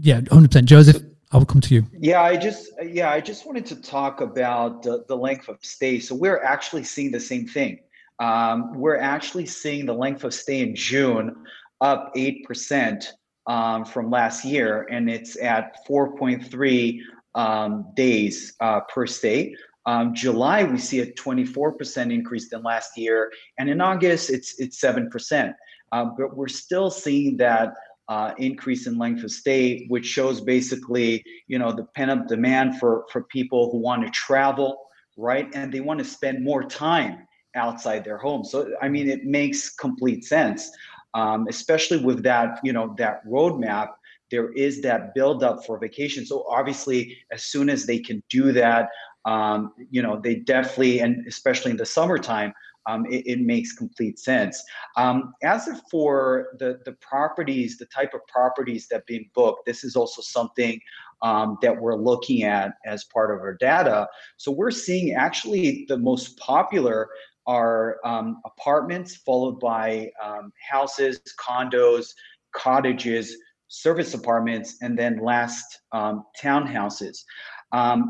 yeah, 0.00 0.20
hundred 0.30 0.50
percent. 0.50 0.68
Joseph. 0.68 1.02
I 1.32 1.36
will 1.36 1.46
come 1.46 1.60
to 1.62 1.74
you. 1.74 1.84
Yeah, 1.98 2.22
I 2.22 2.36
just 2.36 2.70
yeah, 2.80 3.10
I 3.10 3.20
just 3.20 3.44
wanted 3.44 3.66
to 3.66 3.82
talk 3.82 4.20
about 4.20 4.84
the, 4.84 5.04
the 5.08 5.16
length 5.16 5.48
of 5.48 5.58
stay. 5.62 5.98
So 5.98 6.14
we're 6.14 6.40
actually 6.40 6.84
seeing 6.84 7.10
the 7.10 7.18
same 7.18 7.48
thing. 7.48 7.80
Um, 8.20 8.78
we're 8.78 8.98
actually 8.98 9.46
seeing 9.46 9.84
the 9.84 9.94
length 9.94 10.22
of 10.22 10.32
stay 10.32 10.60
in 10.60 10.76
June 10.76 11.34
up 11.80 12.12
eight 12.14 12.44
percent 12.46 13.14
um, 13.48 13.84
from 13.84 14.10
last 14.10 14.44
year, 14.44 14.86
and 14.92 15.10
it's 15.10 15.36
at 15.40 15.84
four 15.86 16.16
point 16.16 16.48
three 16.48 17.04
um, 17.34 17.86
days 17.96 18.54
uh, 18.60 18.80
per 18.82 19.04
stay. 19.04 19.56
Um, 19.86 20.14
July 20.14 20.64
we 20.64 20.78
see 20.78 21.00
a 21.00 21.12
twenty 21.12 21.44
four 21.44 21.72
percent 21.72 22.12
increase 22.12 22.48
than 22.48 22.62
last 22.62 22.96
year, 22.96 23.30
and 23.58 23.68
in 23.68 23.80
August 23.80 24.30
it's 24.30 24.58
it's 24.58 24.80
seven 24.80 25.10
percent. 25.10 25.54
Uh, 25.92 26.06
but 26.18 26.36
we're 26.36 26.48
still 26.48 26.90
seeing 26.90 27.36
that 27.36 27.74
uh, 28.08 28.32
increase 28.38 28.86
in 28.86 28.98
length 28.98 29.22
of 29.24 29.30
stay, 29.30 29.86
which 29.88 30.04
shows 30.04 30.40
basically, 30.40 31.24
you 31.46 31.58
know, 31.58 31.72
the 31.72 31.84
pent 31.94 32.10
up 32.10 32.26
demand 32.26 32.78
for 32.78 33.04
for 33.12 33.24
people 33.24 33.70
who 33.70 33.78
want 33.78 34.04
to 34.04 34.10
travel, 34.10 34.76
right, 35.16 35.48
and 35.54 35.72
they 35.72 35.80
want 35.80 35.98
to 35.98 36.04
spend 36.04 36.42
more 36.42 36.64
time 36.64 37.26
outside 37.54 38.04
their 38.04 38.18
home. 38.18 38.44
So, 38.44 38.74
I 38.82 38.88
mean, 38.88 39.08
it 39.08 39.24
makes 39.24 39.70
complete 39.70 40.24
sense, 40.24 40.70
um, 41.14 41.46
especially 41.48 41.98
with 41.98 42.22
that, 42.24 42.58
you 42.64 42.72
know, 42.72 42.94
that 42.98 43.24
roadmap. 43.26 43.90
There 44.30 44.52
is 44.52 44.82
that 44.82 45.14
build 45.14 45.44
up 45.44 45.64
for 45.64 45.78
vacation. 45.78 46.26
So 46.26 46.44
obviously, 46.48 47.16
as 47.30 47.44
soon 47.44 47.70
as 47.70 47.86
they 47.86 48.00
can 48.00 48.22
do 48.28 48.50
that, 48.52 48.88
um, 49.24 49.72
you 49.90 50.02
know, 50.02 50.20
they 50.20 50.36
definitely, 50.36 51.00
and 51.00 51.26
especially 51.26 51.70
in 51.70 51.76
the 51.76 51.86
summertime, 51.86 52.52
um, 52.86 53.06
it, 53.06 53.26
it, 53.26 53.40
makes 53.40 53.72
complete 53.72 54.18
sense. 54.18 54.62
Um, 54.96 55.32
as 55.42 55.68
for 55.90 56.48
the, 56.58 56.80
the 56.84 56.92
properties, 56.92 57.78
the 57.78 57.86
type 57.86 58.12
of 58.12 58.20
properties 58.26 58.88
that 58.88 59.06
being 59.06 59.30
booked, 59.34 59.64
this 59.64 59.84
is 59.84 59.96
also 59.96 60.20
something 60.20 60.78
um, 61.22 61.56
that 61.62 61.80
we're 61.80 61.96
looking 61.96 62.42
at 62.42 62.74
as 62.84 63.04
part 63.04 63.34
of 63.34 63.40
our 63.40 63.54
data. 63.54 64.06
So 64.36 64.52
we're 64.52 64.70
seeing 64.70 65.14
actually 65.14 65.86
the 65.88 65.96
most 65.96 66.36
popular 66.38 67.08
are 67.46 67.98
um, 68.04 68.40
apartments, 68.44 69.16
followed 69.16 69.60
by 69.60 70.10
um, 70.22 70.52
houses, 70.70 71.20
condos, 71.38 72.08
cottages, 72.54 73.36
service 73.68 74.14
apartments, 74.14 74.76
and 74.82 74.98
then 74.98 75.18
last 75.18 75.80
um, 75.92 76.24
townhouses. 76.40 77.24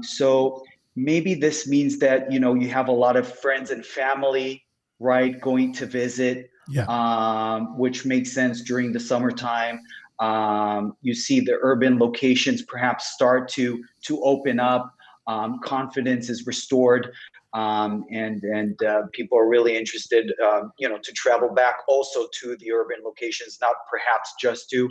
So 0.03 0.63
maybe 0.97 1.35
this 1.35 1.67
means 1.67 1.99
that 1.99 2.31
you 2.31 2.39
know 2.39 2.55
you 2.55 2.69
have 2.69 2.89
a 2.89 2.93
lot 2.93 3.17
of 3.17 3.27
friends 3.27 3.71
and 3.71 3.85
family, 3.85 4.65
right, 4.99 5.41
going 5.41 5.73
to 5.75 5.87
visit, 5.87 6.51
yeah. 6.69 6.85
um, 6.87 7.79
which 7.79 8.05
makes 8.05 8.33
sense 8.33 8.61
during 8.63 8.93
the 8.93 9.01
summertime. 9.01 9.81
Um, 10.21 10.97
you 11.03 11.15
see 11.15 11.41
the 11.41 11.59
urban 11.61 11.99
locations 11.99 12.63
perhaps 12.63 13.13
start 13.13 13.49
to 13.51 13.83
to 14.05 14.23
open 14.23 14.61
up. 14.61 14.95
Um, 15.27 15.59
confidence 15.61 16.29
is 16.29 16.47
restored 16.47 17.15
um, 17.55 18.05
and 18.11 18.43
and 18.43 18.83
uh, 18.83 19.03
people 19.13 19.39
are 19.39 19.49
really 19.49 19.77
interested, 19.77 20.33
um, 20.45 20.73
you 20.77 20.89
know, 20.89 20.99
to 20.99 21.13
travel 21.13 21.49
back 21.49 21.77
also 21.89 22.27
to 22.41 22.57
the 22.59 22.73
urban 22.73 22.97
locations, 23.05 23.59
not 23.61 23.77
perhaps 23.89 24.35
just 24.41 24.69
to 24.71 24.89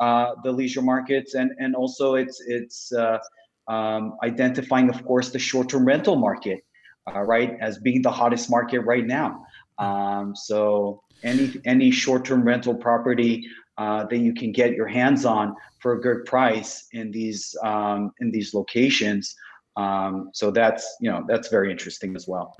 uh, 0.00 0.34
the 0.42 0.50
leisure 0.50 0.82
markets, 0.82 1.34
and 1.34 1.52
and 1.58 1.76
also 1.76 2.14
it's 2.14 2.42
it's 2.46 2.90
uh, 2.92 3.18
um, 3.68 4.16
identifying, 4.22 4.88
of 4.88 5.04
course, 5.04 5.30
the 5.30 5.38
short-term 5.38 5.84
rental 5.84 6.16
market, 6.16 6.64
uh, 7.12 7.20
right, 7.22 7.56
as 7.60 7.78
being 7.78 8.02
the 8.02 8.10
hottest 8.10 8.50
market 8.50 8.80
right 8.80 9.06
now. 9.06 9.44
Um, 9.78 10.34
so 10.34 11.02
any 11.22 11.54
any 11.64 11.90
short-term 11.90 12.44
rental 12.44 12.74
property 12.74 13.46
uh, 13.78 14.06
that 14.06 14.18
you 14.18 14.34
can 14.34 14.52
get 14.52 14.72
your 14.72 14.86
hands 14.86 15.24
on 15.24 15.54
for 15.80 15.92
a 15.92 16.00
good 16.00 16.24
price 16.24 16.86
in 16.92 17.10
these 17.10 17.54
um, 17.62 18.10
in 18.20 18.30
these 18.30 18.54
locations. 18.54 19.34
Um, 19.76 20.30
so 20.32 20.50
that's 20.50 20.96
you 21.00 21.10
know 21.10 21.24
that's 21.28 21.48
very 21.48 21.70
interesting 21.70 22.16
as 22.16 22.26
well. 22.26 22.56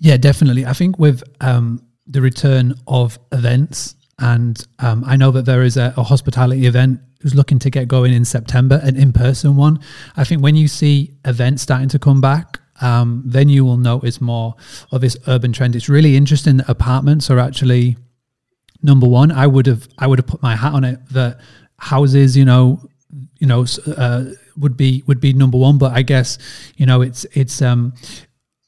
Yeah, 0.00 0.16
definitely. 0.16 0.64
I 0.64 0.72
think 0.72 0.98
with 0.98 1.22
um, 1.40 1.84
the 2.06 2.20
return 2.20 2.74
of 2.86 3.18
events, 3.32 3.94
and 4.18 4.64
um, 4.78 5.04
I 5.06 5.16
know 5.16 5.30
that 5.30 5.44
there 5.44 5.62
is 5.62 5.76
a, 5.76 5.94
a 5.96 6.02
hospitality 6.02 6.66
event 6.66 7.00
who's 7.20 7.34
looking 7.34 7.58
to 7.58 7.70
get 7.70 7.88
going 7.88 8.12
in 8.12 8.24
September, 8.24 8.80
an 8.82 8.96
in-person 8.96 9.56
one. 9.56 9.80
I 10.16 10.24
think 10.24 10.42
when 10.42 10.56
you 10.56 10.68
see 10.68 11.14
events 11.24 11.62
starting 11.62 11.88
to 11.88 11.98
come 11.98 12.20
back, 12.20 12.60
um, 12.80 13.22
then 13.26 13.48
you 13.48 13.64
will 13.64 13.76
notice 13.76 14.20
more 14.20 14.54
of 14.92 15.00
this 15.00 15.16
urban 15.26 15.52
trend. 15.52 15.74
It's 15.74 15.88
really 15.88 16.16
interesting 16.16 16.58
that 16.58 16.68
apartments 16.68 17.30
are 17.30 17.38
actually 17.38 17.96
number 18.82 19.06
one. 19.06 19.32
I 19.32 19.46
would 19.46 19.66
have 19.66 19.88
I 19.98 20.06
would 20.06 20.18
have 20.18 20.26
put 20.26 20.42
my 20.42 20.54
hat 20.54 20.74
on 20.74 20.84
it 20.84 21.00
that 21.10 21.40
houses, 21.78 22.36
you 22.36 22.44
know, 22.44 22.80
you 23.38 23.46
know, 23.46 23.66
uh, 23.96 24.24
would 24.56 24.76
be 24.76 25.02
would 25.06 25.20
be 25.20 25.32
number 25.32 25.58
one. 25.58 25.78
But 25.78 25.92
I 25.92 26.02
guess 26.02 26.38
you 26.76 26.86
know 26.86 27.02
it's 27.02 27.24
it's 27.32 27.60
um, 27.62 27.94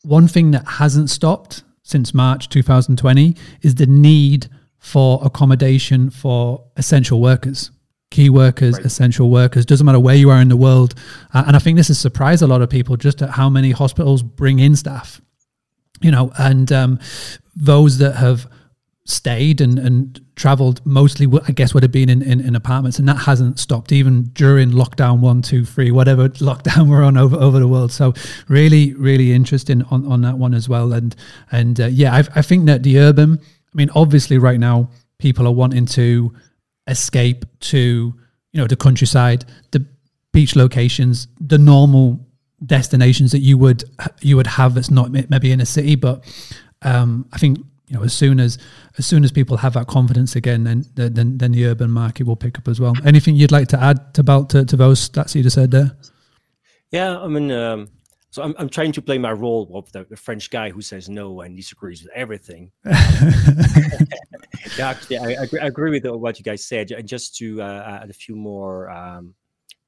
one 0.02 0.26
thing 0.26 0.50
that 0.52 0.66
hasn't 0.66 1.10
stopped 1.10 1.62
since 1.82 2.12
March 2.12 2.48
2020 2.48 3.36
is 3.62 3.76
the 3.76 3.86
need 3.86 4.48
for 4.78 5.20
accommodation 5.22 6.10
for 6.10 6.64
essential 6.76 7.20
workers 7.20 7.70
key 8.11 8.29
workers, 8.29 8.75
right. 8.75 8.85
essential 8.85 9.31
workers, 9.31 9.64
doesn't 9.64 9.87
matter 9.87 10.01
where 10.01 10.16
you 10.16 10.31
are 10.31 10.40
in 10.40 10.49
the 10.49 10.57
world. 10.57 10.94
Uh, 11.33 11.44
and 11.46 11.57
I 11.57 11.59
think 11.59 11.77
this 11.77 11.88
has 11.88 11.99
surprised 11.99 12.42
a 12.42 12.46
lot 12.46 12.62
of 12.62 12.68
people 12.68 12.96
just 12.96 13.23
at 13.23 13.31
how 13.31 13.49
many 13.49 13.70
hospitals 13.70 14.23
bring 14.23 14.59
in 14.59 14.77
staff, 14.77 15.20
you 16.01 16.11
know, 16.11 16.33
and 16.38 16.70
um, 16.73 16.99
those 17.55 17.99
that 17.99 18.16
have 18.16 18.49
stayed 19.05 19.61
and, 19.61 19.79
and 19.79 20.20
traveled 20.37 20.85
mostly 20.87 21.27
i 21.49 21.53
guess 21.53 21.75
would 21.75 21.83
have 21.83 21.90
been 21.90 22.09
in, 22.09 22.23
in, 22.23 22.40
in, 22.40 22.55
apartments 22.55 22.99
and 22.99 23.09
that 23.09 23.16
hasn't 23.16 23.59
stopped 23.59 23.92
even 23.92 24.25
during 24.35 24.70
lockdown 24.70 25.18
one 25.18 25.42
two 25.42 25.64
three 25.64 25.90
whatever 25.90 26.29
lockdown 26.40 26.88
we're 26.88 27.03
on 27.03 27.16
over, 27.16 27.37
over 27.37 27.59
the 27.59 27.66
world 27.66 27.90
so 27.90 28.14
really 28.49 28.94
really 28.94 29.33
interesting 29.33 29.83
on, 29.90 30.07
on 30.07 30.20
that 30.20 30.38
one 30.38 30.55
as 30.55 30.68
well 30.68 30.92
and 30.92 31.16
and 31.51 31.81
uh, 31.81 31.87
yeah 31.87 32.14
I, 32.14 32.18
I 32.37 32.42
think 32.42 32.66
that 32.66 32.83
the 32.83 32.99
urban 32.99 33.40
i 33.42 33.75
mean 33.75 33.90
obviously 33.94 34.38
right 34.38 34.61
now 34.61 34.90
people 35.18 35.46
are 35.46 35.53
wanting 35.53 35.87
to 35.87 36.33
escape 36.90 37.44
to 37.61 38.14
you 38.53 38.61
know 38.61 38.66
the 38.66 38.76
countryside 38.76 39.44
the 39.70 39.85
beach 40.33 40.57
locations 40.57 41.29
the 41.40 41.59
normal 41.59 42.20
destinations 42.66 43.33
that 43.33 43.38
you 43.38 43.57
would 43.57 43.85
you 44.20 44.37
would 44.37 44.46
have 44.46 44.74
that's 44.74 44.90
not 44.90 45.11
maybe 45.11 45.50
in 45.50 45.61
a 45.61 45.66
city 45.66 45.94
but 45.94 46.24
um, 46.83 47.26
I 47.33 47.38
think 47.38 47.59
you 47.87 47.96
know 47.96 48.03
as 48.03 48.12
soon 48.12 48.40
as 48.40 48.59
as 48.98 49.07
soon 49.07 49.24
as 49.24 49.33
people 49.33 49.57
have 49.57 49.74
that 49.74 49.87
confidence 49.87 50.37
again 50.37 50.64
then 50.64 50.85
then 50.94 51.38
then 51.38 51.53
the 51.53 51.66
urban 51.66 51.90
market 51.90 52.26
will 52.26 52.37
pick 52.37 52.59
up 52.59 52.68
as 52.68 52.81
well. 52.81 52.94
Anything 53.05 53.35
you'd 53.35 53.53
like 53.53 53.68
to 53.68 53.83
add 53.83 54.14
to 54.14 54.20
about 54.20 54.50
to, 54.50 54.64
to 54.64 54.76
those 54.76 55.09
stats 55.09 55.35
you 55.35 55.42
just 55.42 55.55
said 55.55 55.70
there? 55.70 55.92
Yeah 56.90 57.18
i 57.18 57.29
mean 57.29 57.50
um, 57.50 57.88
so 58.30 58.42
I'm, 58.42 58.54
I'm 58.58 58.68
trying 58.68 58.92
to 58.92 59.02
play 59.02 59.18
my 59.18 59.32
role 59.32 59.70
of 59.74 59.90
the, 59.92 60.04
the, 60.04 60.16
french 60.16 60.50
guy 60.50 60.70
who 60.70 60.82
says 60.82 61.08
no 61.08 61.40
and 61.40 61.56
disagrees 61.56 62.02
with 62.02 62.12
everything. 62.14 62.70
Yeah 62.84 62.94
actually 64.80 65.18
I, 65.18 65.22
I, 65.22 65.44
agree, 65.44 65.60
I, 65.60 65.66
agree, 65.66 65.90
with 65.90 66.06
what 66.06 66.38
you 66.38 66.44
guys 66.44 66.64
said. 66.64 66.90
And 66.90 67.06
just 67.06 67.36
to 67.36 67.62
uh, 67.62 68.00
add 68.02 68.10
a 68.10 68.14
few 68.14 68.36
more 68.36 68.90
um, 68.90 69.34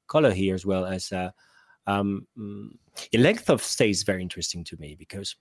color 0.07 0.31
here 0.31 0.55
as 0.55 0.65
well 0.65 0.85
as 0.85 1.11
uh, 1.11 1.31
um, 1.87 2.27
mm, 2.37 2.69
the 3.11 3.17
length 3.17 3.49
of 3.49 3.61
stay 3.61 3.89
is 3.89 4.03
very 4.03 4.21
interesting 4.21 4.63
to 4.65 4.77
me 4.77 4.95
because 4.97 5.35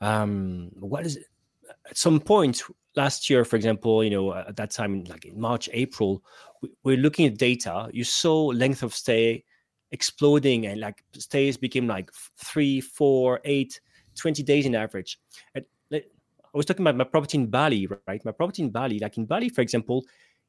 um, 0.00 0.70
what 0.78 1.04
is 1.04 1.16
it? 1.16 1.24
At 1.90 1.98
some 1.98 2.20
point 2.20 2.62
last 2.96 3.28
year, 3.28 3.44
for 3.44 3.56
example, 3.56 4.02
you 4.02 4.10
know, 4.10 4.34
at 4.34 4.56
that 4.56 4.70
time, 4.70 5.04
like 5.04 5.26
in 5.26 5.38
March, 5.38 5.68
April, 5.72 6.22
we, 6.82 6.94
are 6.94 6.98
looking 6.98 7.26
at 7.26 7.36
data. 7.36 7.88
You 7.92 8.04
saw 8.04 8.46
length 8.46 8.82
of 8.82 8.94
stay 8.94 9.44
exploding 9.92 10.66
and 10.66 10.80
like 10.80 11.04
stays 11.14 11.56
became 11.56 11.86
like 11.86 12.10
three, 12.36 12.80
four, 12.80 13.40
eight, 13.44 13.80
20 14.16 14.42
days 14.42 14.66
in 14.66 14.74
average. 14.74 15.18
And 15.54 15.64
I 15.92 16.02
was 16.56 16.66
talking 16.66 16.82
about 16.82 16.96
my 16.96 17.04
property 17.04 17.38
in 17.38 17.46
Bali, 17.46 17.86
right? 18.06 18.24
My 18.24 18.32
property 18.32 18.62
in 18.62 18.70
Bali, 18.70 18.98
like 18.98 19.16
in 19.16 19.26
Bali, 19.26 19.48
for 19.48 19.60
example, 19.60 20.04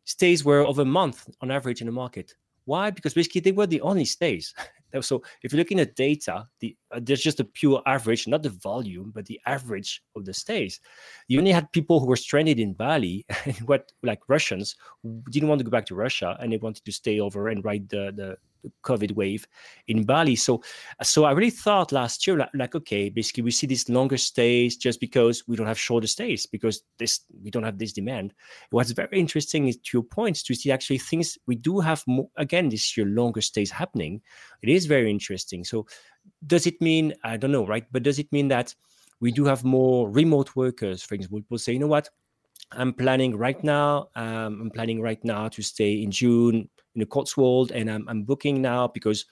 stays 0.06 0.44
were 0.44 0.66
over 0.66 0.82
a 0.82 0.86
month 0.86 1.30
on 1.42 1.52
average 1.52 1.82
in 1.82 1.88
the 1.88 1.94
market. 1.94 2.34
Why? 2.66 2.90
Because 2.90 3.14
basically 3.14 3.42
they 3.42 3.52
were 3.52 3.68
the 3.68 3.82
only 3.82 4.06
stays. 4.06 4.54
So 5.02 5.22
if 5.44 5.54
you're 5.54 5.60
looking 5.60 5.80
at 5.80 5.96
data, 5.96 6.48
the 6.62 6.76
uh, 6.92 7.00
there's 7.04 7.22
just 7.22 7.40
a 7.40 7.44
pure 7.44 7.80
average, 7.86 8.28
not 8.28 8.42
the 8.42 8.50
volume, 8.50 9.12
but 9.14 9.24
the 9.28 9.40
average 9.46 10.02
of 10.16 10.26
the 10.26 10.34
stays. 10.34 10.80
You 11.28 11.38
only 11.38 11.52
had 11.52 11.72
people 11.72 12.00
who 12.00 12.08
were 12.08 12.16
stranded 12.16 12.60
in 12.60 12.74
Bali, 12.74 13.24
what 13.68 13.92
like 14.02 14.22
Russians 14.28 14.76
who 15.04 15.22
didn't 15.30 15.48
want 15.48 15.60
to 15.60 15.64
go 15.64 15.70
back 15.70 15.86
to 15.88 15.96
Russia 15.96 16.36
and 16.40 16.52
they 16.52 16.58
wanted 16.58 16.86
to 16.86 16.92
stay 16.92 17.20
over 17.20 17.50
and 17.50 17.64
ride 17.64 17.88
the 17.88 18.12
the 18.16 18.38
COVID 18.84 19.16
wave 19.16 19.48
in 19.88 20.04
Bali. 20.04 20.36
So, 20.36 20.62
so 21.02 21.24
I 21.26 21.32
really 21.32 21.50
thought 21.50 21.92
last 21.92 22.26
year, 22.26 22.38
like, 22.38 22.50
like, 22.54 22.76
okay, 22.76 23.10
basically 23.10 23.44
we 23.44 23.52
see 23.52 23.68
these 23.68 23.90
longer 23.90 24.18
stays 24.18 24.78
just 24.78 25.00
because 25.00 25.48
we 25.48 25.56
don't 25.56 25.68
have 25.68 25.80
shorter 25.80 26.08
stays 26.08 26.46
because 26.46 26.84
this 26.98 27.22
we 27.44 27.52
don't 27.52 27.64
have 27.64 27.78
this 27.78 27.94
demand. 27.94 28.34
What's 28.72 28.92
very 28.92 29.20
interesting 29.20 29.68
is 29.68 29.78
to 29.78 29.98
your 29.98 30.04
point 30.04 30.38
to 30.46 30.56
see 30.56 30.72
actually 30.72 31.00
things 31.00 31.38
we 31.48 31.56
do 31.56 31.80
have 31.80 32.04
more 32.08 32.30
again 32.38 32.70
this 32.70 32.96
year 32.98 33.06
longer 33.06 33.42
stays 33.42 33.72
happening. 33.72 34.22
It 34.62 34.70
is 34.70 34.86
very 34.86 35.10
interesting. 35.10 35.64
So, 35.64 35.86
does 36.46 36.68
it 36.68 36.82
mean 36.82 37.14
I 37.24 37.38
don't 37.38 37.52
know, 37.52 37.66
right? 37.66 37.86
But 37.92 38.04
does 38.04 38.20
it 38.20 38.32
mean 38.32 38.48
that 38.50 38.76
we 39.20 39.32
do 39.32 39.46
have 39.46 39.64
more 39.64 40.10
remote 40.10 40.56
workers? 40.56 41.04
For 41.04 41.16
example, 41.16 41.40
people 41.40 41.58
say, 41.58 41.74
you 41.74 41.80
know 41.80 41.88
what? 41.88 42.10
I'm 42.72 42.94
planning 42.94 43.36
right 43.36 43.62
now. 43.64 44.10
Um, 44.16 44.62
I'm 44.62 44.72
planning 44.72 45.02
right 45.02 45.24
now 45.24 45.48
to 45.50 45.62
stay 45.62 46.04
in 46.04 46.12
June 46.12 46.70
in 46.96 47.00
the 47.00 47.06
Cotswold, 47.06 47.72
and 47.72 47.90
I'm, 47.90 48.08
I'm 48.08 48.24
booking 48.24 48.62
now 48.62 48.88
because 48.88 49.26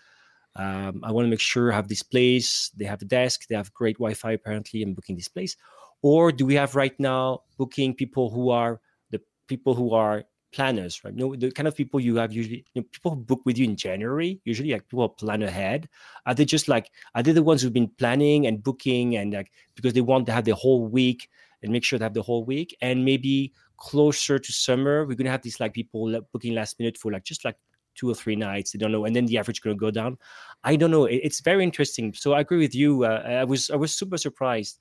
um, 0.55 1.01
I 1.03 1.11
want 1.11 1.25
to 1.25 1.29
make 1.29 1.39
sure 1.39 1.71
I 1.71 1.75
have 1.75 1.87
this 1.87 2.03
place. 2.03 2.71
They 2.75 2.85
have 2.85 3.01
a 3.01 3.05
desk. 3.05 3.47
They 3.47 3.55
have 3.55 3.73
great 3.73 3.97
Wi-Fi. 3.97 4.31
Apparently, 4.31 4.81
I'm 4.81 4.93
booking 4.93 5.15
this 5.15 5.27
place. 5.27 5.55
Or 6.01 6.31
do 6.31 6.45
we 6.45 6.55
have 6.55 6.75
right 6.75 6.97
now 6.99 7.43
booking 7.57 7.93
people 7.93 8.29
who 8.29 8.49
are 8.49 8.79
the 9.11 9.21
people 9.47 9.75
who 9.75 9.93
are 9.93 10.23
planners, 10.51 11.03
right? 11.03 11.13
You 11.13 11.19
know, 11.19 11.35
the 11.35 11.51
kind 11.51 11.67
of 11.67 11.75
people 11.75 11.99
you 11.99 12.15
have 12.15 12.33
usually, 12.33 12.65
you 12.73 12.81
know, 12.81 12.87
people 12.91 13.11
who 13.11 13.17
book 13.17 13.41
with 13.45 13.57
you 13.57 13.65
in 13.65 13.75
January, 13.75 14.39
usually 14.45 14.71
like 14.71 14.87
people 14.87 15.09
plan 15.09 15.43
ahead. 15.43 15.89
Are 16.25 16.33
they 16.33 16.45
just 16.45 16.67
like, 16.67 16.89
are 17.13 17.21
they 17.21 17.31
the 17.31 17.43
ones 17.43 17.61
who've 17.61 17.73
been 17.73 17.91
planning 17.97 18.47
and 18.47 18.63
booking 18.63 19.15
and 19.17 19.33
like, 19.33 19.51
because 19.75 19.93
they 19.93 20.01
want 20.01 20.25
to 20.27 20.31
have 20.31 20.45
the 20.45 20.55
whole 20.55 20.87
week 20.87 21.29
and 21.63 21.71
make 21.71 21.83
sure 21.83 21.97
they 21.97 22.05
have 22.05 22.13
the 22.13 22.21
whole 22.21 22.45
week 22.45 22.75
and 22.81 23.03
maybe 23.03 23.53
closer 23.77 24.39
to 24.39 24.51
summer, 24.51 25.05
we're 25.05 25.15
gonna 25.15 25.31
have 25.31 25.41
these 25.41 25.59
like 25.59 25.73
people 25.73 26.19
booking 26.31 26.55
last 26.55 26.79
minute 26.79 26.97
for 26.97 27.11
like 27.11 27.23
just 27.23 27.45
like 27.45 27.57
two 27.95 28.09
or 28.09 28.15
three 28.15 28.35
nights. 28.35 28.71
They 28.71 28.79
don't 28.79 28.91
know, 28.91 29.05
and 29.05 29.15
then 29.15 29.25
the 29.25 29.37
average 29.37 29.61
gonna 29.61 29.75
go 29.75 29.91
down. 29.91 30.17
I 30.63 30.75
don't 30.75 30.91
know. 30.91 31.05
It's 31.05 31.41
very 31.41 31.63
interesting. 31.63 32.13
So 32.13 32.33
I 32.33 32.41
agree 32.41 32.59
with 32.59 32.75
you. 32.75 33.05
Uh, 33.05 33.23
I 33.25 33.43
was 33.43 33.69
I 33.69 33.75
was 33.75 33.93
super 33.93 34.17
surprised. 34.17 34.79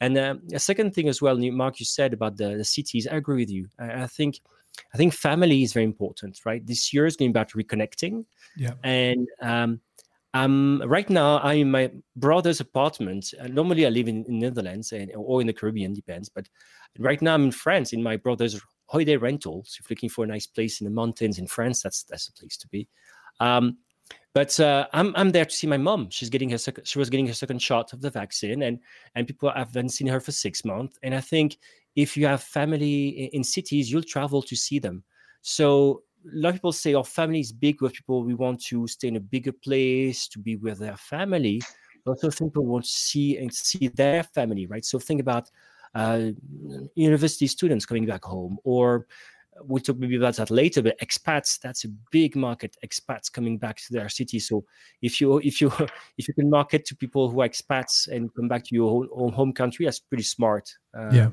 And 0.00 0.16
uh, 0.16 0.36
a 0.52 0.60
second 0.60 0.94
thing 0.94 1.08
as 1.08 1.20
well, 1.20 1.36
Mark, 1.36 1.80
you 1.80 1.86
said 1.86 2.12
about 2.12 2.36
the, 2.36 2.56
the 2.56 2.64
cities. 2.64 3.08
I 3.08 3.16
agree 3.16 3.42
with 3.42 3.50
you. 3.50 3.68
I, 3.80 4.04
I, 4.04 4.06
think 4.06 4.40
I 4.94 4.96
think 4.96 5.12
family 5.12 5.62
is 5.62 5.72
very 5.72 5.84
important, 5.84 6.38
right? 6.44 6.64
This 6.64 6.92
year 6.92 7.04
is 7.04 7.16
going 7.16 7.30
about 7.30 7.50
reconnecting. 7.50 8.24
Yeah. 8.56 8.74
And 8.84 9.26
um, 9.42 9.80
um, 10.34 10.82
right 10.86 11.08
now, 11.08 11.38
I'm 11.40 11.58
in 11.58 11.70
my 11.70 11.90
brother's 12.16 12.60
apartment. 12.60 13.32
Uh, 13.40 13.48
normally, 13.48 13.86
I 13.86 13.88
live 13.88 14.08
in, 14.08 14.24
in 14.26 14.38
Netherlands 14.38 14.92
and, 14.92 15.10
or 15.14 15.40
in 15.40 15.46
the 15.46 15.52
Caribbean, 15.52 15.94
depends. 15.94 16.28
But 16.28 16.48
right 16.98 17.20
now, 17.22 17.34
I'm 17.34 17.44
in 17.44 17.52
France 17.52 17.92
in 17.92 18.02
my 18.02 18.16
brother's 18.16 18.60
holiday 18.86 19.16
rental. 19.16 19.64
So, 19.66 19.80
if 19.80 19.88
you're 19.88 19.96
looking 19.96 20.10
for 20.10 20.24
a 20.24 20.28
nice 20.28 20.46
place 20.46 20.80
in 20.80 20.84
the 20.84 20.90
mountains 20.90 21.38
in 21.38 21.46
France, 21.46 21.82
that's 21.82 22.02
that's 22.04 22.26
the 22.26 22.32
place 22.32 22.56
to 22.58 22.68
be. 22.68 22.88
Um, 23.40 23.78
but 24.34 24.58
uh, 24.60 24.86
I'm 24.92 25.14
I'm 25.16 25.30
there 25.30 25.46
to 25.46 25.54
see 25.54 25.66
my 25.66 25.78
mom. 25.78 26.10
She's 26.10 26.30
getting 26.30 26.50
her 26.50 26.58
second. 26.58 26.86
She 26.86 26.98
was 26.98 27.08
getting 27.08 27.26
her 27.26 27.34
second 27.34 27.62
shot 27.62 27.92
of 27.94 28.02
the 28.02 28.10
vaccine, 28.10 28.62
and 28.62 28.78
and 29.14 29.26
people 29.26 29.50
haven't 29.50 29.90
seen 29.90 30.08
her 30.08 30.20
for 30.20 30.32
six 30.32 30.64
months. 30.64 30.98
And 31.02 31.14
I 31.14 31.20
think 31.20 31.56
if 31.96 32.16
you 32.16 32.26
have 32.26 32.42
family 32.42 33.08
in, 33.08 33.28
in 33.38 33.44
cities, 33.44 33.90
you'll 33.90 34.02
travel 34.02 34.42
to 34.42 34.54
see 34.54 34.78
them. 34.78 35.04
So 35.40 36.02
lot 36.32 36.50
of 36.50 36.54
people 36.56 36.72
say 36.72 36.94
our 36.94 37.04
family 37.04 37.40
is 37.40 37.52
big 37.52 37.80
with 37.82 37.92
people. 37.92 38.24
We 38.24 38.34
want 38.34 38.62
to 38.64 38.86
stay 38.86 39.08
in 39.08 39.16
a 39.16 39.20
bigger 39.20 39.52
place 39.52 40.28
to 40.28 40.38
be 40.38 40.56
with 40.56 40.78
their 40.78 40.96
family. 40.96 41.62
But 42.04 42.12
also 42.22 42.46
people 42.46 42.64
want 42.64 42.84
to 42.84 42.90
see 42.90 43.38
and 43.38 43.52
see 43.52 43.88
their 43.88 44.22
family 44.22 44.66
right? 44.66 44.84
So 44.84 44.98
think 44.98 45.20
about 45.20 45.50
uh, 45.94 46.30
university 46.94 47.46
students 47.46 47.86
coming 47.86 48.06
back 48.06 48.24
home 48.24 48.58
or 48.64 49.06
we'll 49.62 49.82
talk 49.82 49.98
maybe 49.98 50.16
about 50.16 50.36
that 50.36 50.50
later 50.50 50.80
but 50.80 50.98
expats 51.00 51.58
that's 51.58 51.84
a 51.84 51.88
big 52.12 52.36
market 52.36 52.76
expats 52.86 53.32
coming 53.32 53.58
back 53.58 53.76
to 53.76 53.92
their 53.92 54.08
city. 54.08 54.38
So 54.38 54.64
if 55.02 55.20
you 55.20 55.38
if 55.38 55.60
you 55.60 55.72
if 56.18 56.28
you 56.28 56.34
can 56.34 56.50
market 56.50 56.84
to 56.86 56.96
people 56.96 57.28
who 57.28 57.40
are 57.40 57.48
expats 57.48 58.08
and 58.08 58.32
come 58.34 58.48
back 58.48 58.64
to 58.64 58.74
your 58.74 59.06
own, 59.12 59.32
home 59.32 59.52
country 59.52 59.84
that's 59.84 59.98
pretty 59.98 60.24
smart 60.24 60.72
uh, 60.96 61.10
yeah 61.12 61.30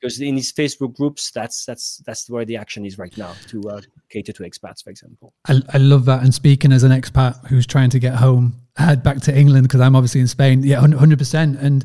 because 0.00 0.20
in 0.20 0.34
these 0.34 0.52
Facebook 0.52 0.94
groups, 0.94 1.30
that's 1.30 1.64
that's 1.64 2.02
that's 2.06 2.28
where 2.28 2.44
the 2.44 2.56
action 2.56 2.84
is 2.84 2.98
right 2.98 3.16
now 3.16 3.32
to 3.48 3.62
uh, 3.70 3.80
cater 4.10 4.32
to 4.32 4.42
expats, 4.42 4.82
for 4.82 4.90
example. 4.90 5.32
I, 5.48 5.60
I 5.72 5.78
love 5.78 6.04
that. 6.06 6.22
And 6.22 6.34
speaking 6.34 6.72
as 6.72 6.82
an 6.82 6.92
expat 6.92 7.46
who's 7.46 7.66
trying 7.66 7.90
to 7.90 7.98
get 7.98 8.14
home, 8.14 8.60
head 8.76 9.02
back 9.02 9.20
to 9.22 9.36
England 9.36 9.66
because 9.66 9.80
I'm 9.80 9.96
obviously 9.96 10.20
in 10.20 10.28
Spain. 10.28 10.62
Yeah, 10.62 10.80
hundred 10.80 11.18
percent. 11.18 11.58
And 11.58 11.84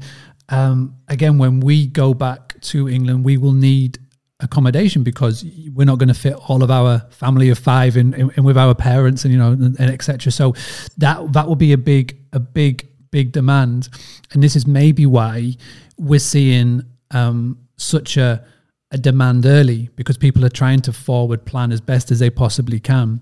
um, 0.49 0.95
again, 1.07 1.37
when 1.37 1.59
we 1.59 1.87
go 1.87 2.13
back 2.13 2.59
to 2.61 2.89
England, 2.89 3.23
we 3.23 3.37
will 3.37 3.53
need 3.53 3.99
accommodation 4.41 5.03
because 5.03 5.45
we're 5.73 5.85
not 5.85 5.97
going 5.97 6.07
to 6.07 6.13
fit 6.13 6.33
all 6.49 6.63
of 6.63 6.71
our 6.71 6.99
family 7.09 7.49
of 7.49 7.59
five 7.59 7.97
in, 7.97 8.13
in, 8.13 8.31
in 8.37 8.43
with 8.45 8.57
our 8.57 8.73
parents 8.73 9.25
and 9.25 9.33
you 9.33 9.39
know 9.39 9.51
and, 9.51 9.79
and 9.79 9.91
etc. 9.91 10.31
So 10.31 10.53
that 10.97 11.33
that 11.33 11.47
will 11.47 11.55
be 11.55 11.73
a 11.73 11.77
big 11.77 12.17
a 12.33 12.39
big 12.39 12.87
big 13.11 13.31
demand, 13.31 13.89
and 14.31 14.43
this 14.43 14.55
is 14.55 14.67
maybe 14.67 15.05
why 15.05 15.55
we're 15.97 16.19
seeing 16.19 16.83
um, 17.11 17.57
such 17.81 18.17
a, 18.17 18.43
a 18.91 18.97
demand 18.97 19.45
early 19.45 19.89
because 19.95 20.17
people 20.17 20.45
are 20.45 20.49
trying 20.49 20.81
to 20.81 20.93
forward 20.93 21.45
plan 21.45 21.71
as 21.71 21.81
best 21.81 22.11
as 22.11 22.19
they 22.19 22.29
possibly 22.29 22.79
can. 22.79 23.21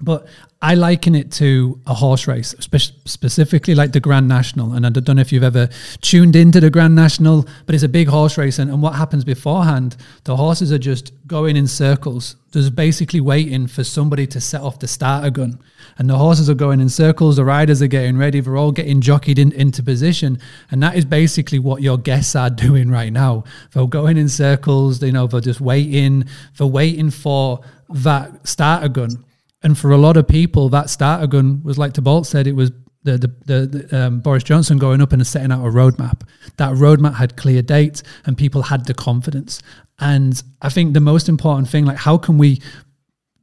But 0.00 0.26
I 0.62 0.74
liken 0.74 1.14
it 1.14 1.32
to 1.32 1.80
a 1.86 1.94
horse 1.94 2.26
race, 2.26 2.54
spe- 2.58 2.92
specifically 3.06 3.74
like 3.74 3.92
the 3.92 4.00
Grand 4.00 4.28
National. 4.28 4.74
And 4.74 4.86
I 4.86 4.90
don't 4.90 5.16
know 5.16 5.20
if 5.20 5.32
you've 5.32 5.42
ever 5.42 5.70
tuned 6.02 6.36
into 6.36 6.60
the 6.60 6.68
Grand 6.68 6.94
National, 6.94 7.46
but 7.64 7.74
it's 7.74 7.84
a 7.84 7.88
big 7.88 8.08
horse 8.08 8.36
race. 8.36 8.58
And, 8.58 8.70
and 8.70 8.82
what 8.82 8.94
happens 8.94 9.24
beforehand, 9.24 9.96
the 10.24 10.36
horses 10.36 10.70
are 10.70 10.78
just 10.78 11.12
going 11.26 11.56
in 11.56 11.66
circles, 11.66 12.36
just 12.52 12.74
basically 12.74 13.22
waiting 13.22 13.68
for 13.68 13.84
somebody 13.84 14.26
to 14.26 14.40
set 14.40 14.60
off 14.60 14.78
the 14.78 14.88
starter 14.88 15.30
gun. 15.30 15.58
And 15.96 16.10
the 16.10 16.18
horses 16.18 16.50
are 16.50 16.54
going 16.54 16.80
in 16.80 16.90
circles, 16.90 17.36
the 17.36 17.44
riders 17.44 17.80
are 17.80 17.86
getting 17.86 18.18
ready, 18.18 18.40
they're 18.40 18.56
all 18.56 18.72
getting 18.72 19.00
jockeyed 19.00 19.38
in, 19.38 19.52
into 19.52 19.82
position. 19.82 20.38
And 20.70 20.82
that 20.82 20.94
is 20.94 21.06
basically 21.06 21.58
what 21.58 21.80
your 21.80 21.96
guests 21.96 22.36
are 22.36 22.50
doing 22.50 22.90
right 22.90 23.12
now. 23.12 23.44
They're 23.72 23.86
going 23.86 24.18
in 24.18 24.28
circles, 24.28 25.02
you 25.02 25.12
know, 25.12 25.26
they're 25.26 25.40
just 25.40 25.60
waiting, 25.62 26.26
they're 26.58 26.66
waiting 26.66 27.10
for 27.10 27.60
that 27.88 28.46
starter 28.46 28.88
gun 28.88 29.24
and 29.62 29.76
for 29.76 29.90
a 29.90 29.98
lot 29.98 30.16
of 30.16 30.26
people, 30.26 30.68
that 30.70 30.90
starter 30.90 31.26
gun 31.26 31.62
was 31.62 31.78
like 31.78 31.94
Thibaut 31.94 32.26
said, 32.26 32.46
it 32.46 32.56
was 32.56 32.70
the 33.02 33.18
the, 33.18 33.34
the, 33.46 33.66
the 33.66 34.06
um, 34.06 34.20
Boris 34.20 34.42
Johnson 34.42 34.78
going 34.78 35.00
up 35.00 35.12
and 35.12 35.26
setting 35.26 35.52
out 35.52 35.66
a 35.66 35.70
roadmap. 35.70 36.22
That 36.56 36.72
roadmap 36.72 37.14
had 37.14 37.36
clear 37.36 37.62
dates, 37.62 38.02
and 38.26 38.36
people 38.36 38.62
had 38.62 38.86
the 38.86 38.94
confidence. 38.94 39.62
And 39.98 40.42
I 40.62 40.70
think 40.70 40.94
the 40.94 41.00
most 41.00 41.28
important 41.28 41.68
thing, 41.68 41.84
like, 41.84 41.98
how 41.98 42.16
can 42.16 42.38
we 42.38 42.60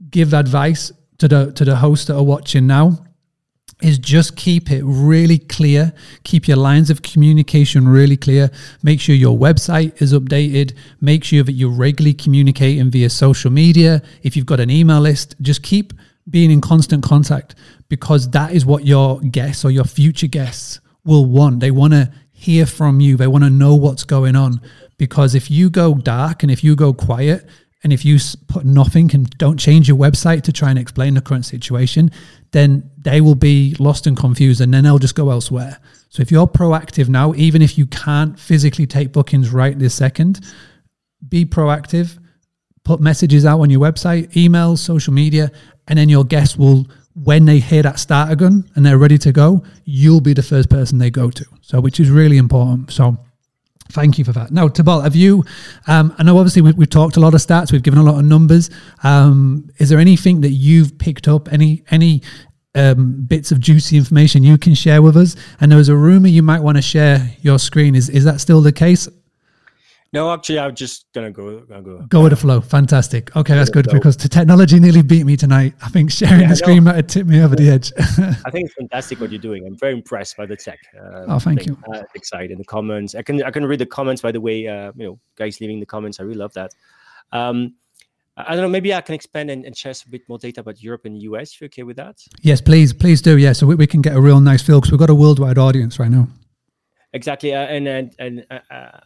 give 0.10 0.34
advice 0.34 0.92
to 1.20 1.28
the 1.28 1.52
to 1.54 1.66
the 1.66 1.76
hosts 1.78 2.06
that 2.08 2.16
are 2.16 2.24
watching 2.24 2.68
now? 2.68 3.04
is 3.82 4.00
just 4.00 4.36
keep 4.36 4.72
it 4.72 4.84
really 4.84 5.38
clear. 5.38 5.94
Keep 6.24 6.48
your 6.48 6.58
lines 6.58 6.90
of 6.90 7.04
communication 7.04 7.88
really 7.88 8.18
clear. 8.18 8.50
Make 8.82 9.00
sure 9.00 9.14
your 9.14 9.38
website 9.38 10.02
is 10.02 10.14
updated. 10.14 10.74
Make 11.00 11.24
sure 11.24 11.44
that 11.44 11.52
you're 11.52 11.70
regularly 11.70 12.16
communicating 12.16 12.90
via 12.90 13.10
social 13.10 13.52
media. 13.52 14.02
If 14.24 14.36
you've 14.36 14.48
got 14.48 14.60
an 14.60 14.72
email 14.72 15.00
list, 15.00 15.36
just 15.42 15.62
keep 15.62 15.94
being 16.30 16.52
in 16.52 16.62
constant 16.62 17.04
contact 17.04 17.56
because 17.90 18.30
that 18.32 18.54
is 18.54 18.66
what 18.66 18.86
your 18.86 19.20
guests 19.22 19.64
or 19.64 19.72
your 19.72 19.86
future 19.86 20.28
guests 20.28 20.80
will 21.06 21.26
want. 21.26 21.60
They 21.60 21.72
want 21.72 21.94
to 21.94 22.12
hear 22.32 22.66
from 22.66 23.00
you. 23.00 23.18
They 23.18 23.28
want 23.28 23.44
to 23.44 23.50
know 23.50 23.76
what's 23.76 24.04
going 24.04 24.36
on 24.36 24.62
because 24.98 25.36
if 25.36 25.50
you 25.50 25.70
go 25.70 25.96
dark 25.96 26.44
and 26.44 26.52
if 26.52 26.64
you 26.64 26.76
go 26.76 26.94
quiet, 26.94 27.48
and 27.84 27.94
if 27.94 28.04
you 28.04 28.18
put 28.48 28.66
nothing 28.66 29.10
and 29.14 29.30
don't 29.38 29.58
change 29.58 29.88
your 29.88 29.98
website 29.98 30.42
to 30.44 30.52
try 30.52 30.70
and 30.70 30.80
explain 30.80 31.14
the 31.14 31.22
current 31.22 31.46
situation, 31.46 32.12
then 32.52 32.90
they 32.98 33.22
will 33.22 33.36
be 33.36 33.76
lost 33.80 34.08
and 34.08 34.18
confused 34.18 34.62
and 34.62 34.74
then 34.74 34.84
they'll 34.84 34.98
just 34.98 35.16
go 35.16 35.30
elsewhere. 35.30 35.78
So 36.10 36.22
if 36.22 36.32
you're 36.32 36.48
proactive 36.48 37.08
now, 37.08 37.34
even 37.36 37.62
if 37.62 37.78
you 37.78 37.86
can't 37.86 38.40
physically 38.40 38.88
take 38.88 39.14
bookings 39.14 39.52
right 39.52 39.78
this 39.78 39.94
second, 39.94 40.40
be 41.30 41.46
proactive, 41.46 42.18
put 42.84 43.00
messages 43.00 43.46
out 43.46 43.60
on 43.60 43.70
your 43.70 43.82
website, 43.82 44.32
emails, 44.34 44.80
social 44.80 45.14
media, 45.14 45.52
and 45.88 45.98
then 45.98 46.10
your 46.10 46.24
guests 46.24 46.58
will, 46.58 46.88
when 47.14 47.46
they 47.46 47.60
hear 47.60 47.82
that 47.84 48.00
starter 48.00 48.36
gun 48.36 48.70
and 48.76 48.86
they're 48.86 48.98
ready 48.98 49.18
to 49.20 49.32
go, 49.32 49.64
you'll 49.86 50.22
be 50.22 50.34
the 50.34 50.44
first 50.44 50.70
person 50.70 50.98
they 50.98 51.10
go 51.10 51.30
to. 51.30 51.46
So, 51.62 51.80
which 51.80 52.00
is 52.00 52.10
really 52.10 52.38
important. 52.38 52.92
So, 52.92 53.18
Thank 53.90 54.18
you 54.18 54.26
for 54.26 54.34
that. 54.34 54.52
Now, 54.52 54.68
Thibaut, 54.68 55.04
have 55.04 55.16
you? 55.16 55.46
Um, 55.88 56.14
I 56.18 56.24
know 56.24 56.38
obviously 56.38 56.62
we, 56.62 56.72
have 56.72 56.90
talked 56.90 57.16
a 57.18 57.20
lot 57.20 57.34
of 57.34 57.40
stats, 57.40 57.72
we've 57.72 57.84
given 57.84 58.00
a 58.00 58.04
lot 58.04 58.20
of 58.20 58.26
numbers. 58.26 58.70
Um, 59.04 59.70
is 59.78 59.90
there 59.90 60.00
anything 60.00 60.42
that 60.42 60.52
you've 60.52 60.98
picked 60.98 61.28
up? 61.28 61.52
Any 61.52 61.84
any 61.90 62.22
um, 62.76 63.24
bits 63.24 63.52
of 63.52 63.60
juicy 63.60 63.98
information 63.98 64.44
you 64.44 64.58
can 64.58 64.74
share 64.74 65.02
with 65.02 65.16
us? 65.16 65.36
And 65.62 65.72
there 65.72 65.78
was 65.78 65.90
a 65.90 65.96
rumor 65.96 66.28
you 66.28 66.44
might 66.44 66.60
want 66.60 66.78
to 66.78 66.82
share 66.82 67.32
your 67.42 67.60
screen. 67.60 67.96
Is 67.96 68.10
is 68.10 68.26
that 68.26 68.42
still 68.42 68.62
the 68.62 68.74
case? 68.74 69.08
No, 70.14 70.32
actually, 70.32 70.60
I'm 70.60 70.74
just 70.74 71.06
gonna 71.14 71.32
go. 71.32 71.60
Gonna 71.62 71.82
go. 71.82 72.00
Go 72.08 72.24
with 72.24 72.32
the 72.32 72.38
flow. 72.38 72.62
Fantastic. 72.62 73.36
Okay, 73.36 73.54
that's 73.56 73.70
good 73.70 73.88
because 73.92 74.16
the 74.16 74.30
technology 74.30 74.80
nearly 74.80 75.02
beat 75.02 75.26
me 75.26 75.36
tonight. 75.36 75.74
I 75.82 75.90
think 75.90 76.12
sharing 76.12 76.42
yeah, 76.42 76.50
the 76.50 76.56
screen 76.56 76.86
might 76.86 76.96
have 76.96 77.08
tipped 77.08 77.28
me 77.28 77.42
over 77.42 77.56
the 77.56 77.70
edge. 77.70 77.92
I 78.46 78.50
think 78.50 78.68
it's 78.68 78.76
fantastic 78.76 79.20
what 79.20 79.32
you're 79.32 79.42
doing. 79.42 79.66
I'm 79.66 79.78
very 79.78 79.94
impressed 79.94 80.38
by 80.38 80.46
the 80.46 80.56
tech. 80.56 80.80
Uh, 80.96 81.26
oh, 81.28 81.40
thank 81.40 81.64
thing. 81.64 81.70
you. 81.70 81.94
Uh, 81.94 82.04
excited 82.16 82.52
in 82.52 82.58
the 82.58 82.64
comments. 82.64 83.16
I 83.16 83.22
can 83.22 83.44
I 83.44 83.52
can 83.52 83.66
read 83.66 83.80
the 83.80 83.86
comments. 83.86 84.22
By 84.22 84.32
the 84.32 84.40
way, 84.40 84.68
uh, 84.68 84.94
you 84.96 85.06
know, 85.06 85.20
guys 85.36 85.60
leaving 85.60 85.80
the 85.80 85.86
comments. 85.86 86.20
I 86.20 86.24
really 86.24 86.38
love 86.38 86.54
that. 86.54 86.74
Um, 87.34 87.76
I 88.38 88.54
don't 88.54 88.62
know. 88.62 88.70
Maybe 88.70 88.94
I 88.94 89.02
can 89.02 89.16
expand 89.16 89.50
and, 89.50 89.66
and, 89.66 89.76
share 89.76 89.92
a 89.92 90.10
bit 90.10 90.22
more 90.30 90.38
data 90.38 90.62
about 90.62 90.82
Europe 90.82 91.06
and 91.06 91.20
US. 91.24 91.54
If 91.54 91.62
you're 91.62 91.66
okay 91.66 91.82
with 91.82 91.98
that. 91.98 92.24
Yes, 92.42 92.62
please, 92.62 92.94
please 92.94 93.20
do. 93.20 93.36
Yeah, 93.38 93.54
so 93.54 93.66
we, 93.66 93.74
we 93.74 93.88
can 93.88 94.02
get 94.02 94.16
a 94.16 94.22
real 94.22 94.40
nice 94.40 94.62
feel 94.62 94.80
because 94.80 94.92
we've 94.92 95.00
got 95.00 95.10
a 95.10 95.16
worldwide 95.16 95.58
audience 95.58 95.98
right 95.98 96.12
now. 96.12 96.28
Exactly, 97.14 97.54
uh, 97.54 97.66
and 97.66 97.88
and 97.88 98.16
and. 98.20 98.46
Uh, 98.50 98.60
uh 98.72 99.00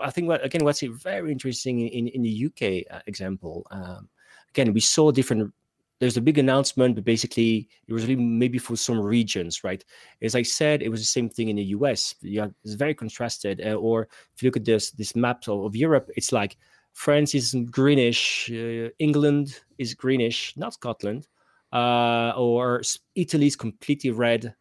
I 0.00 0.10
think 0.10 0.28
what 0.28 0.44
again 0.44 0.64
what's 0.64 0.80
very 0.80 1.32
interesting 1.32 1.80
in, 1.80 2.08
in 2.08 2.22
the 2.22 2.46
UK 2.46 2.94
uh, 2.94 3.00
example. 3.06 3.66
Um, 3.70 4.08
again, 4.50 4.72
we 4.72 4.80
saw 4.80 5.10
different. 5.10 5.52
There's 5.98 6.16
a 6.16 6.20
big 6.20 6.38
announcement, 6.38 6.96
but 6.96 7.04
basically 7.04 7.68
it 7.86 7.92
was 7.92 8.06
really 8.06 8.20
maybe 8.20 8.58
for 8.58 8.76
some 8.76 9.00
regions, 9.00 9.62
right? 9.62 9.84
As 10.20 10.34
I 10.34 10.42
said, 10.42 10.82
it 10.82 10.88
was 10.88 11.00
the 11.00 11.06
same 11.06 11.28
thing 11.28 11.48
in 11.48 11.56
the 11.56 11.64
US. 11.76 12.16
It's 12.22 12.74
very 12.74 12.94
contrasted. 12.94 13.60
Uh, 13.64 13.74
or 13.74 14.08
if 14.34 14.42
you 14.42 14.48
look 14.48 14.56
at 14.56 14.64
this 14.64 14.90
this 14.90 15.14
map 15.14 15.46
of, 15.46 15.64
of 15.64 15.76
Europe, 15.76 16.10
it's 16.16 16.32
like 16.32 16.56
France 16.92 17.34
is 17.34 17.54
greenish, 17.70 18.50
uh, 18.50 18.90
England 18.98 19.60
is 19.78 19.94
greenish, 19.94 20.54
not 20.56 20.74
Scotland, 20.74 21.28
uh, 21.72 22.32
or 22.36 22.82
Italy 23.14 23.46
is 23.46 23.56
completely 23.56 24.10
red 24.10 24.54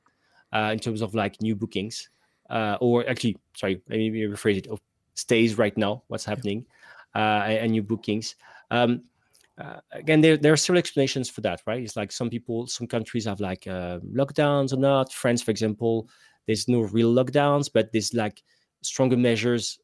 uh, 0.54 0.70
in 0.72 0.80
terms 0.80 1.02
of 1.02 1.14
like 1.14 1.42
new 1.42 1.56
bookings. 1.56 2.10
Uh, 2.50 2.78
or 2.82 3.08
actually, 3.08 3.38
sorry, 3.56 3.82
let 3.90 3.98
me 3.98 4.10
rephrase 4.12 4.58
it 4.58 4.68
stays 5.22 5.58
right 5.58 5.78
now, 5.78 6.04
what's 6.08 6.26
happening, 6.26 6.66
uh, 7.16 7.46
and 7.48 7.72
new 7.72 7.84
bookings. 7.84 8.36
Um, 8.72 9.04
uh, 9.58 9.80
again, 9.92 10.22
there, 10.22 10.38
there 10.38 10.54
are 10.54 10.58
several 10.58 10.80
explanations 10.80 11.30
for 11.30 11.42
that, 11.42 11.62
right? 11.68 11.84
It's 11.84 11.96
like 11.96 12.12
some 12.12 12.30
people, 12.30 12.68
some 12.68 12.88
countries 12.88 13.26
have 13.26 13.40
like 13.40 13.68
uh, 13.68 14.00
lockdowns 14.00 14.74
or 14.74 14.78
not. 14.78 15.14
France, 15.14 15.42
for 15.42 15.52
example, 15.52 16.10
there's 16.48 16.68
no 16.68 16.82
real 16.82 17.14
lockdowns, 17.14 17.70
but 17.72 17.92
there's 17.92 18.14
like 18.14 18.42
stronger 18.82 19.18
measures 19.18 19.80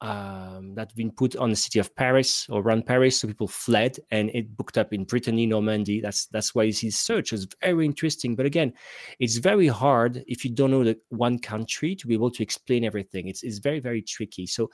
um, 0.00 0.74
that 0.74 0.94
been 0.94 1.10
put 1.10 1.36
on 1.36 1.50
the 1.50 1.56
city 1.56 1.78
of 1.78 1.94
Paris 1.96 2.46
or 2.50 2.60
around 2.60 2.86
Paris, 2.86 3.20
so 3.20 3.28
people 3.28 3.48
fled, 3.48 3.98
and 4.10 4.30
it 4.34 4.56
booked 4.56 4.76
up 4.76 4.92
in 4.92 5.04
Brittany, 5.04 5.46
Normandy. 5.46 6.00
That's 6.00 6.26
that's 6.26 6.54
why 6.54 6.64
you 6.64 6.72
see 6.72 6.90
search 6.90 7.32
is 7.32 7.46
very 7.62 7.86
interesting. 7.86 8.36
But 8.36 8.46
again, 8.46 8.72
it's 9.18 9.36
very 9.36 9.68
hard 9.68 10.22
if 10.26 10.44
you 10.44 10.50
don't 10.50 10.70
know 10.70 10.84
the 10.84 10.98
one 11.08 11.38
country 11.38 11.96
to 11.96 12.06
be 12.06 12.14
able 12.14 12.30
to 12.32 12.42
explain 12.42 12.84
everything. 12.84 13.28
It's 13.28 13.42
it's 13.42 13.58
very 13.58 13.80
very 13.80 14.02
tricky. 14.02 14.46
So 14.46 14.70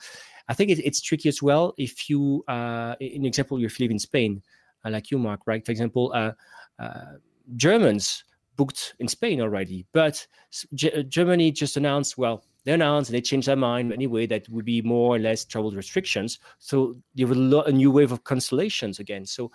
I 0.49 0.53
think 0.53 0.71
it, 0.71 0.79
it's 0.79 1.01
tricky 1.01 1.29
as 1.29 1.41
well 1.41 1.73
if 1.77 2.09
you, 2.09 2.43
uh, 2.47 2.95
in 2.99 3.25
example, 3.25 3.59
you 3.59 3.69
live 3.79 3.91
in 3.91 3.99
Spain, 3.99 4.41
uh, 4.83 4.89
like 4.89 5.11
you, 5.11 5.17
Mark, 5.17 5.41
right? 5.45 5.65
For 5.65 5.71
example, 5.71 6.11
uh, 6.13 6.31
uh, 6.79 7.13
Germans 7.55 8.23
booked 8.55 8.95
in 8.99 9.07
Spain 9.07 9.41
already, 9.41 9.85
but 9.93 10.25
G- 10.73 11.03
Germany 11.03 11.51
just 11.51 11.77
announced, 11.77 12.17
well, 12.17 12.43
they 12.65 12.71
announced 12.71 13.09
and 13.09 13.15
they 13.15 13.21
changed 13.21 13.47
their 13.47 13.55
mind 13.55 13.91
anyway 13.91 14.25
that 14.27 14.47
would 14.49 14.65
be 14.65 14.81
more 14.81 15.15
or 15.15 15.19
less 15.19 15.45
travel 15.45 15.71
restrictions. 15.71 16.39
So 16.59 16.95
there 17.15 17.27
was 17.27 17.37
a, 17.37 17.57
a 17.61 17.71
new 17.71 17.91
wave 17.91 18.11
of 18.11 18.23
cancellations 18.23 18.99
again. 18.99 19.25
So 19.25 19.51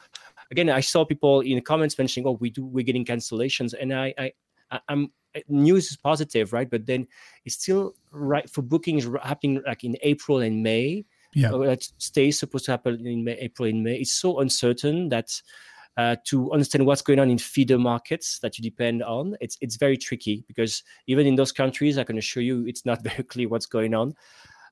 again, 0.50 0.68
I 0.70 0.80
saw 0.80 1.04
people 1.04 1.40
in 1.40 1.56
the 1.56 1.62
comments 1.62 1.98
mentioning, 1.98 2.26
"Oh, 2.26 2.32
we 2.32 2.50
do 2.50 2.64
we're 2.64 2.84
getting 2.84 3.04
cancellations," 3.04 3.74
and 3.78 3.94
I, 3.94 4.14
I, 4.18 4.32
I 4.70 4.80
am 4.88 5.12
news 5.48 5.90
is 5.90 5.96
positive, 5.96 6.52
right? 6.52 6.68
But 6.68 6.86
then 6.86 7.06
it's 7.44 7.56
still 7.56 7.94
right 8.10 8.48
for 8.48 8.62
bookings 8.62 9.08
happening 9.22 9.62
like 9.66 9.84
in 9.84 9.96
April 10.02 10.38
and 10.38 10.62
May. 10.62 11.04
Yeah, 11.34 11.50
that 11.50 11.86
stays 11.98 12.38
supposed 12.38 12.64
to 12.66 12.70
happen 12.70 13.06
in 13.06 13.22
May, 13.22 13.34
April 13.34 13.68
and 13.68 13.84
May. 13.84 13.96
It's 13.96 14.14
so 14.14 14.40
uncertain 14.40 15.10
that 15.10 15.40
uh, 15.98 16.14
to 16.24 16.52
understand 16.52 16.86
what's 16.86 17.02
going 17.02 17.18
on 17.18 17.28
in 17.28 17.38
feeder 17.38 17.76
markets 17.76 18.38
that 18.38 18.56
you 18.56 18.62
depend 18.62 19.02
on. 19.02 19.36
It's 19.40 19.58
it's 19.60 19.76
very 19.76 19.96
tricky 19.96 20.44
because 20.46 20.84
even 21.08 21.26
in 21.26 21.34
those 21.34 21.50
countries, 21.50 21.98
I 21.98 22.04
can 22.04 22.16
assure 22.16 22.42
you, 22.42 22.64
it's 22.66 22.86
not 22.86 23.02
very 23.08 23.24
clear 23.24 23.48
what's 23.48 23.66
going 23.66 23.94
on. 23.94 24.14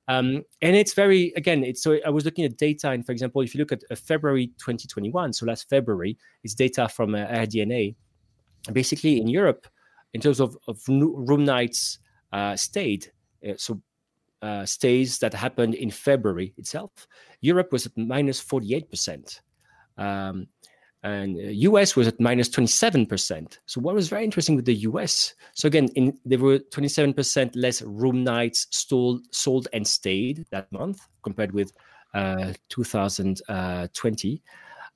Um, 0.09 0.45
and 0.63 0.77
it's 0.77 0.95
very 0.95 1.33
again. 1.37 1.65
It's 1.65 1.83
so 1.83 1.99
I 2.07 2.11
was 2.11 2.25
looking 2.25 2.45
at 2.45 2.57
data, 2.57 2.91
and 2.91 3.05
for 3.05 3.11
example, 3.11 3.43
if 3.43 3.55
you 3.55 3.59
look 3.59 3.73
at 3.73 3.83
uh, 3.91 3.97
February 3.97 4.47
2021, 4.59 5.33
so 5.33 5.47
last 5.47 5.69
February, 5.69 6.17
it's 6.45 6.55
data 6.55 6.89
from 6.89 7.17
uh, 7.17 7.27
AirDNA. 7.27 7.97
Basically, 8.73 9.21
in 9.21 9.27
Europe, 9.27 9.67
in 10.15 10.21
terms 10.21 10.41
of, 10.41 10.57
of 10.69 10.81
room 10.89 11.45
nights 11.45 11.99
uh, 12.33 12.55
stayed, 12.55 13.11
uh, 13.49 13.55
so 13.57 13.81
uh, 14.43 14.65
stays 14.65 15.19
that 15.19 15.35
happened 15.35 15.75
in 15.75 15.91
February 15.91 16.55
itself, 16.57 17.09
Europe 17.41 17.73
was 17.73 17.87
at 17.87 17.99
minus 17.99 18.39
48 18.39 18.89
percent. 18.89 19.41
Um, 19.99 20.47
and 21.07 21.37
US 21.39 21.97
uh, 21.97 22.01
was 22.01 22.09
at 22.09 22.21
minus 22.21 22.49
27%. 22.49 23.59
So 23.67 23.81
what 23.81 23.95
was 23.95 24.09
very 24.09 24.25
interesting 24.25 24.57
with 24.57 24.65
the 24.65 24.75
US? 24.91 25.35
So 25.55 25.69
again, 25.69 25.89
in, 25.95 26.19
there 26.25 26.41
were 26.41 26.59
27% 26.59 27.53
less 27.55 27.81
room 27.83 28.25
nights 28.25 28.67
sold, 28.71 29.23
sold 29.31 29.69
and 29.73 29.87
stayed 29.87 30.47
that 30.51 30.71
month 30.73 31.07
compared 31.23 31.53
with 31.53 31.73
uh, 32.13 32.55
2020. 32.71 34.43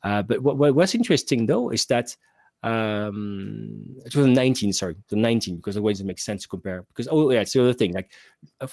Uh, 0.02 0.22
but 0.22 0.42
what, 0.42 0.74
what's 0.74 0.94
interesting 0.96 1.46
though 1.46 1.70
is 1.70 1.86
that 1.86 2.16
um 2.62 3.86
2019 4.10 4.70
sorry 4.74 4.94
the 5.08 5.16
19 5.16 5.56
because 5.56 5.78
otherwise 5.78 5.98
it 5.98 6.04
makes 6.04 6.22
sense 6.22 6.42
to 6.42 6.48
compare 6.48 6.82
because 6.88 7.08
oh 7.10 7.30
yeah 7.30 7.40
it's 7.40 7.54
the 7.54 7.60
other 7.62 7.72
thing 7.72 7.94
like 7.94 8.10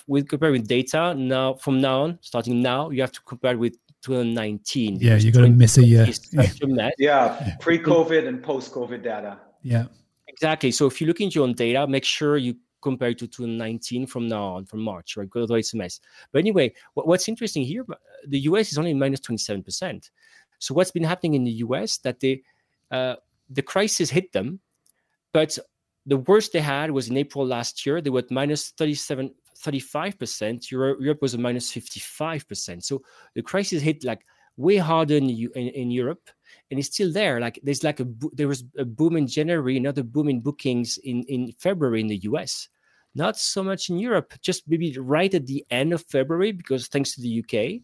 with 0.08 0.28
comparing 0.28 0.62
data 0.62 1.14
now 1.14 1.54
from 1.54 1.80
now 1.80 2.02
on 2.02 2.20
starting 2.20 2.62
now 2.62 2.90
you 2.90 3.00
have 3.00 3.14
to 3.14 3.22
compare 3.22 3.58
with 3.58 3.78
2019. 4.04 5.00
Yeah, 5.00 5.16
you're 5.18 5.32
going 5.32 5.52
to 5.52 5.58
miss 5.58 5.78
a 5.78 5.84
year. 5.84 6.08
Yeah. 6.32 6.90
yeah, 6.98 7.56
pre-COVID 7.60 8.28
and 8.28 8.42
post-COVID 8.42 9.04
data. 9.04 9.40
Yeah, 9.62 9.86
exactly. 10.28 10.72
So 10.72 10.86
if 10.86 11.02
you 11.02 11.08
look 11.08 11.22
into 11.22 11.36
your 11.36 11.48
own 11.48 11.54
data, 11.54 11.88
make 11.88 12.04
sure 12.04 12.38
you 12.38 12.56
compare 12.82 13.10
it 13.10 13.18
to 13.20 13.28
2019 13.28 14.08
from 14.08 14.28
now 14.28 14.56
on, 14.56 14.66
from 14.66 14.82
March, 14.82 15.18
right? 15.18 15.30
Because 15.32 15.50
it's 15.52 15.74
a 15.74 15.78
mess. 15.78 16.00
But 16.32 16.40
anyway, 16.40 16.74
what's 16.94 17.28
interesting 17.28 17.64
here, 17.64 17.86
the 18.28 18.40
US 18.42 18.72
is 18.72 18.78
only 18.78 18.94
minus 18.94 19.20
27%. 19.22 20.10
So 20.60 20.74
what's 20.74 20.92
been 20.92 21.04
happening 21.04 21.34
in 21.36 21.44
the 21.44 21.52
US 21.66 21.98
that 22.00 22.20
they 22.20 22.44
uh, 22.92 23.16
the 23.50 23.62
crisis 23.62 24.10
hit 24.10 24.32
them, 24.32 24.60
but 25.34 25.58
the 26.06 26.18
worst 26.18 26.54
they 26.54 26.62
had 26.62 26.92
was 26.92 27.10
in 27.10 27.18
April 27.18 27.46
last 27.46 27.86
year. 27.86 28.02
They 28.02 28.10
were 28.10 28.20
at 28.20 28.32
minus 28.32 28.70
37 28.72 29.34
35%. 29.64 30.72
Europe 30.72 31.22
was 31.22 31.34
a 31.34 31.38
minus 31.38 31.72
55%. 31.72 32.84
So 32.84 33.02
the 33.34 33.42
crisis 33.42 33.82
hit 33.82 34.04
like 34.04 34.26
way 34.58 34.78
harder 34.78 35.16
in, 35.16 35.30
in, 35.30 35.68
in, 35.70 35.92
Europe 35.92 36.30
and 36.70 36.80
it's 36.80 36.90
still 36.90 37.12
there. 37.12 37.40
Like 37.40 37.60
there's 37.64 37.84
like 37.84 38.00
a, 38.00 38.08
there 38.34 38.48
was 38.48 38.64
a 38.78 38.86
boom 38.86 39.16
in 39.16 39.28
January, 39.28 39.78
another 39.78 40.04
boom 40.04 40.30
in 40.30 40.42
bookings 40.42 40.98
in, 41.04 41.24
in 41.24 41.52
February 41.60 42.02
in 42.02 42.08
the 42.08 42.18
US. 42.24 42.70
Not 43.16 43.38
so 43.38 43.64
much 43.64 43.90
in 43.90 43.98
Europe, 43.98 44.34
just 44.42 44.68
maybe 44.68 44.96
right 44.98 45.34
at 45.34 45.48
the 45.48 45.66
end 45.72 45.94
of 45.94 46.04
February 46.04 46.52
because 46.52 46.88
thanks 46.88 47.16
to 47.16 47.22
the 47.22 47.40
UK. 47.40 47.82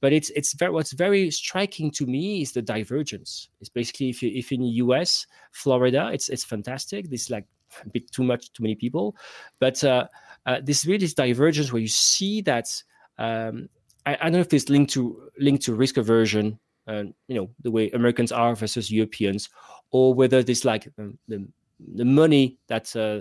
But 0.00 0.12
it's 0.12 0.30
it's 0.30 0.54
very 0.54 0.72
what's 0.72 0.92
very 0.92 1.30
striking 1.30 1.90
to 1.92 2.06
me 2.06 2.40
is 2.40 2.52
the 2.52 2.62
divergence. 2.62 3.48
It's 3.60 3.68
basically 3.68 4.08
if 4.08 4.22
you 4.22 4.30
if 4.32 4.50
in 4.50 4.62
the 4.62 4.80
US, 4.84 5.26
Florida, 5.52 6.10
it's 6.12 6.28
it's 6.28 6.44
fantastic. 6.44 7.10
This 7.10 7.28
like 7.28 7.44
a 7.84 7.88
bit 7.88 8.10
too 8.10 8.24
much, 8.24 8.52
too 8.52 8.62
many 8.62 8.74
people. 8.74 9.16
But 9.58 9.82
uh, 9.84 10.06
uh, 10.46 10.60
this 10.62 10.86
really 10.86 11.04
is 11.04 11.14
divergence 11.14 11.72
where 11.72 11.82
you 11.82 11.88
see 11.88 12.40
that 12.42 12.66
um, 13.18 13.68
I, 14.06 14.14
I, 14.14 14.24
don't 14.24 14.32
know 14.32 14.40
if 14.40 14.52
it's 14.54 14.68
linked 14.68 14.92
to 14.92 15.30
linked 15.38 15.64
to 15.64 15.74
risk 15.74 15.96
aversion, 15.96 16.58
and 16.86 17.14
you 17.28 17.34
know 17.34 17.50
the 17.62 17.70
way 17.70 17.90
Americans 17.90 18.32
are 18.32 18.54
versus 18.54 18.90
Europeans, 18.90 19.50
or 19.90 20.14
whether 20.14 20.42
this 20.42 20.64
like 20.64 20.88
um, 20.98 21.18
the 21.28 21.46
the 21.94 22.04
money 22.04 22.58
that 22.68 22.94
uh, 22.96 23.20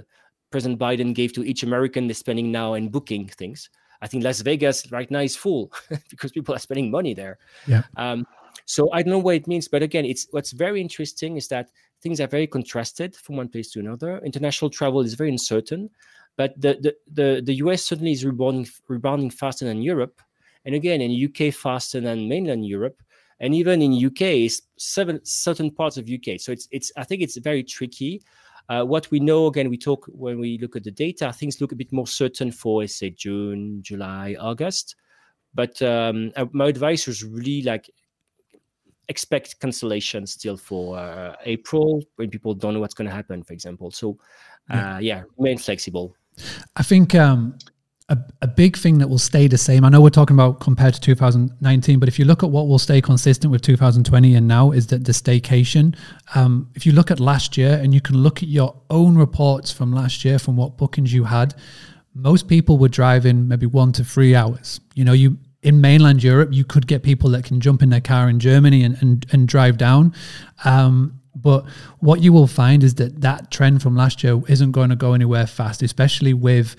President 0.51 0.79
Biden 0.79 1.13
gave 1.13 1.33
to 1.33 1.43
each 1.43 1.63
American 1.63 2.07
they're 2.07 2.13
spending 2.13 2.51
now 2.51 2.73
in 2.73 2.89
booking 2.89 3.27
things. 3.27 3.69
I 4.01 4.07
think 4.07 4.23
Las 4.23 4.39
Vegas 4.41 4.89
right 4.91 5.11
now 5.11 5.19
is 5.19 5.35
full 5.35 5.71
because 6.09 6.31
people 6.31 6.55
are 6.55 6.59
spending 6.59 6.89
money 6.89 7.13
there. 7.13 7.37
Yeah. 7.67 7.83
Um, 7.97 8.25
so 8.65 8.91
I 8.93 9.01
don't 9.01 9.11
know 9.11 9.19
what 9.19 9.35
it 9.35 9.47
means, 9.47 9.67
but 9.67 9.83
again, 9.83 10.05
it's 10.05 10.27
what's 10.31 10.51
very 10.51 10.79
interesting 10.79 11.37
is 11.37 11.47
that 11.49 11.71
things 12.01 12.21
are 12.21 12.27
very 12.27 12.47
contrasted 12.47 13.15
from 13.15 13.35
one 13.35 13.49
place 13.49 13.71
to 13.71 13.79
another. 13.79 14.19
International 14.19 14.69
travel 14.69 15.01
is 15.01 15.15
very 15.15 15.29
uncertain, 15.29 15.89
but 16.39 16.53
the 16.55 16.77
the 16.79 16.95
the, 17.11 17.41
the 17.41 17.55
US 17.55 17.83
certainly 17.83 18.13
is 18.13 18.23
rebounding 18.23 18.65
rebounding 18.87 19.29
faster 19.29 19.65
than 19.65 19.81
Europe, 19.81 20.21
and 20.63 20.73
again 20.73 21.01
in 21.01 21.11
UK 21.11 21.53
faster 21.53 21.99
than 21.99 22.29
mainland 22.29 22.65
Europe, 22.65 23.03
and 23.41 23.53
even 23.53 23.81
in 23.81 24.05
UK 24.05 24.21
is 24.47 24.61
seven 24.77 25.19
certain 25.25 25.69
parts 25.69 25.97
of 25.97 26.09
UK. 26.09 26.39
So 26.39 26.53
it's 26.53 26.69
it's 26.71 26.93
I 26.95 27.03
think 27.03 27.21
it's 27.21 27.35
very 27.35 27.61
tricky. 27.61 28.21
Uh, 28.69 28.85
what 28.85 29.11
we 29.11 29.19
know 29.19 29.47
again, 29.47 29.69
we 29.69 29.77
talk 29.77 30.05
when 30.07 30.39
we 30.39 30.57
look 30.59 30.77
at 30.77 30.85
the 30.85 30.91
data, 30.91 31.33
things 31.33 31.59
look 31.59 31.73
a 31.73 31.75
bit 31.75 31.91
more 31.91 32.07
certain 32.07 32.53
for 32.53 32.87
say 32.87 33.09
June, 33.09 33.81
July, 33.81 34.37
August. 34.39 34.95
But 35.53 35.81
um, 35.81 36.31
uh, 36.37 36.45
my 36.53 36.67
advice 36.67 37.05
was 37.05 37.21
really 37.21 37.63
like 37.63 37.89
expect 39.09 39.59
cancellation 39.59 40.25
still 40.25 40.55
for 40.55 40.97
uh, 40.97 41.35
April 41.43 42.01
when 42.15 42.29
people 42.29 42.53
don't 42.53 42.75
know 42.75 42.79
what's 42.79 42.93
going 42.93 43.09
to 43.09 43.13
happen, 43.13 43.43
for 43.43 43.51
example. 43.51 43.91
So, 43.91 44.17
uh, 44.69 44.75
yeah. 44.77 44.99
yeah, 44.99 45.23
remain 45.37 45.57
flexible. 45.57 46.15
I 46.75 46.83
think 46.83 47.15
um, 47.15 47.57
a, 48.09 48.17
a 48.41 48.47
big 48.47 48.75
thing 48.75 48.97
that 48.97 49.07
will 49.07 49.19
stay 49.19 49.47
the 49.47 49.57
same. 49.57 49.85
I 49.85 49.89
know 49.89 50.01
we're 50.01 50.09
talking 50.09 50.35
about 50.35 50.59
compared 50.59 50.95
to 50.95 50.99
2019, 50.99 51.99
but 51.99 52.09
if 52.09 52.17
you 52.17 52.25
look 52.25 52.43
at 52.43 52.49
what 52.49 52.67
will 52.67 52.79
stay 52.79 53.01
consistent 53.01 53.51
with 53.51 53.61
2020 53.61 54.35
and 54.35 54.47
now 54.47 54.71
is 54.71 54.87
that 54.87 55.05
the 55.05 55.11
staycation. 55.11 55.95
Um, 56.35 56.69
if 56.75 56.85
you 56.85 56.91
look 56.91 57.11
at 57.11 57.19
last 57.19 57.55
year 57.55 57.73
and 57.73 57.93
you 57.93 58.01
can 58.01 58.17
look 58.17 58.41
at 58.41 58.49
your 58.49 58.75
own 58.89 59.15
reports 59.15 59.71
from 59.71 59.93
last 59.93 60.25
year, 60.25 60.39
from 60.39 60.57
what 60.57 60.77
bookings 60.77 61.13
you 61.13 61.25
had, 61.25 61.53
most 62.15 62.47
people 62.47 62.77
were 62.79 62.89
driving 62.89 63.47
maybe 63.47 63.67
one 63.67 63.91
to 63.93 64.03
three 64.03 64.35
hours. 64.35 64.79
You 64.95 65.05
know, 65.05 65.13
you 65.13 65.37
in 65.61 65.81
mainland 65.81 66.23
Europe, 66.23 66.49
you 66.53 66.63
could 66.63 66.87
get 66.87 67.03
people 67.03 67.29
that 67.31 67.43
can 67.43 67.59
jump 67.59 67.83
in 67.83 67.89
their 67.89 68.01
car 68.01 68.29
in 68.29 68.39
Germany 68.39 68.83
and 68.83 68.97
and, 69.01 69.25
and 69.31 69.47
drive 69.47 69.77
down. 69.77 70.13
Um, 70.65 71.19
but 71.41 71.65
what 71.99 72.21
you 72.21 72.33
will 72.33 72.47
find 72.47 72.83
is 72.83 72.95
that 72.95 73.21
that 73.21 73.51
trend 73.51 73.81
from 73.81 73.95
last 73.95 74.23
year 74.23 74.41
isn't 74.47 74.71
going 74.71 74.89
to 74.89 74.95
go 74.95 75.13
anywhere 75.13 75.47
fast, 75.47 75.81
especially 75.81 76.33
with 76.33 76.75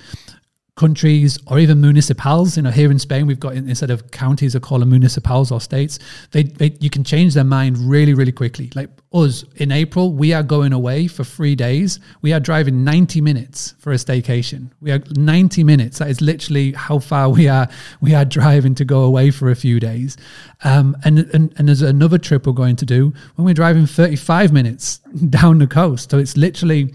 countries 0.81 1.39
or 1.47 1.59
even 1.59 1.79
municipals. 1.79 2.57
You 2.57 2.63
know, 2.63 2.71
here 2.71 2.91
in 2.91 2.99
Spain, 2.99 3.27
we've 3.27 3.39
got 3.39 3.53
instead 3.53 3.91
of 3.91 4.11
counties, 4.13 4.57
I 4.57 4.61
call 4.61 4.79
them 4.79 4.89
municipals 4.89 5.53
or 5.53 5.61
states. 5.61 5.99
They, 6.31 6.45
they, 6.45 6.75
you 6.81 6.89
can 6.89 7.05
change 7.05 7.35
their 7.35 7.45
mind 7.45 7.77
really, 7.77 8.15
really 8.15 8.33
quickly. 8.33 8.71
Like 8.75 8.89
us 9.13 9.45
in 9.57 9.73
April, 9.73 10.15
we 10.15 10.33
are 10.33 10.43
going 10.43 10.73
away 10.73 11.07
for 11.07 11.23
three 11.23 11.55
days. 11.55 12.01
We 12.23 12.33
are 12.33 12.41
driving 12.41 12.83
90 12.83 13.21
minutes 13.21 13.75
for 13.79 13.93
a 13.93 13.97
staycation. 13.97 14.71
We 14.81 14.91
are 14.91 15.03
90 15.11 15.65
minutes. 15.65 15.99
That 15.99 16.09
is 16.09 16.23
literally 16.23 16.73
how 16.73 16.99
far 16.99 17.29
we 17.29 17.47
are. 17.47 17.69
We 18.01 18.15
are 18.15 18.25
driving 18.25 18.75
to 18.77 18.85
go 18.87 19.03
away 19.03 19.31
for 19.31 19.51
a 19.51 19.57
few 19.57 19.81
days. 19.81 20.17
Um, 20.65 20.97
and, 21.05 21.19
and 21.35 21.53
and 21.59 21.69
there's 21.69 21.83
another 21.83 22.17
trip 22.17 22.47
we're 22.47 22.55
going 22.55 22.77
to 22.77 22.87
do 22.87 23.13
when 23.35 23.45
we're 23.45 23.61
driving 23.63 23.85
35 23.85 24.51
minutes 24.51 24.99
down 25.29 25.59
the 25.59 25.67
coast. 25.67 26.11
So 26.11 26.19
it's 26.19 26.39
literally 26.39 26.95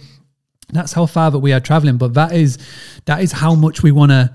that's 0.76 0.94
how 0.94 1.06
far 1.06 1.32
that 1.32 1.40
we 1.40 1.54
are 1.54 1.60
traveling 1.60 1.98
but 1.98 2.14
that 2.14 2.32
is 2.32 2.58
that 3.06 3.22
is 3.22 3.32
how 3.32 3.56
much 3.56 3.84
we 3.84 3.92
want 3.92 4.12
to 4.12 4.34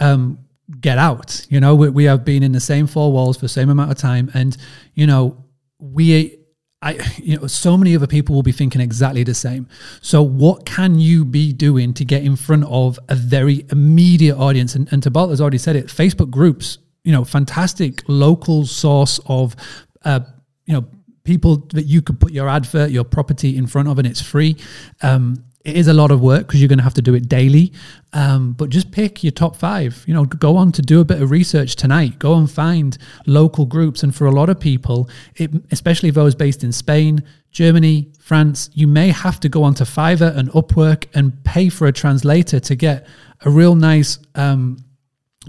um, 0.00 0.38
get 0.80 0.98
out 0.98 1.46
you 1.48 1.60
know 1.60 1.74
we, 1.74 1.88
we 1.88 2.04
have 2.04 2.24
been 2.24 2.42
in 2.42 2.52
the 2.52 2.60
same 2.60 2.86
four 2.86 3.12
walls 3.12 3.36
for 3.36 3.42
the 3.42 3.48
same 3.48 3.70
amount 3.70 3.90
of 3.90 3.96
time 3.96 4.30
and 4.34 4.56
you 4.94 5.06
know 5.06 5.44
we 5.78 6.38
I, 6.80 6.92
you 7.16 7.36
know, 7.36 7.46
so 7.48 7.76
many 7.76 7.96
other 7.96 8.06
people 8.06 8.34
will 8.34 8.42
be 8.42 8.52
thinking 8.52 8.80
exactly 8.80 9.24
the 9.24 9.34
same. 9.34 9.66
So, 10.00 10.22
what 10.22 10.64
can 10.64 11.00
you 11.00 11.24
be 11.24 11.52
doing 11.52 11.92
to 11.94 12.04
get 12.04 12.22
in 12.22 12.36
front 12.36 12.64
of 12.64 13.00
a 13.08 13.16
very 13.16 13.66
immediate 13.72 14.36
audience? 14.36 14.76
And, 14.76 14.90
and 14.92 15.02
Thibaut 15.02 15.30
has 15.30 15.40
already 15.40 15.58
said 15.58 15.74
it. 15.74 15.86
Facebook 15.86 16.30
groups, 16.30 16.78
you 17.02 17.10
know, 17.10 17.24
fantastic 17.24 18.02
local 18.06 18.64
source 18.64 19.18
of, 19.26 19.56
uh, 20.04 20.20
you 20.66 20.74
know, 20.74 20.86
people 21.24 21.56
that 21.74 21.84
you 21.84 22.00
could 22.00 22.20
put 22.20 22.32
your 22.32 22.48
advert, 22.48 22.90
your 22.90 23.04
property 23.04 23.56
in 23.56 23.66
front 23.66 23.88
of, 23.88 23.98
and 23.98 24.06
it's 24.06 24.22
free. 24.22 24.56
Um, 25.02 25.44
it 25.68 25.76
is 25.76 25.86
a 25.86 25.92
lot 25.92 26.10
of 26.10 26.20
work 26.22 26.46
because 26.46 26.60
you're 26.60 26.68
going 26.68 26.78
to 26.78 26.84
have 26.84 26.94
to 26.94 27.02
do 27.02 27.14
it 27.14 27.28
daily. 27.28 27.72
Um, 28.14 28.52
but 28.52 28.70
just 28.70 28.90
pick 28.90 29.22
your 29.22 29.32
top 29.32 29.54
five. 29.54 30.02
You 30.06 30.14
know, 30.14 30.24
go 30.24 30.56
on 30.56 30.72
to 30.72 30.82
do 30.82 31.00
a 31.00 31.04
bit 31.04 31.20
of 31.20 31.30
research 31.30 31.76
tonight. 31.76 32.18
Go 32.18 32.34
and 32.36 32.50
find 32.50 32.96
local 33.26 33.66
groups. 33.66 34.02
And 34.02 34.14
for 34.14 34.26
a 34.26 34.30
lot 34.30 34.48
of 34.48 34.58
people, 34.58 35.10
it, 35.36 35.50
especially 35.70 36.10
those 36.10 36.34
based 36.34 36.64
in 36.64 36.72
Spain, 36.72 37.22
Germany, 37.50 38.10
France, 38.18 38.70
you 38.72 38.86
may 38.86 39.10
have 39.10 39.40
to 39.40 39.48
go 39.48 39.62
onto 39.62 39.84
Fiverr 39.84 40.34
and 40.34 40.50
Upwork 40.52 41.04
and 41.14 41.44
pay 41.44 41.68
for 41.68 41.86
a 41.86 41.92
translator 41.92 42.60
to 42.60 42.74
get 42.74 43.06
a 43.42 43.50
real 43.50 43.74
nice 43.74 44.18
um, 44.34 44.78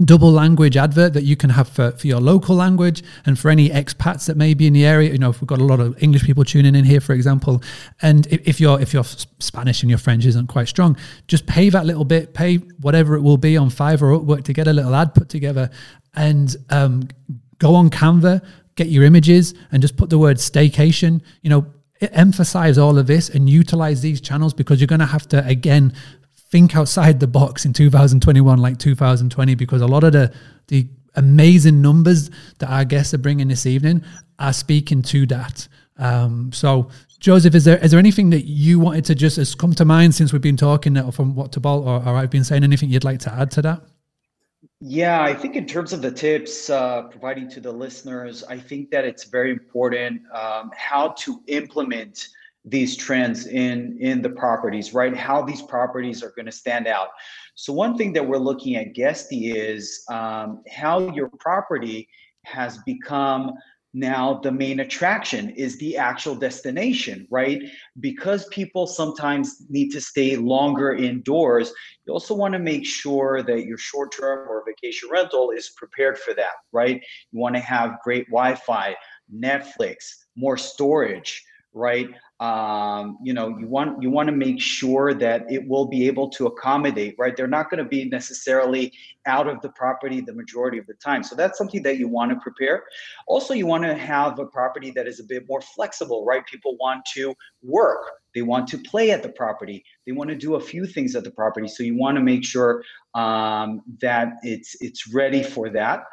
double 0.04 0.30
language 0.30 0.76
advert 0.76 1.12
that 1.12 1.24
you 1.24 1.36
can 1.36 1.50
have 1.50 1.68
for, 1.68 1.90
for 1.92 2.06
your 2.06 2.20
local 2.20 2.56
language 2.56 3.02
and 3.26 3.38
for 3.38 3.50
any 3.50 3.68
expats 3.68 4.26
that 4.26 4.36
may 4.36 4.54
be 4.54 4.66
in 4.66 4.72
the 4.72 4.84
area 4.84 5.10
you 5.10 5.18
know 5.18 5.30
if 5.30 5.40
we've 5.40 5.48
got 5.48 5.60
a 5.60 5.64
lot 5.64 5.78
of 5.78 6.02
english 6.02 6.24
people 6.24 6.42
tuning 6.44 6.74
in 6.74 6.84
here 6.84 7.00
for 7.00 7.12
example 7.12 7.62
and 8.00 8.26
if, 8.28 8.48
if 8.48 8.60
you're 8.60 8.80
if 8.80 8.94
your 8.94 9.04
spanish 9.04 9.82
and 9.82 9.90
your 9.90 9.98
french 9.98 10.24
isn't 10.24 10.46
quite 10.46 10.68
strong 10.68 10.96
just 11.28 11.46
pay 11.46 11.68
that 11.68 11.84
little 11.84 12.04
bit 12.04 12.32
pay 12.32 12.56
whatever 12.80 13.14
it 13.14 13.20
will 13.20 13.36
be 13.36 13.56
on 13.56 13.68
fiverr 13.68 14.14
or 14.14 14.20
upwork 14.20 14.44
to 14.44 14.52
get 14.52 14.66
a 14.66 14.72
little 14.72 14.94
ad 14.94 15.14
put 15.14 15.28
together 15.28 15.68
and 16.14 16.56
um, 16.70 17.06
go 17.58 17.74
on 17.74 17.90
canva 17.90 18.42
get 18.80 18.88
your 18.88 19.04
images 19.04 19.54
and 19.72 19.82
just 19.82 19.96
put 19.96 20.08
the 20.08 20.18
word 20.18 20.38
staycation. 20.38 21.22
You 21.42 21.50
know, 21.50 21.66
emphasize 22.00 22.78
all 22.78 22.96
of 22.96 23.06
this 23.06 23.28
and 23.28 23.48
utilize 23.48 24.00
these 24.00 24.20
channels 24.20 24.54
because 24.54 24.80
you're 24.80 24.86
going 24.86 25.00
to 25.00 25.06
have 25.06 25.28
to 25.28 25.46
again 25.46 25.92
think 26.50 26.76
outside 26.76 27.20
the 27.20 27.26
box 27.26 27.64
in 27.64 27.72
2021 27.72 28.58
like 28.58 28.78
2020 28.78 29.54
because 29.54 29.80
a 29.80 29.86
lot 29.86 30.04
of 30.04 30.12
the 30.12 30.32
the 30.68 30.86
amazing 31.16 31.82
numbers 31.82 32.30
that 32.58 32.70
our 32.70 32.84
guests 32.84 33.14
are 33.14 33.18
bringing 33.18 33.48
this 33.48 33.66
evening 33.66 34.02
are 34.38 34.52
speaking 34.52 35.02
to 35.02 35.26
that. 35.26 35.66
Um, 35.98 36.52
so, 36.52 36.88
Joseph, 37.18 37.54
is 37.54 37.64
there 37.64 37.78
is 37.78 37.90
there 37.90 38.00
anything 38.00 38.30
that 38.30 38.46
you 38.46 38.80
wanted 38.80 39.04
to 39.06 39.14
just 39.14 39.36
has 39.36 39.54
come 39.54 39.74
to 39.74 39.84
mind 39.84 40.14
since 40.14 40.32
we've 40.32 40.42
been 40.42 40.56
talking 40.56 41.10
from 41.12 41.34
what 41.34 41.52
to 41.52 41.60
or, 41.60 42.02
or 42.02 42.16
I've 42.16 42.30
been 42.30 42.44
saying? 42.44 42.64
Anything 42.64 42.88
you'd 42.88 43.04
like 43.04 43.20
to 43.20 43.32
add 43.32 43.50
to 43.52 43.62
that? 43.62 43.82
Yeah, 44.80 45.22
I 45.22 45.34
think 45.34 45.56
in 45.56 45.66
terms 45.66 45.92
of 45.92 46.00
the 46.00 46.10
tips 46.10 46.70
uh, 46.70 47.02
providing 47.02 47.50
to 47.50 47.60
the 47.60 47.70
listeners, 47.70 48.42
I 48.44 48.58
think 48.58 48.90
that 48.90 49.04
it's 49.04 49.24
very 49.24 49.50
important 49.50 50.22
um, 50.32 50.70
how 50.74 51.08
to 51.18 51.42
implement 51.48 52.28
these 52.64 52.96
trends 52.96 53.46
in 53.46 53.96
in 54.00 54.22
the 54.22 54.30
properties, 54.30 54.92
right? 54.92 55.16
How 55.16 55.42
these 55.42 55.62
properties 55.62 56.22
are 56.22 56.32
going 56.36 56.46
to 56.46 56.52
stand 56.52 56.86
out. 56.86 57.08
So 57.54 57.72
one 57.72 57.96
thing 57.96 58.12
that 58.14 58.26
we're 58.26 58.38
looking 58.38 58.76
at, 58.76 58.94
Guesty, 58.94 59.52
is 59.52 60.04
um, 60.10 60.62
how 60.70 61.12
your 61.12 61.28
property 61.38 62.08
has 62.44 62.78
become 62.78 63.52
now 63.92 64.40
the 64.42 64.52
main 64.52 64.80
attraction 64.80 65.50
is 65.50 65.76
the 65.78 65.96
actual 65.96 66.36
destination 66.36 67.26
right 67.28 67.60
because 67.98 68.46
people 68.46 68.86
sometimes 68.86 69.62
need 69.68 69.90
to 69.90 70.00
stay 70.00 70.36
longer 70.36 70.94
indoors 70.94 71.72
you 72.06 72.12
also 72.12 72.32
want 72.32 72.52
to 72.52 72.60
make 72.60 72.86
sure 72.86 73.42
that 73.42 73.64
your 73.64 73.78
short 73.78 74.14
term 74.16 74.48
or 74.48 74.64
vacation 74.64 75.08
rental 75.10 75.50
is 75.50 75.70
prepared 75.70 76.16
for 76.16 76.34
that 76.34 76.52
right 76.70 77.02
you 77.32 77.40
want 77.40 77.54
to 77.54 77.60
have 77.60 77.98
great 78.04 78.26
wi-fi 78.28 78.94
netflix 79.34 79.96
more 80.36 80.56
storage 80.56 81.44
right? 81.72 82.08
Um, 82.40 83.18
you 83.22 83.34
know 83.34 83.56
you 83.58 83.68
want 83.68 84.02
you 84.02 84.10
want 84.10 84.28
to 84.28 84.34
make 84.34 84.60
sure 84.60 85.12
that 85.14 85.44
it 85.50 85.66
will 85.68 85.86
be 85.86 86.06
able 86.06 86.28
to 86.30 86.46
accommodate 86.46 87.14
right? 87.18 87.36
They're 87.36 87.46
not 87.46 87.70
going 87.70 87.82
to 87.82 87.88
be 87.88 88.06
necessarily 88.06 88.92
out 89.26 89.46
of 89.46 89.60
the 89.60 89.68
property 89.70 90.20
the 90.20 90.32
majority 90.32 90.78
of 90.78 90.86
the 90.86 90.94
time. 90.94 91.22
So 91.22 91.34
that's 91.36 91.58
something 91.58 91.82
that 91.82 91.98
you 91.98 92.08
want 92.08 92.30
to 92.32 92.36
prepare. 92.36 92.84
Also 93.26 93.54
you 93.54 93.66
want 93.66 93.84
to 93.84 93.94
have 93.94 94.38
a 94.38 94.46
property 94.46 94.90
that 94.92 95.06
is 95.06 95.20
a 95.20 95.24
bit 95.24 95.46
more 95.48 95.60
flexible 95.60 96.24
right? 96.24 96.44
People 96.46 96.76
want 96.80 97.04
to 97.14 97.34
work. 97.62 98.10
They 98.34 98.42
want 98.42 98.68
to 98.68 98.78
play 98.78 99.10
at 99.10 99.22
the 99.22 99.30
property. 99.30 99.84
They 100.06 100.12
want 100.12 100.30
to 100.30 100.36
do 100.36 100.54
a 100.54 100.60
few 100.60 100.86
things 100.86 101.16
at 101.16 101.24
the 101.24 101.30
property. 101.30 101.68
So 101.68 101.82
you 101.82 101.96
want 101.96 102.16
to 102.16 102.22
make 102.22 102.44
sure 102.44 102.82
um, 103.14 103.82
that 104.00 104.34
it's 104.42 104.76
it's 104.80 105.12
ready 105.12 105.42
for 105.42 105.68
that 105.70 106.04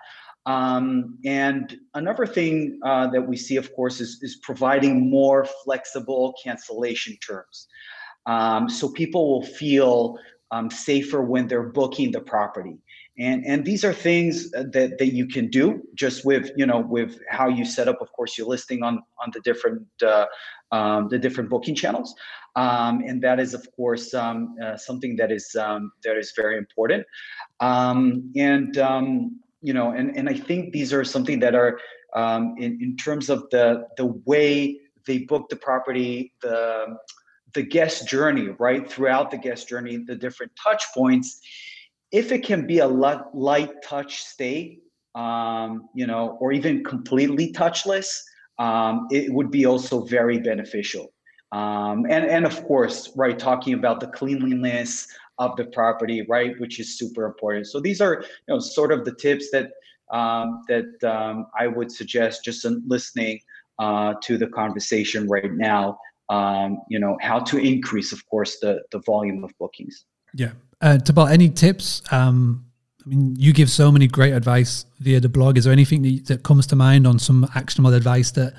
um, 0.48 1.20
and 1.26 1.78
another 1.93 2.26
thing 2.26 2.80
uh, 2.84 3.08
that 3.08 3.22
we 3.22 3.36
see, 3.36 3.58
of 3.58 3.76
course, 3.76 4.00
is, 4.00 4.20
is 4.22 4.38
providing 4.38 5.10
more 5.10 5.45
flexible 5.66 6.34
cancellation 6.41 7.18
terms. 7.18 7.68
Um, 8.26 8.70
so 8.70 8.89
people 8.89 9.30
will 9.30 9.45
feel 9.45 10.18
um, 10.52 10.72
safer 10.72 11.22
when 11.22 11.48
they're 11.48 11.70
booking 11.70 12.12
the 12.14 12.22
property. 12.22 12.78
And, 13.20 13.45
and 13.45 13.66
these 13.66 13.84
are 13.84 13.93
things 13.93 14.50
that, 14.52 14.72
that 14.72 15.14
you 15.14 15.28
can 15.28 15.50
do 15.50 15.82
just 15.95 16.24
with 16.24 16.52
you 16.56 16.68
know 16.68 16.82
with 16.82 17.20
how 17.28 17.48
you 17.48 17.66
set 17.66 17.88
up 17.88 18.00
of 18.00 18.12
course 18.12 18.38
your 18.38 18.45
listing 18.45 18.84
on 18.84 19.02
on 19.24 19.32
the 19.34 19.39
different 19.39 19.82
uh, 20.06 20.28
um, 20.72 21.08
the 21.10 21.18
different 21.18 21.50
booking 21.50 21.74
channels 21.74 22.14
um, 22.56 23.02
and 23.08 23.20
that 23.24 23.39
is 23.39 23.56
of 23.56 23.68
course 23.76 24.14
um, 24.14 24.56
uh, 24.64 24.78
something 24.78 25.16
that 25.16 25.32
is 25.32 25.50
that 25.54 26.16
is 26.16 26.32
very 26.36 26.60
important 26.60 27.04
and 27.60 28.78
you 29.62 29.74
know, 29.74 29.91
and, 29.91 30.16
and 30.16 30.30
I 30.30 30.34
think 30.34 30.72
these 30.72 30.93
are 30.93 31.03
something 31.03 31.39
that 31.39 31.55
are 31.55 31.80
um, 32.16 32.55
in, 32.58 32.80
in 32.82 32.95
terms 32.95 33.30
of 33.30 33.49
the 33.51 33.88
the 33.97 34.05
way 34.26 34.80
they 35.05 35.20
book 35.20 35.49
the 35.49 35.55
property, 35.55 36.34
the 36.41 36.97
the 37.53 37.64
guest 37.64 38.08
journey, 38.08 38.49
right? 38.60 38.89
Throughout 38.89 39.32
the 39.32 39.38
guest 39.38 39.68
journey, 39.70 39.97
the 39.97 40.16
different 40.16 40.51
touch 40.62 40.84
points. 40.93 41.39
If 42.12 42.32
it 42.32 42.43
can 42.43 42.68
be 42.68 42.80
a 42.80 42.88
light 42.88 43.82
touch 43.84 44.24
stay, 44.24 44.80
um, 45.16 45.89
you 45.93 46.08
know, 46.08 46.38
or 46.39 46.51
even 46.51 46.84
completely 46.84 47.51
touchless, 47.51 48.22
um, 48.60 49.08
it 49.12 49.34
would 49.34 49.51
be 49.51 49.66
also 49.66 50.03
very 50.05 50.39
beneficial. 50.39 51.14
Um, 51.51 52.05
and 52.10 52.26
and 52.26 52.45
of 52.45 52.64
course, 52.66 53.12
right, 53.16 53.38
talking 53.38 53.74
about 53.74 53.99
the 53.99 54.08
cleanliness, 54.08 55.08
of 55.39 55.55
the 55.55 55.65
property, 55.65 56.25
right, 56.27 56.59
which 56.59 56.79
is 56.79 56.97
super 56.97 57.25
important. 57.25 57.67
So 57.67 57.79
these 57.79 58.01
are, 58.01 58.21
you 58.21 58.55
know, 58.55 58.59
sort 58.59 58.91
of 58.91 59.05
the 59.05 59.13
tips 59.13 59.49
that 59.51 59.71
um, 60.11 60.61
that 60.67 61.03
um, 61.03 61.47
I 61.57 61.67
would 61.67 61.91
suggest 61.91 62.43
just 62.43 62.65
listening 62.85 63.39
uh, 63.79 64.15
to 64.23 64.38
the 64.38 64.47
conversation 64.47 65.27
right 65.27 65.51
now. 65.51 65.97
Um, 66.29 66.79
you 66.89 66.99
know, 66.99 67.17
how 67.21 67.39
to 67.39 67.57
increase, 67.57 68.11
of 68.11 68.25
course, 68.27 68.59
the 68.59 68.81
the 68.91 68.99
volume 68.99 69.43
of 69.43 69.51
bookings. 69.59 70.05
Yeah. 70.33 70.51
Uh, 70.81 70.99
Thibaut, 70.99 71.31
any 71.31 71.49
tips? 71.49 72.01
Um, 72.11 72.65
I 73.07 73.09
mean, 73.09 73.35
you 73.38 73.53
give 73.53 73.69
so 73.69 73.89
many 73.89 74.05
great 74.05 74.33
advice 74.33 74.85
via 74.99 75.21
the 75.21 75.29
blog. 75.29 75.57
Is 75.57 75.63
there 75.63 75.71
anything 75.71 76.01
that, 76.01 76.25
that, 76.25 76.43
comes 76.43 76.67
to 76.67 76.75
mind 76.75 77.07
on 77.07 77.19
some 77.19 77.49
actionable 77.55 77.93
advice 77.93 78.31
that 78.31 78.53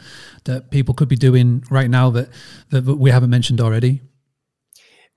that 0.44 0.70
people 0.70 0.94
could 0.94 1.08
be 1.08 1.16
doing 1.16 1.62
right 1.70 1.90
now 1.90 2.08
that 2.10 2.30
that, 2.70 2.86
that 2.86 2.94
we 2.94 3.10
haven't 3.10 3.28
mentioned 3.28 3.60
already? 3.60 4.00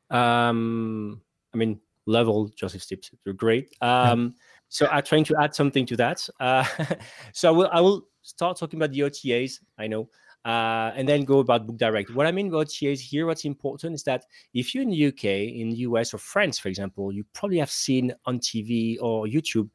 Um, 0.09 1.21
I 1.53 1.57
mean, 1.57 1.79
level 2.05 2.49
Joseph 2.55 2.85
tips 2.85 3.11
are 3.27 3.33
great. 3.33 3.75
Um. 3.81 4.35
So 4.69 4.87
I'm 4.87 5.03
trying 5.03 5.25
to 5.25 5.35
add 5.37 5.53
something 5.53 5.85
to 5.87 5.97
that. 5.97 6.29
Uh, 6.39 6.63
so 7.33 7.49
I 7.49 7.51
will, 7.51 7.69
I 7.73 7.81
will 7.81 8.07
start 8.21 8.57
talking 8.57 8.79
about 8.79 8.93
the 8.93 9.01
OTAs. 9.01 9.59
I 9.77 9.87
know. 9.87 10.07
Uh, 10.45 10.91
and 10.95 11.07
then 11.07 11.25
go 11.25 11.39
about 11.39 11.67
book 11.67 11.75
direct. 11.75 12.15
What 12.15 12.25
I 12.25 12.31
mean 12.31 12.49
by 12.49 12.63
OTAs 12.63 13.01
here, 13.01 13.25
what's 13.25 13.43
important 13.43 13.95
is 13.95 14.03
that 14.03 14.23
if 14.53 14.73
you're 14.73 14.81
in 14.81 14.89
the 14.89 15.07
UK, 15.07 15.25
in 15.25 15.71
the 15.71 15.75
US 15.87 16.13
or 16.13 16.19
France, 16.19 16.57
for 16.57 16.69
example, 16.69 17.11
you 17.11 17.25
probably 17.33 17.57
have 17.57 17.69
seen 17.69 18.13
on 18.25 18.39
TV 18.39 18.97
or 19.01 19.25
YouTube 19.25 19.69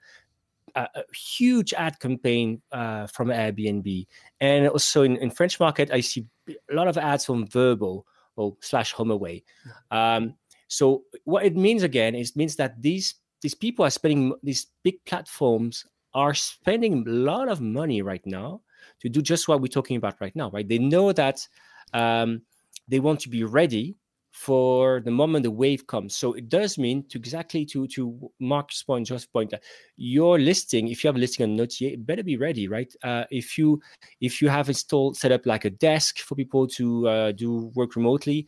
a, 0.75 0.89
a 0.95 1.03
huge 1.15 1.73
ad 1.75 2.01
campaign 2.01 2.63
uh, 2.73 3.07
from 3.07 3.29
Airbnb. 3.29 4.07
And 4.41 4.69
also 4.69 5.03
in, 5.03 5.17
in 5.17 5.31
French 5.31 5.61
market, 5.61 5.91
I 5.93 6.01
see 6.01 6.27
a 6.49 6.75
lot 6.75 6.89
of 6.89 6.99
ads 6.99 7.27
from 7.27 7.47
Vrbo 7.47 8.03
or 8.37 8.57
slash 8.61 8.95
HomeAway. 8.95 9.43
Um, 9.91 10.35
so 10.69 11.05
what 11.25 11.45
it 11.45 11.57
means 11.57 11.83
again 11.83 12.15
is 12.15 12.37
means 12.37 12.57
that 12.57 12.81
these 12.81 13.15
these 13.43 13.55
people 13.55 13.85
are 13.85 13.91
spending 13.91 14.35
these 14.43 14.67
big 14.83 15.05
platforms 15.05 15.85
are 16.15 16.35
spending 16.35 17.07
a 17.07 17.11
lot 17.11 17.49
of 17.49 17.61
money 17.61 18.03
right 18.03 18.25
now 18.27 18.63
to 19.01 19.09
do 19.09 19.21
just 19.21 19.49
what 19.49 19.61
we're 19.61 19.67
talking 19.69 19.97
about 19.97 20.17
right 20.21 20.35
now, 20.35 20.51
right? 20.51 20.67
They 20.67 20.79
know 20.79 21.13
that 21.13 21.47
um, 21.93 22.43
they 22.89 23.01
want 23.01 23.21
to 23.21 23.29
be 23.29 23.45
ready 23.45 23.97
for 24.33 25.01
the 25.01 25.11
moment 25.11 25.43
the 25.43 25.51
wave 25.51 25.87
comes. 25.87 26.15
So 26.15 26.35
it 26.35 26.49
does 26.51 26.77
mean 26.77 27.05
to 27.09 27.19
exactly 27.19 27.65
to 27.67 27.87
to 27.89 28.31
Mark's 28.39 28.83
point, 28.83 29.07
just 29.07 29.33
point 29.33 29.51
that 29.51 29.63
your 29.97 30.39
listing, 30.39 30.89
if 30.89 31.03
you 31.03 31.09
have 31.09 31.17
a 31.17 31.19
listing 31.19 31.45
on 31.45 31.51
an 31.51 31.61
OTA, 31.61 31.95
it 31.95 32.07
better 32.07 32.23
be 32.23 32.37
ready, 32.37 32.69
right? 32.69 32.93
Uh, 33.03 33.25
if 33.31 33.57
you 33.57 33.81
if 34.21 34.43
you 34.43 34.49
have 34.49 34.69
installed 34.69 35.17
set 35.17 35.33
up 35.33 35.47
like 35.47 35.65
a 35.65 35.71
desk 35.71 36.19
for 36.19 36.35
people 36.35 36.67
to 36.69 37.09
uh, 37.09 37.33
do 37.33 37.73
work 37.75 37.97
remotely, 37.97 38.47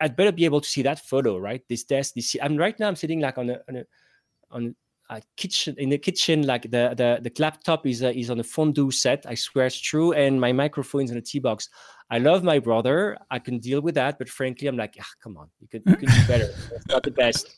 I'd 0.00 0.16
better 0.16 0.32
be 0.32 0.44
able 0.44 0.60
to 0.60 0.68
see 0.68 0.82
that 0.82 1.00
photo, 1.06 1.38
right? 1.38 1.62
This 1.68 1.84
desk, 1.84 2.14
this. 2.14 2.36
I'm 2.42 2.56
right 2.56 2.78
now. 2.78 2.88
I'm 2.88 2.96
sitting 2.96 3.20
like 3.20 3.38
on 3.38 3.50
a 3.50 3.60
on 3.68 3.76
a, 3.76 3.84
on 4.50 4.76
a 5.08 5.22
kitchen 5.36 5.74
in 5.78 5.88
the 5.88 5.98
kitchen. 5.98 6.46
Like 6.46 6.62
the 6.62 6.94
the 6.96 7.20
the 7.22 7.32
laptop 7.38 7.86
is 7.86 8.02
uh, 8.02 8.12
is 8.14 8.30
on 8.30 8.40
a 8.40 8.44
fondue 8.44 8.90
set. 8.90 9.24
I 9.26 9.34
swear 9.34 9.66
it's 9.66 9.80
true, 9.80 10.12
and 10.12 10.40
my 10.40 10.52
microphone 10.52 11.04
is 11.04 11.10
in 11.10 11.16
a 11.16 11.22
tea 11.22 11.38
box. 11.38 11.68
I 12.10 12.18
love 12.18 12.42
my 12.42 12.58
brother. 12.58 13.16
I 13.30 13.38
can 13.38 13.58
deal 13.58 13.80
with 13.80 13.94
that, 13.94 14.18
but 14.18 14.28
frankly, 14.28 14.68
I'm 14.68 14.76
like, 14.76 14.96
ah, 15.00 15.06
come 15.22 15.36
on, 15.36 15.48
you 15.60 15.68
could 15.68 15.82
you 15.86 15.96
could 15.96 16.08
do 16.08 16.26
better. 16.26 16.50
it's 16.74 16.86
not 16.88 17.02
the 17.02 17.12
best, 17.12 17.56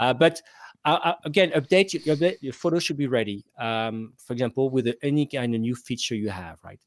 uh, 0.00 0.14
but. 0.14 0.40
Uh, 0.84 1.00
uh 1.02 1.14
again, 1.24 1.50
update 1.50 1.92
your, 2.06 2.32
your 2.40 2.52
photo 2.52 2.78
should 2.78 2.96
be 2.96 3.08
ready. 3.08 3.44
Um, 3.58 4.12
for 4.24 4.34
example, 4.34 4.70
with 4.70 4.86
any 5.02 5.26
kind 5.26 5.52
of 5.52 5.60
new 5.60 5.74
feature 5.74 6.14
you 6.14 6.28
have, 6.28 6.60
right? 6.62 6.78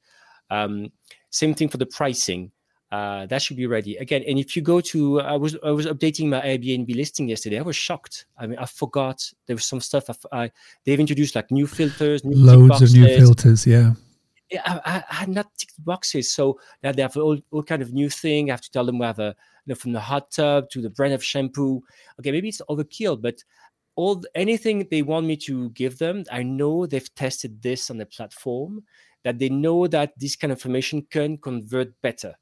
Um, 0.49 0.93
same 1.31 1.53
thing 1.53 1.67
for 1.67 1.75
the 1.75 1.85
pricing 1.85 2.53
uh, 2.91 3.27
that 3.27 3.41
should 3.41 3.57
be 3.57 3.67
ready 3.67 3.97
again. 3.97 4.23
And 4.27 4.39
if 4.39 4.55
you 4.55 4.61
go 4.61 4.81
to, 4.81 5.21
I 5.21 5.35
was 5.35 5.55
I 5.63 5.71
was 5.71 5.85
updating 5.85 6.27
my 6.27 6.41
Airbnb 6.41 6.95
listing 6.95 7.29
yesterday. 7.29 7.59
I 7.59 7.61
was 7.61 7.75
shocked. 7.75 8.25
I 8.37 8.47
mean, 8.47 8.57
I 8.57 8.65
forgot 8.65 9.31
there 9.45 9.55
was 9.55 9.65
some 9.65 9.79
stuff. 9.79 10.09
I, 10.09 10.43
I 10.43 10.51
they've 10.85 10.99
introduced 10.99 11.35
like 11.35 11.51
new 11.51 11.67
filters, 11.67 12.23
new 12.25 12.35
loads 12.35 12.81
of 12.81 12.91
new 12.93 13.05
filters. 13.05 13.65
Yeah. 13.67 13.93
Yeah, 14.51 14.63
I, 14.65 15.03
I, 15.07 15.13
had 15.13 15.29
not 15.29 15.55
ticked 15.59 15.85
boxes, 15.85 16.31
so 16.31 16.59
now 16.81 16.91
they 16.91 17.03
have 17.03 17.15
all, 17.15 17.37
all 17.51 17.61
kind 17.61 17.83
of 17.83 17.93
new 17.93 18.09
thing. 18.09 18.49
I 18.49 18.53
have 18.53 18.61
to 18.61 18.71
tell 18.71 18.83
them 18.83 18.97
we 18.97 19.05
have 19.05 19.19
a 19.19 19.35
you 19.65 19.71
know, 19.71 19.75
from 19.75 19.91
the 19.91 19.99
hot 19.99 20.31
tub 20.31 20.71
to 20.71 20.81
the 20.81 20.89
brand 20.89 21.13
of 21.13 21.23
shampoo. 21.23 21.83
Okay, 22.19 22.31
maybe 22.31 22.49
it's 22.49 22.61
overkill, 22.67 23.21
but 23.21 23.43
all 23.95 24.23
anything 24.33 24.87
they 24.89 25.03
want 25.03 25.27
me 25.27 25.37
to 25.37 25.69
give 25.71 25.99
them, 25.99 26.23
I 26.31 26.41
know 26.41 26.87
they've 26.87 27.13
tested 27.13 27.61
this 27.61 27.91
on 27.91 27.97
the 27.97 28.07
platform. 28.07 28.85
That 29.23 29.37
they 29.37 29.49
know 29.49 29.85
that 29.85 30.13
this 30.17 30.35
kind 30.35 30.51
of 30.51 30.57
information 30.57 31.05
can 31.11 31.37
convert 31.37 32.01
better 32.01 32.33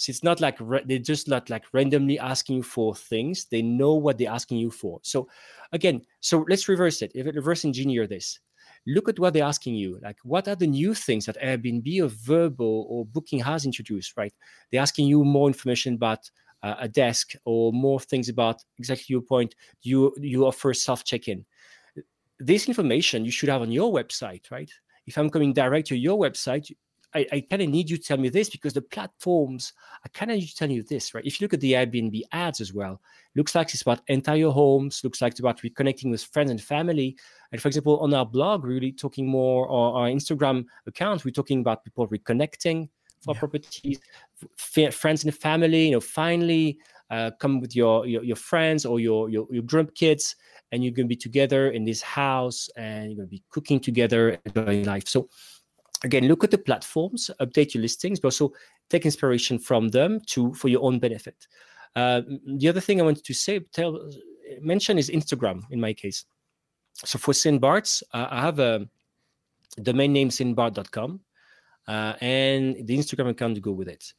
so 0.00 0.08
it's 0.08 0.24
not 0.24 0.40
like 0.40 0.58
they're 0.86 0.98
just 0.98 1.28
not 1.28 1.50
like 1.50 1.64
randomly 1.74 2.18
asking 2.18 2.56
you 2.56 2.62
for 2.62 2.94
things. 2.94 3.44
They 3.50 3.60
know 3.60 3.92
what 3.92 4.16
they're 4.16 4.30
asking 4.30 4.56
you 4.56 4.70
for. 4.70 4.98
So 5.02 5.28
again, 5.72 6.00
so 6.20 6.46
let's 6.48 6.70
reverse 6.70 7.02
it. 7.02 7.12
If 7.14 7.26
reverse 7.26 7.66
engineer 7.66 8.06
this, 8.06 8.40
look 8.86 9.10
at 9.10 9.18
what 9.18 9.34
they're 9.34 9.44
asking 9.44 9.74
you. 9.74 9.98
Like, 10.02 10.16
what 10.22 10.48
are 10.48 10.56
the 10.56 10.66
new 10.66 10.94
things 10.94 11.26
that 11.26 11.36
Airbnb 11.38 12.00
or 12.00 12.08
Vrbo 12.08 12.60
or 12.60 13.04
Booking 13.04 13.40
has 13.40 13.66
introduced, 13.66 14.16
right? 14.16 14.32
They're 14.72 14.80
asking 14.80 15.06
you 15.06 15.22
more 15.22 15.48
information 15.48 15.96
about 15.96 16.30
uh, 16.62 16.76
a 16.78 16.88
desk 16.88 17.34
or 17.44 17.70
more 17.70 18.00
things 18.00 18.30
about 18.30 18.64
exactly 18.78 19.04
your 19.08 19.20
point. 19.20 19.54
You 19.82 20.14
you 20.18 20.46
offer 20.46 20.72
self 20.72 21.04
check 21.04 21.28
in. 21.28 21.44
This 22.38 22.68
information 22.68 23.26
you 23.26 23.30
should 23.30 23.50
have 23.50 23.60
on 23.60 23.70
your 23.70 23.92
website, 23.92 24.50
right? 24.50 24.72
If 25.06 25.18
I'm 25.18 25.28
coming 25.28 25.52
direct 25.52 25.88
to 25.88 25.94
your 25.94 26.18
website, 26.18 26.72
I, 27.14 27.26
I 27.32 27.40
kind 27.40 27.62
of 27.62 27.68
need 27.68 27.90
you 27.90 27.96
to 27.96 28.02
tell 28.02 28.18
me 28.18 28.28
this 28.28 28.50
because 28.50 28.72
the 28.72 28.82
platforms 28.82 29.72
I 30.04 30.08
kind 30.08 30.30
of 30.30 30.38
need 30.38 30.46
to 30.46 30.56
tell 30.56 30.70
you 30.70 30.82
this, 30.82 31.12
right? 31.14 31.24
If 31.24 31.40
you 31.40 31.44
look 31.44 31.54
at 31.54 31.60
the 31.60 31.72
Airbnb 31.72 32.22
ads 32.32 32.60
as 32.60 32.72
well, 32.72 33.00
looks 33.34 33.54
like 33.54 33.72
it's 33.72 33.82
about 33.82 34.02
entire 34.08 34.48
homes, 34.48 35.02
looks 35.02 35.20
like 35.20 35.32
it's 35.32 35.40
about 35.40 35.60
reconnecting 35.60 36.10
with 36.10 36.22
friends 36.22 36.50
and 36.50 36.62
family. 36.62 37.16
And 37.52 37.60
for 37.60 37.68
example, 37.68 37.98
on 37.98 38.14
our 38.14 38.26
blog, 38.26 38.64
really 38.64 38.92
talking 38.92 39.26
more, 39.26 39.66
or 39.66 39.96
our 39.96 40.08
Instagram 40.08 40.66
account, 40.86 41.24
we're 41.24 41.32
talking 41.32 41.60
about 41.60 41.84
people 41.84 42.06
reconnecting 42.08 42.88
for 43.22 43.34
yeah. 43.34 43.38
properties, 43.38 44.00
f- 44.58 44.94
friends 44.94 45.24
and 45.24 45.34
family. 45.34 45.86
You 45.86 45.92
know, 45.92 46.00
finally 46.00 46.78
uh, 47.10 47.32
come 47.38 47.60
with 47.60 47.74
your, 47.74 48.06
your, 48.06 48.22
your 48.22 48.36
friends 48.36 48.86
or 48.86 49.00
your 49.00 49.28
your 49.28 49.46
your 49.50 49.84
kids, 49.86 50.36
and 50.72 50.84
you're 50.84 50.92
going 50.92 51.06
to 51.06 51.08
be 51.08 51.16
together 51.16 51.70
in 51.70 51.84
this 51.84 52.02
house, 52.02 52.70
and 52.76 53.06
you're 53.06 53.16
going 53.16 53.28
to 53.28 53.30
be 53.30 53.42
cooking 53.50 53.80
together, 53.80 54.38
enjoying 54.46 54.84
life. 54.84 55.08
So 55.08 55.28
again 56.04 56.26
look 56.26 56.44
at 56.44 56.50
the 56.50 56.58
platforms 56.58 57.30
update 57.40 57.74
your 57.74 57.82
listings 57.82 58.20
but 58.20 58.28
also 58.28 58.52
take 58.88 59.04
inspiration 59.04 59.58
from 59.58 59.88
them 59.88 60.20
to 60.26 60.52
for 60.54 60.68
your 60.68 60.82
own 60.82 60.98
benefit. 60.98 61.46
Uh, 61.96 62.22
the 62.58 62.68
other 62.68 62.80
thing 62.80 63.00
i 63.00 63.04
wanted 63.04 63.24
to 63.24 63.34
say 63.34 63.58
tell 63.72 63.98
mention 64.60 64.98
is 64.98 65.10
instagram 65.10 65.62
in 65.70 65.80
my 65.80 65.92
case. 65.92 66.24
So 67.04 67.18
for 67.18 67.32
St. 67.32 67.60
Bart's, 67.60 68.02
uh, 68.12 68.26
i 68.30 68.40
have 68.40 68.58
a 68.58 68.86
domain 69.82 70.12
name 70.12 70.28
stbart.com 70.28 71.20
uh, 71.88 72.14
and 72.20 72.76
the 72.86 72.96
instagram 72.96 73.30
account 73.30 73.54
to 73.54 73.60
go 73.60 73.72
with 73.72 73.88
it. 73.88 74.12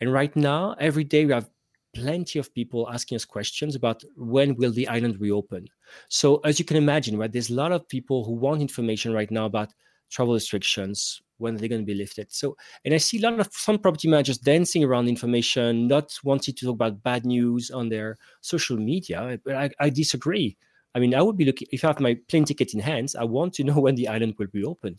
And 0.00 0.12
right 0.12 0.34
now 0.36 0.74
every 0.78 1.04
day 1.04 1.24
we 1.24 1.32
have 1.32 1.50
plenty 1.94 2.38
of 2.38 2.52
people 2.54 2.88
asking 2.90 3.16
us 3.16 3.24
questions 3.24 3.74
about 3.74 4.04
when 4.16 4.54
will 4.56 4.70
the 4.72 4.86
island 4.88 5.20
reopen. 5.20 5.66
So 6.08 6.36
as 6.44 6.58
you 6.58 6.64
can 6.64 6.76
imagine 6.76 7.18
right 7.18 7.32
there's 7.32 7.50
a 7.50 7.54
lot 7.54 7.72
of 7.72 7.88
people 7.88 8.24
who 8.24 8.32
want 8.32 8.60
information 8.60 9.12
right 9.12 9.30
now 9.30 9.46
about 9.46 9.70
travel 10.10 10.34
restrictions 10.34 11.20
when 11.38 11.56
they're 11.56 11.68
going 11.68 11.80
to 11.80 11.86
be 11.86 11.94
lifted. 11.94 12.32
So, 12.32 12.56
and 12.84 12.94
I 12.94 12.98
see 12.98 13.18
a 13.18 13.22
lot 13.22 13.40
of 13.40 13.48
some 13.52 13.78
property 13.78 14.08
managers 14.08 14.38
dancing 14.38 14.84
around 14.84 15.08
information, 15.08 15.88
not 15.88 16.12
wanting 16.22 16.54
to 16.54 16.66
talk 16.66 16.74
about 16.74 17.02
bad 17.02 17.24
news 17.24 17.70
on 17.70 17.88
their 17.88 18.18
social 18.40 18.76
media. 18.76 19.38
But 19.44 19.54
I, 19.54 19.70
I 19.80 19.90
disagree. 19.90 20.56
I 20.94 20.98
mean, 20.98 21.14
I 21.14 21.22
would 21.22 21.36
be 21.36 21.44
looking 21.44 21.68
if 21.70 21.84
I 21.84 21.88
have 21.88 22.00
my 22.00 22.18
plane 22.28 22.44
ticket 22.44 22.74
in 22.74 22.80
hands. 22.80 23.14
I 23.14 23.24
want 23.24 23.54
to 23.54 23.64
know 23.68 23.80
when 23.80 23.94
the 23.94 24.08
island 24.08 24.34
will 24.38 24.48
be 24.52 24.64
open. 24.64 24.98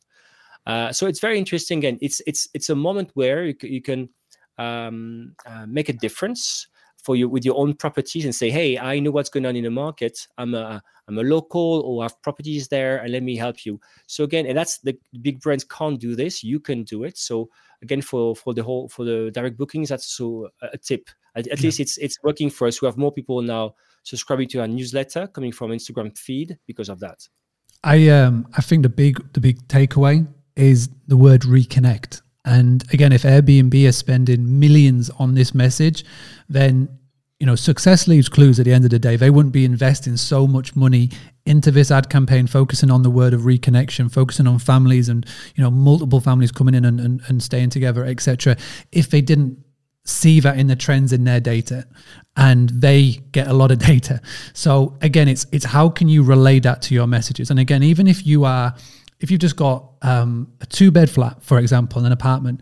Uh, 0.66 0.92
so 0.92 1.08
it's 1.08 1.20
very 1.20 1.38
interesting, 1.38 1.86
and 1.86 1.98
it's 2.02 2.22
it's 2.28 2.48
it's 2.54 2.70
a 2.70 2.76
moment 2.76 3.12
where 3.14 3.46
you, 3.46 3.56
you 3.62 3.82
can 3.82 4.10
um, 4.58 5.36
uh, 5.46 5.66
make 5.68 5.90
a 5.90 5.94
difference 5.94 6.68
for 7.10 7.16
you 7.16 7.28
with 7.28 7.44
your 7.44 7.58
own 7.58 7.74
properties 7.74 8.24
and 8.24 8.36
say, 8.36 8.52
hey, 8.52 8.78
I 8.78 9.00
know 9.00 9.10
what's 9.10 9.32
going 9.32 9.48
on 9.48 9.56
in 9.56 9.64
the 9.64 9.72
market. 9.72 10.28
I'm 10.38 10.54
a 10.54 10.80
I'm 11.08 11.18
a 11.18 11.24
local 11.24 11.82
or 11.82 12.04
have 12.04 12.22
properties 12.22 12.68
there, 12.68 12.98
and 12.98 13.12
let 13.12 13.24
me 13.24 13.36
help 13.36 13.66
you. 13.66 13.80
So 14.06 14.24
again, 14.24 14.46
and 14.46 14.56
that's 14.56 14.78
the 14.78 14.96
big 15.20 15.42
brands 15.42 15.64
can't 15.64 16.00
do 16.00 16.16
this. 16.16 16.44
You 16.44 16.60
can 16.60 16.84
do 16.84 17.06
it. 17.06 17.18
So 17.18 17.50
again, 17.82 18.04
for 18.04 18.36
for 18.36 18.54
the 18.54 18.62
whole 18.62 18.90
for 18.90 19.06
the 19.06 19.32
direct 19.34 19.58
bookings, 19.58 19.90
that's 19.90 20.06
so 20.06 20.50
a 20.62 20.78
tip. 20.78 21.10
At, 21.36 21.48
at 21.48 21.58
yeah. 21.58 21.66
least 21.66 21.80
it's 21.80 21.98
it's 21.98 22.20
working 22.22 22.52
for 22.52 22.68
us. 22.68 22.80
We 22.80 22.86
have 22.86 22.98
more 22.98 23.12
people 23.12 23.42
now 23.42 23.74
subscribing 24.04 24.50
to 24.50 24.60
our 24.60 24.68
newsletter 24.68 25.26
coming 25.26 25.52
from 25.52 25.72
Instagram 25.72 26.16
feed 26.16 26.60
because 26.68 26.90
of 26.90 27.00
that. 27.00 27.28
I 27.84 28.08
um 28.10 28.46
I 28.54 28.62
think 28.62 28.84
the 28.84 28.90
big 28.90 29.34
the 29.34 29.42
big 29.42 29.68
takeaway 29.68 30.28
is 30.56 30.90
the 31.08 31.18
word 31.18 31.42
reconnect. 31.42 32.22
And 32.46 32.84
again, 32.94 33.12
if 33.14 33.24
Airbnb 33.24 33.74
is 33.74 33.98
spending 33.98 34.60
millions 34.60 35.10
on 35.18 35.34
this 35.34 35.54
message, 35.54 36.06
then 36.48 36.99
you 37.40 37.46
know 37.46 37.56
success 37.56 38.08
leaves 38.08 38.28
clues 38.28 38.60
at 38.60 38.66
the 38.66 38.74
end 38.74 38.84
of 38.84 38.92
the 38.92 39.00
day. 39.00 39.16
They 39.16 39.30
wouldn't 39.30 39.54
be 39.54 39.66
investing 39.66 40.18
so 40.18 40.46
much 40.46 40.76
money 40.76 41.10
into 41.46 41.72
this 41.72 41.90
ad 41.90 42.10
campaign, 42.10 42.48
focusing 42.48 42.92
on 42.92 43.02
the 43.02 43.10
word 43.10 43.34
of 43.34 43.42
reconnection, 43.42 44.12
focusing 44.12 44.46
on 44.46 44.60
families 44.60 45.08
and 45.10 45.26
you 45.56 45.64
know 45.64 45.72
multiple 45.72 46.20
families 46.20 46.52
coming 46.52 46.76
in 46.76 46.86
and, 46.86 47.00
and, 47.00 47.22
and 47.28 47.42
staying 47.42 47.70
together, 47.70 48.04
etc. 48.06 48.58
If 48.92 49.10
they 49.10 49.22
didn't 49.22 49.58
see 50.06 50.40
that 50.40 50.58
in 50.58 50.68
the 50.68 50.76
trends 50.76 51.14
in 51.14 51.24
their 51.24 51.40
data 51.40 51.86
and 52.36 52.70
they 52.70 53.12
get 53.32 53.48
a 53.48 53.54
lot 53.54 53.70
of 53.70 53.78
data 53.94 54.20
so 54.54 54.98
again 55.02 55.28
it's 55.28 55.46
it's 55.52 55.66
how 55.66 55.88
can 55.88 56.08
you 56.08 56.24
relay 56.24 56.60
that 56.60 56.82
to 56.82 56.96
your 56.96 57.06
messages 57.06 57.52
and 57.52 57.60
again 57.60 57.84
even 57.84 58.08
if 58.08 58.26
you 58.26 58.44
are 58.44 58.74
if 59.20 59.30
you've 59.30 59.42
just 59.42 59.58
got 59.58 59.92
um, 60.02 60.54
a 60.62 60.66
two 60.66 60.92
bed 60.92 61.10
flat, 61.10 61.44
for 61.44 61.60
example, 61.60 62.06
an 62.06 62.12
apartment, 62.14 62.62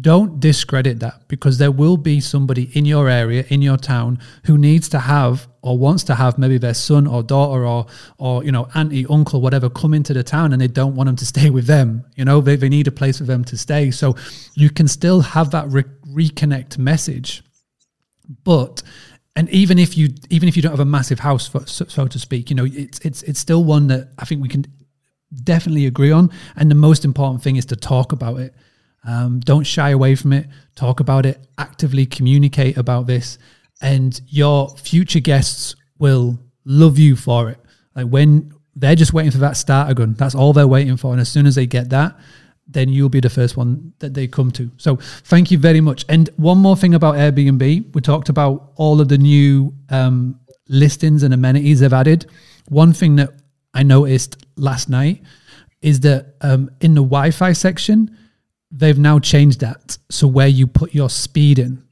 don't 0.00 0.40
discredit 0.40 1.00
that 1.00 1.28
because 1.28 1.58
there 1.58 1.70
will 1.70 1.98
be 1.98 2.18
somebody 2.18 2.70
in 2.72 2.86
your 2.86 3.10
area, 3.10 3.44
in 3.48 3.60
your 3.60 3.76
town, 3.76 4.18
who 4.44 4.56
needs 4.56 4.88
to 4.90 5.00
have 5.00 5.46
or 5.60 5.76
wants 5.76 6.04
to 6.04 6.14
have 6.14 6.38
maybe 6.38 6.56
their 6.56 6.72
son 6.72 7.06
or 7.06 7.22
daughter 7.22 7.66
or 7.66 7.86
or 8.16 8.42
you 8.42 8.50
know 8.50 8.68
auntie, 8.74 9.04
uncle, 9.10 9.42
whatever, 9.42 9.68
come 9.68 9.92
into 9.92 10.14
the 10.14 10.22
town 10.22 10.52
and 10.52 10.62
they 10.62 10.68
don't 10.68 10.94
want 10.94 11.08
them 11.08 11.16
to 11.16 11.26
stay 11.26 11.50
with 11.50 11.66
them. 11.66 12.06
You 12.16 12.24
know, 12.24 12.40
they, 12.40 12.56
they 12.56 12.70
need 12.70 12.88
a 12.88 12.92
place 12.92 13.18
for 13.18 13.24
them 13.24 13.44
to 13.44 13.58
stay. 13.58 13.90
So 13.90 14.16
you 14.54 14.70
can 14.70 14.88
still 14.88 15.20
have 15.20 15.50
that 15.50 15.68
re- 15.68 15.84
reconnect 16.08 16.78
message, 16.78 17.42
but 18.44 18.82
and 19.36 19.50
even 19.50 19.78
if 19.78 19.96
you 19.98 20.08
even 20.30 20.48
if 20.48 20.56
you 20.56 20.62
don't 20.62 20.72
have 20.72 20.80
a 20.80 20.86
massive 20.86 21.20
house 21.20 21.46
for, 21.46 21.66
so, 21.66 21.84
so, 21.84 22.06
to 22.08 22.18
speak 22.18 22.48
you 22.48 22.56
know 22.56 22.64
it's 22.64 22.98
it's 23.00 23.22
it's 23.22 23.38
still 23.38 23.62
one 23.62 23.86
that 23.86 24.08
i 24.18 24.24
think 24.24 24.42
we 24.42 24.48
can 24.48 24.64
definitely 25.44 25.86
agree 25.86 26.10
on. 26.10 26.30
And 26.56 26.70
the 26.70 26.74
most 26.74 27.04
important 27.04 27.42
thing 27.42 27.56
is 27.56 27.66
to 27.66 27.76
talk 27.76 28.12
about 28.12 28.38
it. 28.40 28.54
Um, 29.04 29.40
don't 29.40 29.64
shy 29.64 29.90
away 29.90 30.14
from 30.14 30.32
it. 30.32 30.46
Talk 30.74 31.00
about 31.00 31.24
it. 31.26 31.46
Actively 31.56 32.06
communicate 32.06 32.76
about 32.76 33.06
this, 33.06 33.38
and 33.80 34.20
your 34.26 34.70
future 34.76 35.20
guests 35.20 35.76
will 35.98 36.38
love 36.64 36.98
you 36.98 37.16
for 37.16 37.50
it. 37.50 37.58
Like 37.94 38.06
when 38.06 38.52
they're 38.78 38.94
just 38.94 39.12
waiting 39.12 39.32
for 39.32 39.38
that 39.38 39.56
starter 39.56 39.92
gun. 39.92 40.14
That's 40.14 40.34
all 40.34 40.52
they're 40.52 40.68
waiting 40.68 40.96
for. 40.96 41.12
And 41.12 41.20
as 41.20 41.28
soon 41.28 41.46
as 41.46 41.56
they 41.56 41.66
get 41.66 41.90
that, 41.90 42.16
then 42.68 42.88
you'll 42.90 43.08
be 43.08 43.20
the 43.20 43.30
first 43.30 43.56
one 43.56 43.92
that 43.98 44.14
they 44.14 44.26
come 44.26 44.50
to. 44.52 44.70
So 44.76 44.96
thank 44.96 45.50
you 45.50 45.58
very 45.58 45.80
much. 45.80 46.04
And 46.08 46.28
one 46.36 46.58
more 46.58 46.76
thing 46.76 46.94
about 46.94 47.16
Airbnb, 47.16 47.94
we 47.94 48.00
talked 48.00 48.28
about 48.28 48.72
all 48.76 49.00
of 49.00 49.08
the 49.08 49.18
new 49.18 49.74
um, 49.88 50.38
listings 50.68 51.22
and 51.22 51.34
amenities 51.34 51.80
they've 51.80 51.92
added. 51.92 52.26
One 52.68 52.92
thing 52.92 53.16
that 53.16 53.30
I 53.74 53.82
noticed 53.82 54.44
last 54.56 54.88
night 54.88 55.22
is 55.82 56.00
that 56.00 56.34
um, 56.40 56.70
in 56.80 56.94
the 56.94 57.02
Wi-Fi 57.02 57.52
section, 57.52 58.16
they've 58.70 58.98
now 58.98 59.18
changed 59.18 59.60
that. 59.60 59.98
So 60.10 60.26
where 60.26 60.48
you 60.48 60.66
put 60.66 60.94
your 60.94 61.10
speed 61.10 61.58
in. 61.58 61.82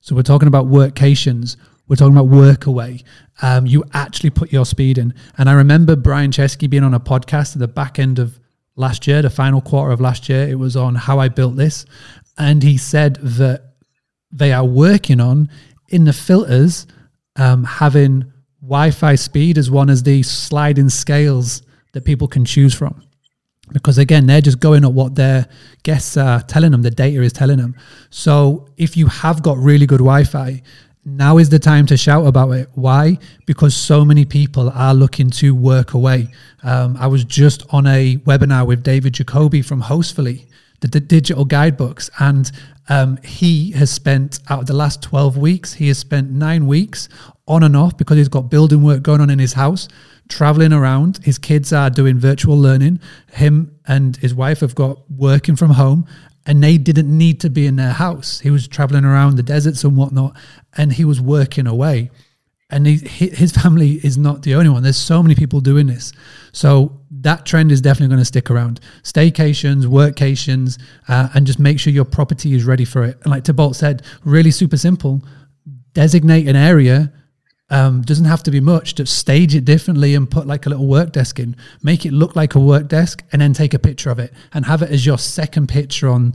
So 0.00 0.14
we're 0.14 0.22
talking 0.22 0.48
about 0.48 0.66
workations. 0.66 1.56
We're 1.88 1.96
talking 1.96 2.16
about 2.16 2.28
work 2.28 2.66
away. 2.66 3.02
Um, 3.42 3.66
you 3.66 3.84
actually 3.92 4.30
put 4.30 4.52
your 4.52 4.64
speed 4.64 4.98
in. 4.98 5.14
And 5.36 5.50
I 5.50 5.52
remember 5.52 5.96
Brian 5.96 6.30
Chesky 6.30 6.68
being 6.68 6.84
on 6.84 6.94
a 6.94 7.00
podcast 7.00 7.54
at 7.54 7.58
the 7.58 7.68
back 7.68 7.98
end 7.98 8.18
of 8.18 8.38
last 8.76 9.06
year, 9.06 9.22
the 9.22 9.30
final 9.30 9.60
quarter 9.60 9.92
of 9.92 10.00
last 10.00 10.28
year. 10.28 10.48
It 10.48 10.58
was 10.58 10.76
on 10.76 10.94
how 10.94 11.18
I 11.18 11.28
built 11.28 11.56
this. 11.56 11.84
And 12.38 12.62
he 12.62 12.78
said 12.78 13.16
that 13.16 13.74
they 14.32 14.52
are 14.52 14.64
working 14.64 15.20
on 15.20 15.48
in 15.88 16.04
the 16.04 16.12
filters 16.12 16.86
um, 17.36 17.64
having 17.64 18.32
Wi-Fi 18.64 19.14
speed 19.14 19.58
as 19.58 19.70
one 19.70 19.90
of 19.90 20.04
the 20.04 20.22
sliding 20.22 20.88
scales 20.88 21.62
that 21.92 22.04
people 22.04 22.28
can 22.28 22.44
choose 22.44 22.74
from. 22.74 23.02
Because 23.72 23.98
again, 23.98 24.26
they're 24.26 24.40
just 24.40 24.60
going 24.60 24.84
at 24.84 24.92
what 24.92 25.14
their 25.14 25.46
guests 25.82 26.16
are 26.16 26.40
telling 26.42 26.70
them, 26.72 26.82
the 26.82 26.90
data 26.90 27.22
is 27.22 27.32
telling 27.32 27.58
them. 27.58 27.76
So 28.10 28.68
if 28.76 28.96
you 28.96 29.06
have 29.06 29.42
got 29.42 29.56
really 29.58 29.86
good 29.86 29.98
Wi 29.98 30.24
Fi, 30.24 30.62
now 31.04 31.36
is 31.36 31.50
the 31.50 31.58
time 31.58 31.86
to 31.86 31.96
shout 31.96 32.26
about 32.26 32.50
it. 32.52 32.68
Why? 32.74 33.18
Because 33.46 33.76
so 33.76 34.04
many 34.04 34.24
people 34.24 34.70
are 34.70 34.94
looking 34.94 35.30
to 35.32 35.54
work 35.54 35.92
away. 35.92 36.28
Um, 36.62 36.96
I 36.98 37.06
was 37.06 37.24
just 37.24 37.62
on 37.70 37.86
a 37.86 38.16
webinar 38.18 38.66
with 38.66 38.82
David 38.82 39.14
Jacoby 39.14 39.60
from 39.60 39.82
Hostfully, 39.82 40.46
the, 40.80 40.88
the 40.88 41.00
digital 41.00 41.44
guidebooks, 41.44 42.08
and 42.18 42.50
um, 42.88 43.18
he 43.24 43.72
has 43.72 43.90
spent 43.90 44.40
out 44.48 44.60
of 44.60 44.66
the 44.66 44.74
last 44.74 45.02
12 45.02 45.36
weeks, 45.36 45.74
he 45.74 45.88
has 45.88 45.98
spent 45.98 46.30
nine 46.30 46.66
weeks 46.66 47.08
on 47.46 47.62
and 47.62 47.76
off 47.76 47.96
because 47.96 48.16
he's 48.16 48.28
got 48.28 48.50
building 48.50 48.82
work 48.82 49.02
going 49.02 49.20
on 49.20 49.30
in 49.30 49.38
his 49.38 49.54
house, 49.54 49.88
traveling 50.28 50.72
around. 50.72 51.18
His 51.24 51.38
kids 51.38 51.72
are 51.72 51.90
doing 51.90 52.18
virtual 52.18 52.58
learning. 52.58 53.00
Him 53.32 53.78
and 53.86 54.16
his 54.16 54.34
wife 54.34 54.60
have 54.60 54.74
got 54.74 54.98
working 55.10 55.56
from 55.56 55.70
home, 55.70 56.06
and 56.46 56.62
they 56.62 56.78
didn't 56.78 57.16
need 57.16 57.40
to 57.40 57.50
be 57.50 57.66
in 57.66 57.76
their 57.76 57.92
house. 57.92 58.40
He 58.40 58.50
was 58.50 58.68
traveling 58.68 59.04
around 59.04 59.36
the 59.36 59.42
deserts 59.42 59.84
and 59.84 59.96
whatnot, 59.96 60.36
and 60.76 60.92
he 60.92 61.04
was 61.04 61.20
working 61.20 61.66
away. 61.66 62.10
And 62.70 62.86
he, 62.86 63.28
his 63.28 63.52
family 63.52 64.00
is 64.02 64.16
not 64.16 64.42
the 64.42 64.54
only 64.54 64.70
one. 64.70 64.82
There's 64.82 64.96
so 64.96 65.22
many 65.22 65.34
people 65.34 65.60
doing 65.60 65.86
this. 65.86 66.12
So 66.52 67.00
that 67.10 67.44
trend 67.46 67.70
is 67.70 67.80
definitely 67.80 68.08
going 68.08 68.20
to 68.20 68.24
stick 68.24 68.50
around. 68.50 68.80
Staycations, 69.02 69.84
workations, 69.84 70.80
uh, 71.08 71.28
and 71.34 71.46
just 71.46 71.58
make 71.58 71.78
sure 71.78 71.92
your 71.92 72.04
property 72.04 72.54
is 72.54 72.64
ready 72.64 72.84
for 72.84 73.04
it. 73.04 73.18
And 73.22 73.30
like 73.30 73.44
Thibaut 73.44 73.76
said, 73.76 74.02
really 74.24 74.50
super 74.50 74.76
simple. 74.76 75.22
Designate 75.92 76.48
an 76.48 76.56
area 76.56 77.12
Um, 77.70 78.02
doesn't 78.02 78.26
have 78.26 78.42
to 78.42 78.50
be 78.50 78.60
much. 78.60 78.94
Just 78.94 79.16
stage 79.16 79.54
it 79.54 79.64
differently 79.64 80.14
and 80.14 80.30
put 80.30 80.46
like 80.46 80.66
a 80.66 80.68
little 80.68 80.86
work 80.86 81.12
desk 81.12 81.38
in. 81.38 81.56
Make 81.82 82.04
it 82.04 82.12
look 82.12 82.36
like 82.36 82.54
a 82.54 82.60
work 82.60 82.88
desk, 82.88 83.22
and 83.32 83.40
then 83.40 83.52
take 83.54 83.74
a 83.74 83.78
picture 83.78 84.12
of 84.12 84.18
it 84.18 84.32
and 84.52 84.66
have 84.66 84.82
it 84.82 84.90
as 84.90 85.06
your 85.06 85.18
second 85.18 85.68
picture 85.68 86.08
on 86.10 86.34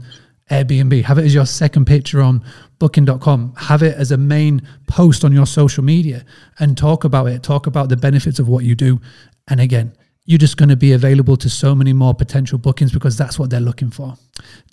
Airbnb. 0.50 1.04
Have 1.04 1.18
it 1.18 1.24
as 1.24 1.34
your 1.34 1.46
second 1.46 1.86
picture 1.86 2.20
on 2.20 2.44
Booking.com. 2.78 3.54
Have 3.56 3.82
it 3.82 3.94
as 3.96 4.10
a 4.10 4.16
main 4.16 4.62
post 4.86 5.22
on 5.24 5.32
your 5.32 5.46
social 5.46 5.84
media 5.84 6.24
and 6.58 6.78
talk 6.78 7.04
about 7.04 7.26
it. 7.26 7.42
Talk 7.42 7.66
about 7.66 7.90
the 7.90 7.96
benefits 7.96 8.38
of 8.38 8.48
what 8.48 8.64
you 8.64 8.74
do. 8.74 9.00
And 9.48 9.60
again, 9.60 9.92
you're 10.24 10.38
just 10.38 10.56
going 10.56 10.68
to 10.70 10.76
be 10.76 10.92
available 10.92 11.36
to 11.36 11.50
so 11.50 11.74
many 11.74 11.92
more 11.92 12.14
potential 12.14 12.56
bookings 12.56 12.92
because 12.92 13.18
that's 13.18 13.38
what 13.38 13.50
they're 13.50 13.60
looking 13.60 13.90
for. 13.90 14.16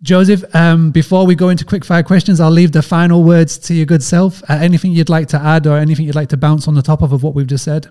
Joseph, 0.03 0.43
um, 0.55 0.91
before 0.91 1.25
we 1.25 1.35
go 1.35 1.49
into 1.49 1.65
quick 1.65 1.83
fire 1.83 2.03
questions, 2.03 2.39
I'll 2.39 2.49
leave 2.49 2.71
the 2.71 2.81
final 2.81 3.23
words 3.23 3.57
to 3.59 3.73
your 3.73 3.85
good 3.85 4.03
self. 4.03 4.41
Uh, 4.49 4.53
anything 4.53 4.93
you'd 4.93 5.09
like 5.09 5.27
to 5.29 5.37
add 5.37 5.67
or 5.67 5.77
anything 5.77 6.05
you'd 6.05 6.15
like 6.15 6.29
to 6.29 6.37
bounce 6.37 6.67
on 6.67 6.75
the 6.75 6.81
top 6.81 7.01
of, 7.01 7.11
of 7.11 7.23
what 7.23 7.33
we've 7.33 7.47
just 7.47 7.65
said? 7.65 7.87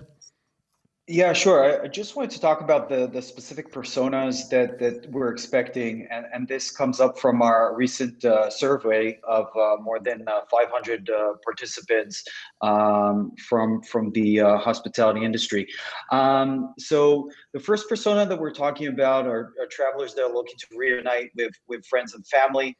Yeah, 1.09 1.31
sure. 1.31 1.81
I 1.81 1.87
just 1.87 2.17
wanted 2.17 2.31
to 2.31 2.41
talk 2.41 2.59
about 2.59 2.89
the 2.89 3.07
the 3.07 3.21
specific 3.21 3.71
personas 3.71 4.49
that 4.49 4.77
that 4.79 5.09
we're 5.09 5.31
expecting, 5.31 6.05
and, 6.11 6.25
and 6.33 6.45
this 6.49 6.69
comes 6.69 6.99
up 6.99 7.17
from 7.17 7.41
our 7.41 7.73
recent 7.77 8.25
uh, 8.25 8.49
survey 8.49 9.17
of 9.25 9.45
uh, 9.55 9.77
more 9.81 10.01
than 10.01 10.27
uh, 10.27 10.41
500 10.51 11.09
uh, 11.09 11.33
participants 11.45 12.25
um, 12.59 13.31
from 13.47 13.81
from 13.83 14.11
the 14.11 14.41
uh, 14.41 14.57
hospitality 14.57 15.23
industry. 15.23 15.65
Um, 16.11 16.73
so 16.77 17.29
the 17.53 17.59
first 17.61 17.87
persona 17.87 18.25
that 18.25 18.37
we're 18.37 18.51
talking 18.53 18.87
about 18.87 19.27
are, 19.27 19.53
are, 19.61 19.67
travelers 19.71 20.13
that 20.15 20.25
are 20.25 20.33
looking 20.33 20.57
to 20.57 20.67
reunite 20.75 21.31
with 21.37 21.53
with 21.69 21.85
friends 21.85 22.15
and 22.15 22.27
family. 22.27 22.77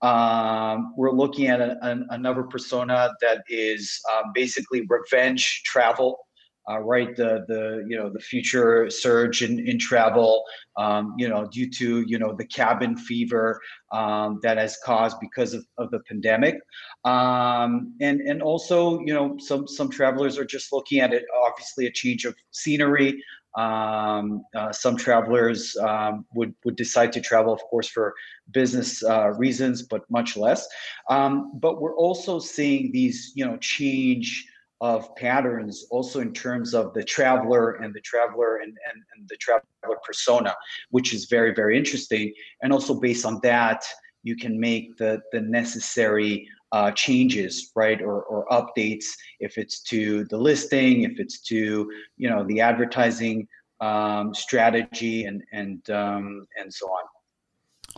Um, 0.00 0.94
we're 0.96 1.12
looking 1.12 1.48
at 1.48 1.60
a, 1.60 1.76
an, 1.82 2.06
another 2.08 2.44
persona 2.44 3.12
that 3.20 3.44
is 3.50 4.00
um, 4.14 4.32
basically 4.34 4.86
revenge 4.88 5.62
travel 5.66 6.25
uh, 6.68 6.78
right? 6.80 7.14
The 7.16 7.44
the 7.48 7.84
you 7.88 7.96
know 7.96 8.10
the 8.10 8.20
future 8.20 8.90
surge 8.90 9.42
in 9.42 9.58
in 9.66 9.78
travel, 9.78 10.44
um, 10.76 11.14
you 11.16 11.28
know, 11.28 11.46
due 11.46 11.70
to 11.70 12.00
you 12.06 12.18
know 12.18 12.34
the 12.34 12.46
cabin 12.46 12.96
fever 12.96 13.60
um, 13.92 14.40
that 14.42 14.58
has 14.58 14.78
caused 14.84 15.18
because 15.20 15.54
of, 15.54 15.64
of 15.78 15.90
the 15.90 16.00
pandemic, 16.00 16.58
um, 17.04 17.94
and 18.00 18.20
and 18.20 18.42
also 18.42 19.00
you 19.00 19.14
know 19.14 19.36
some 19.38 19.66
some 19.68 19.88
travelers 19.88 20.38
are 20.38 20.44
just 20.44 20.72
looking 20.72 21.00
at 21.00 21.12
it 21.12 21.24
obviously 21.44 21.86
a 21.86 21.92
change 21.92 22.24
of 22.24 22.34
scenery. 22.50 23.22
Um, 23.56 24.44
uh, 24.54 24.70
some 24.70 24.98
travelers 24.98 25.76
um, 25.78 26.26
would 26.34 26.54
would 26.64 26.76
decide 26.76 27.10
to 27.12 27.22
travel, 27.22 27.54
of 27.54 27.60
course, 27.70 27.88
for 27.88 28.14
business 28.50 29.02
uh, 29.02 29.30
reasons, 29.30 29.82
but 29.82 30.02
much 30.10 30.36
less. 30.36 30.68
Um, 31.08 31.58
but 31.58 31.80
we're 31.80 31.96
also 31.96 32.38
seeing 32.38 32.92
these, 32.92 33.32
you 33.34 33.46
know, 33.46 33.56
change 33.56 34.46
of 34.80 35.14
patterns 35.16 35.86
also 35.90 36.20
in 36.20 36.32
terms 36.32 36.74
of 36.74 36.92
the 36.92 37.02
traveler 37.02 37.76
and 37.76 37.94
the 37.94 38.00
traveler 38.00 38.56
and, 38.56 38.76
and, 38.90 39.02
and, 39.16 39.28
the 39.28 39.36
traveler 39.36 39.98
persona 40.04 40.54
which 40.90 41.14
is 41.14 41.26
very 41.26 41.54
very 41.54 41.78
interesting. 41.78 42.32
And 42.62 42.72
also 42.72 43.00
based 43.00 43.24
on 43.24 43.40
that 43.42 43.84
you 44.22 44.36
can 44.36 44.58
make 44.60 44.96
the 44.96 45.20
the 45.32 45.40
necessary 45.40 46.48
uh, 46.72 46.90
changes 46.90 47.72
right? 47.74 48.02
Or, 48.02 48.24
or 48.24 48.46
updates. 48.48 49.06
If 49.40 49.56
it's 49.56 49.80
to 49.84 50.24
the 50.24 50.36
listing 50.36 51.02
if 51.02 51.18
it's 51.18 51.40
to 51.42 51.90
you 52.16 52.28
know 52.28 52.44
the 52.44 52.60
advertising 52.60 53.48
um, 53.80 54.34
strategy 54.34 55.24
and 55.24 55.42
and 55.52 55.88
um, 55.90 56.46
and 56.58 56.72
so 56.72 56.86
on 56.86 57.04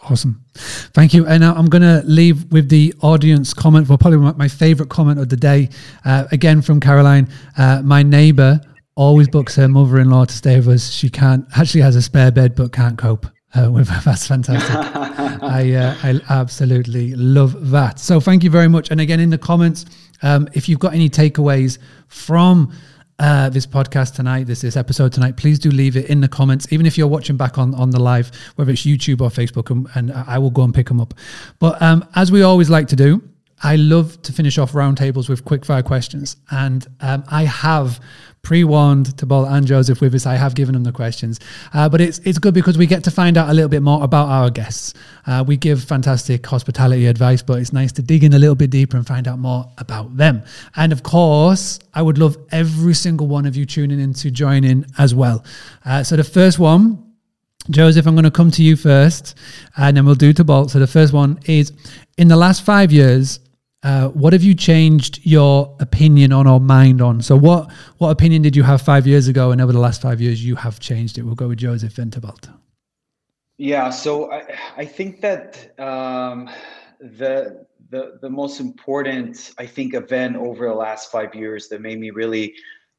Awesome. 0.05 0.45
Thank 0.55 1.13
you. 1.13 1.27
And 1.27 1.45
I'm 1.45 1.67
going 1.67 1.83
to 1.83 2.03
leave 2.07 2.51
with 2.53 2.69
the 2.69 2.95
audience 3.03 3.53
comment 3.53 3.87
for 3.87 3.99
probably 3.99 4.19
my 4.19 4.49
favorite 4.49 4.89
comment 4.89 5.19
of 5.19 5.29
the 5.29 5.37
day. 5.37 5.71
Uh, 6.05 6.27
again, 6.31 6.63
from 6.63 6.81
Caroline. 6.81 7.29
Uh, 7.57 7.83
my 7.83 8.03
neighbor 8.03 8.61
always 8.95 9.29
books 9.29 9.57
her 9.57 9.69
mother 9.69 9.99
in 9.99 10.11
law 10.11 10.25
to 10.25 10.35
stay 10.35 10.57
with 10.57 10.69
us. 10.69 10.91
She 10.91 11.11
can't, 11.11 11.47
actually 11.57 11.83
has 11.83 11.97
a 11.97 12.03
spare 12.03 12.31
bed, 12.31 12.55
but 12.55 12.73
can't 12.73 12.97
cope. 12.97 13.27
Uh, 13.55 13.71
with 13.71 13.89
that's 14.05 14.27
fantastic. 14.27 14.77
I 15.43 15.73
uh, 15.73 15.97
I 16.03 16.21
absolutely 16.29 17.15
love 17.15 17.71
that. 17.71 17.99
So 17.99 18.21
thank 18.21 18.45
you 18.45 18.51
very 18.51 18.69
much. 18.69 18.91
And 18.91 19.01
again, 19.01 19.21
in 19.21 19.31
the 19.31 19.39
comments, 19.39 19.87
um, 20.23 20.49
if 20.53 20.69
you've 20.69 20.81
got 20.81 20.93
any 20.93 21.09
takeaways 21.09 21.79
from 22.09 22.73
uh, 23.19 23.49
this 23.49 23.67
podcast 23.67 24.15
tonight, 24.15 24.47
this 24.47 24.61
this 24.61 24.77
episode 24.77 25.13
tonight, 25.13 25.37
please 25.37 25.59
do 25.59 25.71
leave 25.71 25.97
it 25.97 26.07
in 26.07 26.21
the 26.21 26.29
comments. 26.29 26.73
Even 26.73 26.87
if 26.87 26.97
you're 26.97 27.09
watching 27.09 27.37
back 27.37 27.59
on 27.59 27.75
on 27.75 27.91
the 27.91 28.01
live, 28.01 28.31
whether 28.57 28.71
it's 28.71 28.83
YouTube 28.83 29.21
or 29.21 29.29
Facebook, 29.29 29.71
and, 29.71 29.89
and 29.95 30.13
I 30.13 30.39
will 30.39 30.51
go 30.51 30.63
and 30.63 30.75
pick 30.75 30.87
them 30.87 31.01
up. 31.01 31.15
But 31.59 31.81
um, 31.83 32.09
as 32.15 32.31
we 32.31 32.43
always 32.43 32.71
like 32.71 32.89
to 32.89 32.97
do, 32.97 33.23
I 33.63 33.77
love 33.77 34.23
to 34.23 34.33
finish 34.33 34.57
off 34.57 34.73
roundtables 34.73 35.29
with 35.29 35.45
quick 35.45 35.65
fire 35.65 35.83
questions, 35.83 36.37
and 36.51 36.87
um, 37.01 37.25
I 37.29 37.45
have 37.45 38.01
pre-warned 38.49 39.09
Thibault 39.19 39.45
and 39.45 39.67
Joseph 39.67 40.01
with 40.01 40.15
us. 40.15 40.25
I 40.25 40.37
have 40.37 40.55
given 40.55 40.73
them 40.73 40.83
the 40.83 40.91
questions, 40.91 41.39
uh, 41.75 41.87
but 41.87 42.01
it's 42.01 42.19
it's 42.21 42.39
good 42.39 42.55
because 42.55 42.79
we 42.79 42.87
get 42.87 43.05
to 43.05 43.11
find 43.11 43.37
out 43.37 43.51
a 43.51 43.53
little 43.53 43.69
bit 43.69 43.83
more 43.83 44.03
about 44.03 44.29
our 44.29 44.49
guests. 44.49 44.95
Uh, 45.27 45.45
we 45.47 45.59
give 45.59 45.85
fantastic 45.85 46.47
hospitality 46.47 47.05
advice, 47.09 47.43
but 47.43 47.61
it's 47.61 47.75
nice 47.75 47.93
to 47.93 48.01
dig 48.01 48.25
in 48.25 48.33
a 48.33 48.39
little 48.39 48.55
bit 48.55 48.71
deeper 48.71 48.97
and 48.97 49.07
find 49.07 49.29
out 49.29 49.39
more 49.39 49.67
about 49.77 50.17
them. 50.17 50.43
And 50.77 50.93
of 50.93 51.03
course, 51.03 51.79
I 51.93 52.01
would 52.01 52.17
love 52.17 52.39
every 52.51 52.95
single 52.95 53.27
one 53.27 53.45
of 53.45 53.55
you 53.55 53.67
tuning 53.67 54.01
in 54.01 54.15
to 54.15 54.31
join 54.31 54.65
in 54.65 54.87
as 54.97 55.15
well. 55.15 55.45
Uh, 55.85 56.03
so 56.03 56.17
the 56.17 56.25
first 56.25 56.59
one. 56.59 57.05
Joseph, 57.71 58.07
I'm 58.07 58.15
going 58.15 58.25
to 58.25 58.31
come 58.31 58.51
to 58.53 58.63
you 58.63 58.77
first, 58.77 59.35
and 59.77 59.95
then 59.95 60.07
we'll 60.07 60.15
do 60.15 60.33
Thibaut. 60.33 60.71
So 60.71 60.79
the 60.79 60.87
first 60.87 61.13
one 61.13 61.39
is: 61.45 61.71
in 62.17 62.29
the 62.29 62.37
last 62.37 62.65
five 62.65 62.91
years, 62.93 63.41
uh, 63.83 64.09
what 64.09 64.33
have 64.33 64.43
you 64.43 64.55
changed 64.55 65.21
your 65.23 65.77
opinion 65.79 66.33
on 66.33 66.47
or 66.47 66.61
mind 66.61 67.01
on? 67.01 67.23
So, 67.23 67.37
what 67.37 67.71
what 67.99 68.11
opinion 68.11 68.43
did 68.43 68.57
you 68.57 68.65
have 68.65 68.83
five 68.83 69.07
years 69.07 69.29
ago, 69.29 69.53
and 69.53 69.61
over 69.61 69.73
the 69.73 69.79
last 69.79 70.03
five 70.03 70.21
years, 70.21 70.45
you 70.45 70.57
have 70.57 70.81
changed 70.81 71.19
it? 71.19 71.23
We'll 71.23 71.37
go 71.37 71.49
with 71.49 71.59
Joseph 71.59 71.95
Winterveld. 71.95 72.53
Yeah, 73.57 73.91
so 73.91 74.33
I, 74.33 74.45
I 74.77 74.85
think 74.85 75.21
that 75.21 75.79
um, 75.79 76.51
the 77.01 77.67
the 77.91 78.19
the 78.21 78.31
most 78.31 78.61
important 78.61 79.53
I 79.59 79.67
think 79.67 79.95
event 79.95 80.37
over 80.37 80.69
the 80.69 80.75
last 80.75 81.11
five 81.11 81.35
years 81.35 81.69
that 81.69 81.81
made 81.81 82.01
me 82.01 82.11
really 82.11 82.55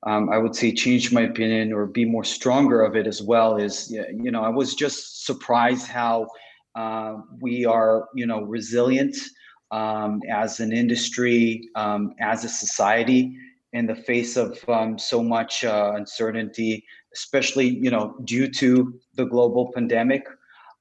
um, 0.08 0.30
I 0.30 0.38
would 0.38 0.56
say 0.56 0.74
change 0.74 1.12
my 1.12 1.22
opinion 1.22 1.74
or 1.74 1.86
be 1.86 2.06
more 2.06 2.24
stronger 2.24 2.82
of 2.82 2.96
it 2.96 3.06
as 3.06 3.22
well 3.22 3.58
is 3.58 3.92
you 3.92 4.32
know 4.32 4.44
I 4.44 4.50
was 4.50 4.76
just 4.76 5.26
surprised 5.26 5.88
how 5.88 6.28
uh, 6.76 7.18
we 7.42 7.66
are 7.66 8.08
you 8.16 8.26
know 8.26 8.42
resilient 8.42 9.16
um, 9.72 10.22
as 10.30 10.60
an 10.60 10.72
industry, 10.72 11.70
um, 11.76 12.14
as 12.20 12.44
a 12.44 12.50
society, 12.50 13.38
in 13.74 13.86
the 13.86 13.96
face 13.96 14.36
of 14.36 14.58
um, 14.68 14.98
so 14.98 15.22
much 15.22 15.64
uh, 15.64 15.94
uncertainty, 15.96 16.84
especially 17.14 17.68
you 17.68 17.92
know 17.92 18.16
due 18.24 18.48
to 18.48 19.00
the 19.16 19.26
global 19.26 19.72
pandemic. 19.74 20.26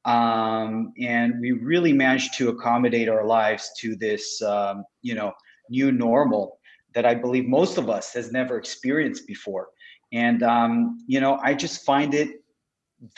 Um, 0.05 0.93
and 0.99 1.39
we 1.41 1.53
really 1.53 1.93
managed 1.93 2.35
to 2.39 2.49
accommodate 2.49 3.09
our 3.09 3.27
lives 3.27 3.71
to 3.81 3.95
this 3.97 4.41
um, 4.43 4.85
you 5.03 5.15
know 5.15 5.33
new 5.69 5.93
normal 5.93 6.59
that 6.95 7.05
I 7.05 7.15
believe 7.15 7.47
most 7.47 7.77
of 7.77 7.91
us 7.91 8.15
has 8.15 8.33
never 8.33 8.57
experienced 8.57 9.27
before. 9.27 9.69
And 10.13 10.43
um, 10.43 11.05
you 11.07 11.21
know, 11.21 11.39
I 11.43 11.53
just 11.53 11.85
find 11.85 12.15
it 12.15 12.43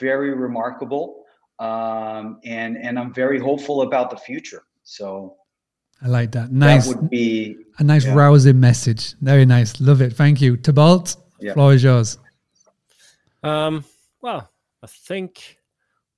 very 0.00 0.34
remarkable, 0.34 1.22
and 1.60 2.36
and 2.44 2.98
I'm 2.98 3.14
very 3.14 3.38
hopeful 3.38 3.82
about 3.82 4.10
the 4.10 4.16
future. 4.16 4.64
So 4.82 5.36
I 6.02 6.08
like 6.08 6.32
that. 6.32 6.50
Nice. 6.50 6.88
That 6.88 7.00
would 7.00 7.10
be 7.10 7.56
a 7.78 7.84
nice 7.84 8.04
yeah. 8.04 8.14
rousing 8.14 8.58
message. 8.58 9.14
Very 9.20 9.44
nice. 9.44 9.80
Love 9.80 10.00
it. 10.00 10.14
Thank 10.14 10.40
you. 10.40 10.56
Thibaut, 10.56 11.14
yeah. 11.40 11.52
floor 11.52 11.74
is 11.74 11.82
yours. 11.82 12.18
Um, 13.42 13.84
well, 14.22 14.50
I 14.82 14.86
think 14.86 15.58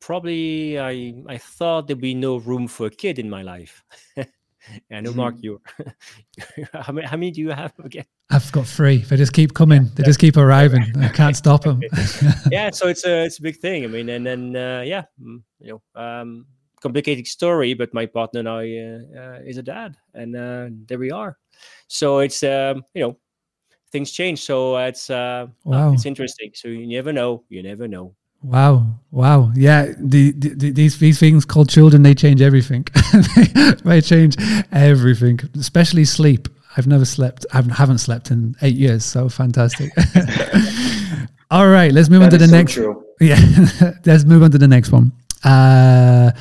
probably 0.00 0.78
I 0.78 1.14
I 1.28 1.38
thought 1.38 1.86
there'd 1.86 2.00
be 2.00 2.14
no 2.14 2.36
room 2.36 2.68
for 2.68 2.86
a 2.86 2.90
kid 2.90 3.18
in 3.18 3.28
my 3.28 3.42
life. 3.42 3.84
I 4.90 5.00
know, 5.00 5.12
Mark, 5.12 5.36
mm-hmm. 5.36 5.44
you. 5.44 6.66
how, 6.72 6.92
many, 6.92 7.06
how 7.06 7.16
many 7.16 7.30
do 7.32 7.40
you 7.40 7.50
have 7.50 7.72
again? 7.82 8.04
I've 8.30 8.50
got 8.52 8.66
three. 8.66 8.98
They 8.98 9.16
just 9.16 9.32
keep 9.32 9.54
coming. 9.54 9.84
Yeah, 9.84 9.90
they 9.96 10.02
just 10.04 10.20
keep 10.20 10.36
arriving. 10.36 10.84
I 11.00 11.08
can't 11.08 11.36
stop 11.36 11.64
them. 11.64 11.82
yeah, 12.50 12.70
so 12.70 12.86
it's 12.86 13.04
a 13.04 13.24
it's 13.24 13.38
a 13.38 13.42
big 13.42 13.56
thing. 13.56 13.84
I 13.84 13.88
mean, 13.88 14.08
and 14.08 14.24
then 14.24 14.56
uh, 14.56 14.82
yeah, 14.86 15.04
mm, 15.20 15.42
you 15.58 15.80
know, 15.94 16.00
um, 16.00 16.46
complicated 16.82 17.26
story, 17.26 17.74
but 17.74 17.94
my 17.94 18.06
partner 18.06 18.42
now 18.42 18.58
uh, 18.58 18.98
uh, 19.20 19.38
is 19.46 19.56
a 19.58 19.62
dad, 19.62 19.96
and 20.14 20.36
uh, 20.36 20.68
there 20.86 20.98
we 20.98 21.10
are. 21.10 21.38
So 21.88 22.18
it's 22.18 22.42
um, 22.42 22.84
you 22.94 23.02
know 23.02 23.16
things 23.90 24.10
change. 24.10 24.42
So 24.42 24.76
it's 24.76 25.08
uh, 25.10 25.46
wow. 25.64 25.92
it's 25.92 26.06
interesting. 26.06 26.50
So 26.54 26.68
you 26.68 26.86
never 26.86 27.12
know. 27.12 27.44
You 27.48 27.62
never 27.62 27.88
know. 27.88 28.14
Wow, 28.42 28.98
wow, 29.12 29.52
yeah. 29.54 29.92
The, 29.96 30.32
the, 30.32 30.72
these 30.72 30.98
these 30.98 31.20
things 31.20 31.44
called 31.44 31.68
children, 31.68 32.02
they 32.02 32.14
change 32.14 32.42
everything. 32.42 32.86
they 33.84 34.00
change 34.00 34.36
everything, 34.72 35.38
especially 35.56 36.04
sleep. 36.04 36.48
I've 36.76 36.88
never 36.88 37.04
slept. 37.04 37.46
I 37.52 37.62
haven't 37.62 37.98
slept 37.98 38.30
in 38.30 38.56
eight 38.62 38.74
years. 38.74 39.04
So 39.04 39.28
fantastic. 39.28 39.92
All 41.52 41.68
right, 41.68 41.92
let's 41.92 42.08
move 42.08 42.20
that 42.20 42.26
on 42.26 42.30
to 42.30 42.38
the 42.38 42.48
so 42.48 42.56
next. 42.56 42.72
True. 42.74 42.98
Yeah, 43.20 43.38
let's 44.04 44.24
move 44.24 44.42
on 44.42 44.50
to 44.50 44.58
the 44.58 44.66
next 44.66 44.90
one. 44.90 45.12
Uh, 45.44 46.32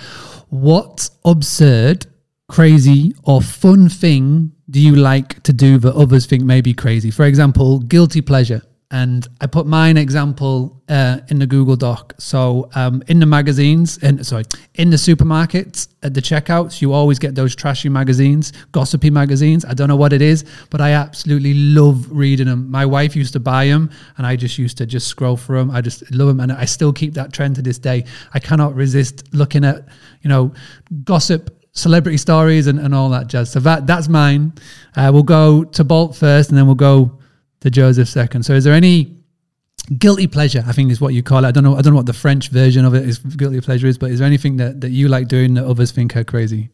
what 0.51 1.09
absurd, 1.23 2.05
crazy, 2.47 3.15
or 3.23 3.41
fun 3.41 3.87
thing 3.89 4.51
do 4.69 4.79
you 4.79 4.95
like 4.95 5.41
to 5.43 5.53
do 5.53 5.77
that 5.79 5.95
others 5.95 6.25
think 6.25 6.43
may 6.43 6.61
be 6.61 6.73
crazy? 6.73 7.09
For 7.09 7.25
example, 7.25 7.79
guilty 7.79 8.21
pleasure 8.21 8.61
and 8.91 9.25
I 9.39 9.47
put 9.47 9.65
mine 9.65 9.95
example 9.95 10.83
uh, 10.89 11.19
in 11.29 11.39
the 11.39 11.47
Google 11.47 11.77
Doc. 11.77 12.13
So 12.17 12.69
um, 12.75 13.01
in 13.07 13.19
the 13.19 13.25
magazines, 13.25 13.97
and 13.99 14.25
sorry, 14.25 14.43
in 14.75 14.89
the 14.89 14.97
supermarkets 14.97 15.87
at 16.03 16.13
the 16.13 16.21
checkouts, 16.21 16.81
you 16.81 16.91
always 16.91 17.17
get 17.17 17.33
those 17.33 17.55
trashy 17.55 17.87
magazines, 17.87 18.51
gossipy 18.73 19.09
magazines. 19.09 19.63
I 19.63 19.73
don't 19.73 19.87
know 19.87 19.95
what 19.95 20.11
it 20.11 20.21
is, 20.21 20.43
but 20.69 20.81
I 20.81 20.91
absolutely 20.91 21.53
love 21.53 22.11
reading 22.11 22.47
them. 22.47 22.69
My 22.69 22.85
wife 22.85 23.15
used 23.15 23.31
to 23.33 23.39
buy 23.39 23.67
them, 23.67 23.89
and 24.17 24.27
I 24.27 24.35
just 24.35 24.57
used 24.57 24.77
to 24.79 24.85
just 24.85 25.07
scroll 25.07 25.37
through 25.37 25.59
them. 25.59 25.71
I 25.71 25.79
just 25.79 26.11
love 26.11 26.27
them, 26.27 26.41
and 26.41 26.51
I 26.51 26.65
still 26.65 26.91
keep 26.91 27.13
that 27.13 27.31
trend 27.31 27.55
to 27.55 27.61
this 27.61 27.79
day. 27.79 28.03
I 28.33 28.39
cannot 28.39 28.75
resist 28.75 29.33
looking 29.33 29.63
at 29.63 29.87
you 30.21 30.29
know 30.29 30.53
gossip 31.05 31.57
celebrity 31.71 32.17
stories 32.17 32.67
and, 32.67 32.77
and 32.77 32.93
all 32.93 33.09
that 33.11 33.27
jazz. 33.27 33.53
So 33.53 33.61
that 33.61 33.87
that's 33.87 34.09
mine. 34.09 34.51
Uh, 34.97 35.11
we'll 35.13 35.23
go 35.23 35.63
Thibaut 35.63 36.13
first, 36.13 36.49
and 36.49 36.57
then 36.57 36.65
we'll 36.65 36.75
go 36.75 37.20
to 37.61 37.69
Joseph 37.69 38.09
second. 38.09 38.43
So 38.43 38.53
is 38.53 38.63
there 38.63 38.73
any 38.73 39.15
guilty 39.97 40.27
pleasure? 40.27 40.63
I 40.67 40.73
think 40.73 40.91
is 40.91 41.01
what 41.01 41.13
you 41.13 41.23
call 41.23 41.45
it. 41.45 41.47
I 41.47 41.51
don't 41.51 41.63
know. 41.63 41.75
I 41.75 41.81
don't 41.81 41.93
know 41.93 41.97
what 41.97 42.05
the 42.05 42.13
French 42.13 42.49
version 42.49 42.85
of 42.85 42.93
it 42.93 43.07
is. 43.07 43.19
Guilty 43.19 43.61
pleasure 43.61 43.87
is, 43.87 43.97
but 43.97 44.11
is 44.11 44.19
there 44.19 44.27
anything 44.27 44.57
that, 44.57 44.81
that 44.81 44.91
you 44.91 45.07
like 45.07 45.27
doing 45.27 45.53
that 45.55 45.65
others 45.65 45.91
think 45.91 46.15
are 46.15 46.23
crazy? 46.23 46.69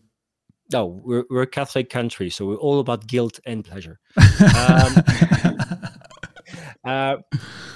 No, 0.73 0.99
we're 1.03 1.23
we're 1.29 1.43
a 1.43 1.47
Catholic 1.47 1.89
country, 1.89 2.29
so 2.29 2.45
we're 2.45 2.55
all 2.55 2.79
about 2.79 3.07
guilt 3.07 3.39
and 3.45 3.63
pleasure. 3.63 3.99
um, 4.17 4.23
uh, 6.83 7.15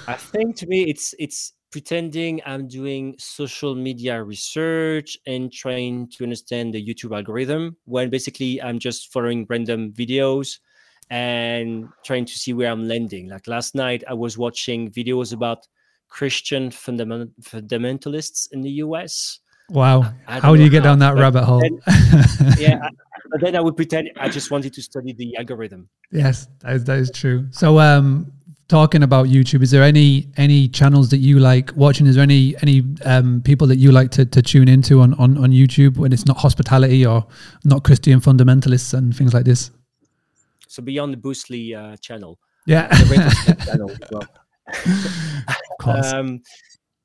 I 0.06 0.14
think 0.14 0.56
to 0.56 0.66
me, 0.66 0.90
it's 0.90 1.14
it's 1.18 1.54
pretending 1.70 2.42
I'm 2.44 2.68
doing 2.68 3.14
social 3.18 3.74
media 3.74 4.22
research 4.22 5.16
and 5.26 5.50
trying 5.50 6.08
to 6.10 6.22
understand 6.22 6.74
the 6.74 6.86
YouTube 6.86 7.16
algorithm 7.16 7.78
when 7.86 8.10
basically 8.10 8.60
I'm 8.60 8.78
just 8.78 9.10
following 9.10 9.46
random 9.48 9.90
videos 9.92 10.58
and 11.10 11.88
trying 12.04 12.24
to 12.24 12.32
see 12.32 12.52
where 12.52 12.70
I'm 12.70 12.86
landing. 12.88 13.28
Like 13.28 13.46
last 13.46 13.74
night, 13.74 14.02
I 14.08 14.14
was 14.14 14.38
watching 14.38 14.90
videos 14.90 15.32
about 15.32 15.66
Christian 16.08 16.70
fundament- 16.70 17.32
fundamentalists 17.40 18.52
in 18.52 18.62
the 18.62 18.70
US. 18.84 19.40
Wow. 19.70 20.12
How 20.26 20.54
do 20.54 20.62
you 20.62 20.68
get 20.68 20.82
how, 20.82 20.90
down 20.90 20.98
that 21.00 21.14
rabbit 21.14 21.44
hole? 21.44 21.60
Then, 21.60 21.80
yeah. 22.58 22.78
I, 22.82 22.88
but 23.30 23.40
then 23.40 23.56
I 23.56 23.60
would 23.60 23.76
pretend 23.76 24.10
I 24.16 24.28
just 24.28 24.50
wanted 24.50 24.74
to 24.74 24.82
study 24.82 25.14
the 25.14 25.36
algorithm. 25.38 25.88
Yes, 26.10 26.48
that 26.60 26.74
is, 26.74 26.84
that 26.84 26.98
is 26.98 27.10
true. 27.10 27.46
So, 27.50 27.78
um, 27.78 28.30
talking 28.68 29.02
about 29.02 29.26
YouTube, 29.26 29.62
is 29.62 29.70
there 29.70 29.82
any 29.82 30.28
any 30.36 30.68
channels 30.68 31.08
that 31.10 31.18
you 31.18 31.38
like 31.38 31.72
watching? 31.74 32.06
Is 32.06 32.16
there 32.16 32.22
any 32.22 32.54
any 32.62 32.82
um, 33.04 33.40
people 33.42 33.66
that 33.68 33.76
you 33.76 33.92
like 33.92 34.10
to, 34.12 34.26
to 34.26 34.42
tune 34.42 34.68
into 34.68 35.00
on, 35.00 35.14
on, 35.14 35.38
on 35.38 35.50
YouTube 35.50 35.96
when 35.96 36.12
it's 36.12 36.26
not 36.26 36.36
hospitality 36.36 37.04
or 37.06 37.26
not 37.64 37.84
Christian 37.84 38.20
fundamentalists 38.20 38.92
and 38.94 39.16
things 39.16 39.32
like 39.32 39.44
this? 39.44 39.70
So 40.72 40.82
beyond 40.82 41.12
the 41.12 41.18
Boostly 41.18 41.76
uh, 41.76 41.98
channel. 41.98 42.38
Yeah. 42.66 42.88
channel 43.66 43.90
well. 44.10 46.04
um, 46.14 46.40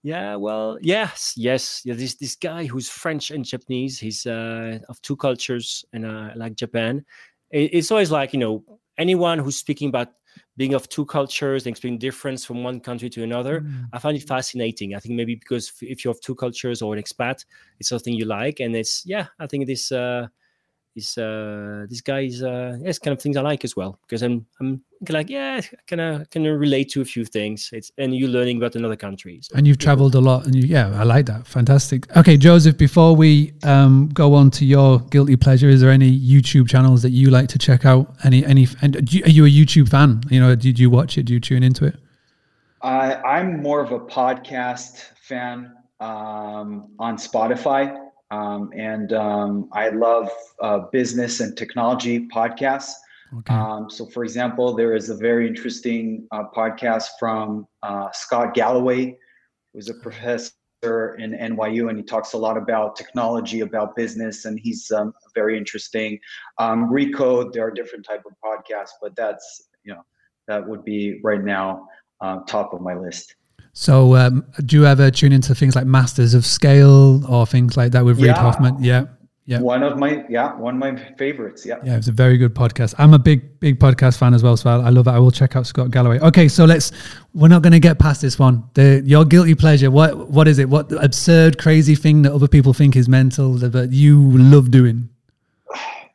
yeah, 0.04 0.36
well, 0.36 0.78
yes, 0.82 1.34
yes. 1.36 1.82
Yeah, 1.84 1.96
this 1.96 2.16
this 2.16 2.38
guy 2.38 2.66
who's 2.66 2.88
French 2.88 3.30
and 3.30 3.44
Japanese. 3.44 4.00
He's 4.00 4.26
uh, 4.26 4.80
of 4.88 5.02
two 5.02 5.18
cultures, 5.18 5.84
and 5.92 6.06
uh, 6.06 6.30
like 6.36 6.56
Japan, 6.56 7.04
it, 7.52 7.74
it's 7.74 7.92
always 7.92 8.10
like 8.10 8.32
you 8.32 8.40
know 8.40 8.64
anyone 8.98 9.40
who's 9.40 9.58
speaking 9.58 9.90
about 9.90 10.14
being 10.56 10.74
of 10.74 10.88
two 10.88 11.06
cultures 11.06 11.66
and 11.66 11.72
explaining 11.72 12.00
difference 12.00 12.46
from 12.46 12.64
one 12.64 12.80
country 12.80 13.10
to 13.10 13.24
another. 13.24 13.62
Mm. 13.62 13.90
I 13.92 14.00
find 14.00 14.16
it 14.16 14.26
fascinating. 14.28 14.96
I 14.96 15.00
think 15.00 15.16
maybe 15.16 15.36
because 15.36 15.74
if 15.82 16.06
you're 16.06 16.14
of 16.14 16.22
two 16.22 16.36
cultures 16.36 16.82
or 16.82 16.96
an 16.96 17.04
expat, 17.04 17.44
it's 17.80 17.90
something 17.90 18.14
you 18.14 18.26
like, 18.26 18.62
and 18.62 18.74
it's 18.78 19.04
yeah. 19.06 19.28
I 19.40 19.48
think 19.48 19.68
this 19.68 19.92
uh, 19.92 20.28
this 20.98 21.18
uh, 21.18 21.86
this 21.90 22.02
guy 22.02 22.22
is 22.22 22.42
uh, 22.42 22.76
yes, 22.82 22.98
kind 22.98 23.16
of 23.16 23.22
things 23.22 23.38
I 23.38 23.42
like 23.42 23.64
as 23.64 23.76
well 23.76 24.00
because 24.02 24.24
I'm 24.24 24.46
I'm 24.60 24.82
like 25.10 25.30
yeah, 25.30 25.62
kind 25.86 26.02
of 26.02 26.30
kind 26.32 26.48
of 26.48 26.60
relate 26.60 26.90
to 26.94 27.02
a 27.02 27.06
few 27.06 27.24
things. 27.24 27.70
It's 27.72 27.92
and 28.00 28.16
you're 28.16 28.30
learning 28.30 28.58
about 28.58 28.76
another 28.76 28.96
country. 28.96 29.40
So, 29.44 29.56
and 29.56 29.68
you've 29.68 29.78
traveled 29.78 30.16
a 30.16 30.20
lot, 30.20 30.46
and 30.46 30.56
you, 30.56 30.64
yeah, 30.64 30.90
I 31.00 31.04
like 31.04 31.28
that. 31.28 31.46
Fantastic. 31.46 32.00
Okay, 32.18 32.36
Joseph, 32.36 32.78
before 32.78 33.16
we 33.16 33.54
um, 33.64 34.10
go 34.12 34.34
on 34.34 34.50
to 34.52 34.66
your 34.66 35.00
guilty 35.12 35.36
pleasure, 35.36 35.70
is 35.70 35.82
there 35.82 35.92
any 35.92 36.20
YouTube 36.20 36.68
channels 36.68 37.04
that 37.04 37.12
you 37.12 37.30
like 37.30 37.48
to 37.50 37.60
check 37.60 37.86
out? 37.86 38.16
Any 38.24 38.44
any? 38.44 38.68
And 38.82 39.14
you, 39.14 39.24
are 39.24 39.30
you 39.30 39.46
a 39.46 39.50
YouTube 39.50 39.90
fan? 39.90 40.24
You 40.30 40.40
know, 40.40 40.56
did 40.56 40.80
you 40.80 40.90
watch 40.90 41.20
it? 41.20 41.24
Do 41.24 41.34
you 41.34 41.40
tune 41.40 41.62
into 41.62 41.86
it? 41.86 41.96
I 42.82 43.16
I'm 43.16 43.62
more 43.62 43.82
of 43.82 43.92
a 43.92 44.00
podcast 44.00 45.04
fan 45.22 45.74
um, 46.00 46.90
on 46.98 47.18
Spotify. 47.18 48.07
Um, 48.32 48.72
and 48.76 49.14
um, 49.14 49.70
I 49.72 49.90
love 49.90 50.30
uh, 50.62 50.80
business 50.92 51.40
and 51.40 51.56
technology 51.56 52.28
podcasts. 52.28 52.92
Okay. 53.40 53.54
Um, 53.54 53.90
so, 53.90 54.06
for 54.06 54.24
example, 54.24 54.74
there 54.74 54.96
is 54.96 55.10
a 55.10 55.16
very 55.16 55.48
interesting 55.48 56.28
uh, 56.32 56.44
podcast 56.56 57.08
from 57.20 57.68
uh, 57.84 58.10
Scott 58.14 58.54
Galloway, 58.54 59.18
who's 59.74 59.90
a 59.90 59.96
professor 59.96 60.54
in 60.84 61.32
NYU, 61.32 61.90
and 61.90 61.98
he 61.98 62.04
talks 62.04 62.34
a 62.34 62.38
lot 62.38 62.58
about 62.58 62.96
technology, 62.96 63.62
about 63.62 63.96
business, 63.96 64.46
and 64.46 64.60
he's 64.60 64.92
um, 64.92 65.14
very 65.36 65.58
interesting. 65.58 66.20
Um, 66.58 66.90
Recode, 66.90 67.52
there 67.52 67.66
are 67.66 67.72
different 67.72 68.06
type 68.06 68.24
of 68.26 68.34
podcasts, 68.44 68.92
but 69.02 69.16
that's 69.16 69.64
you 69.84 69.94
know 69.94 70.04
that 70.48 70.66
would 70.66 70.86
be 70.86 71.20
right 71.24 71.44
now 71.44 71.88
uh, 72.22 72.40
top 72.48 72.74
of 72.74 72.82
my 72.82 72.94
list. 72.94 73.36
So, 73.80 74.16
um, 74.16 74.44
do 74.66 74.76
you 74.76 74.88
ever 74.88 75.12
tune 75.12 75.32
into 75.32 75.54
things 75.54 75.76
like 75.76 75.86
Masters 75.86 76.34
of 76.34 76.48
Scale 76.48 77.24
or 77.32 77.46
things 77.46 77.78
like 77.78 77.92
that 77.92 78.04
with 78.04 78.18
yeah. 78.18 78.30
Reid 78.30 78.38
Hoffman? 78.38 78.84
Yeah. 78.84 79.06
Yeah. 79.46 79.60
One 79.60 79.84
of 79.84 80.00
my 80.00 80.26
yeah, 80.28 80.56
one 80.56 80.74
of 80.74 80.80
my 80.80 80.96
favorites. 81.14 81.64
Yeah. 81.64 81.76
Yeah, 81.84 81.96
it's 81.96 82.08
a 82.08 82.12
very 82.12 82.40
good 82.40 82.56
podcast. 82.56 82.96
I'm 82.98 83.14
a 83.14 83.20
big, 83.20 83.60
big 83.60 83.80
podcast 83.80 84.18
fan 84.18 84.34
as 84.34 84.42
well. 84.42 84.58
So 84.58 84.72
I, 84.72 84.88
I 84.88 84.90
love 84.90 85.06
it. 85.06 85.12
I 85.12 85.20
will 85.20 85.30
check 85.30 85.56
out 85.56 85.68
Scott 85.68 85.92
Galloway. 85.92 86.18
Okay, 86.20 86.48
so 86.48 86.66
let's 86.66 86.92
we're 87.36 87.50
not 87.50 87.62
gonna 87.62 87.80
get 87.80 88.00
past 88.00 88.20
this 88.20 88.40
one. 88.40 88.68
The 88.74 89.04
your 89.06 89.26
guilty 89.26 89.54
pleasure. 89.54 89.92
What 89.92 90.28
what 90.28 90.48
is 90.48 90.58
it? 90.58 90.68
What 90.68 90.92
absurd, 90.92 91.60
crazy 91.60 91.94
thing 91.94 92.24
that 92.24 92.34
other 92.34 92.48
people 92.48 92.74
think 92.74 92.96
is 92.96 93.08
mental 93.08 93.54
that 93.60 93.94
you 93.94 94.20
love 94.40 94.72
doing? 94.72 95.08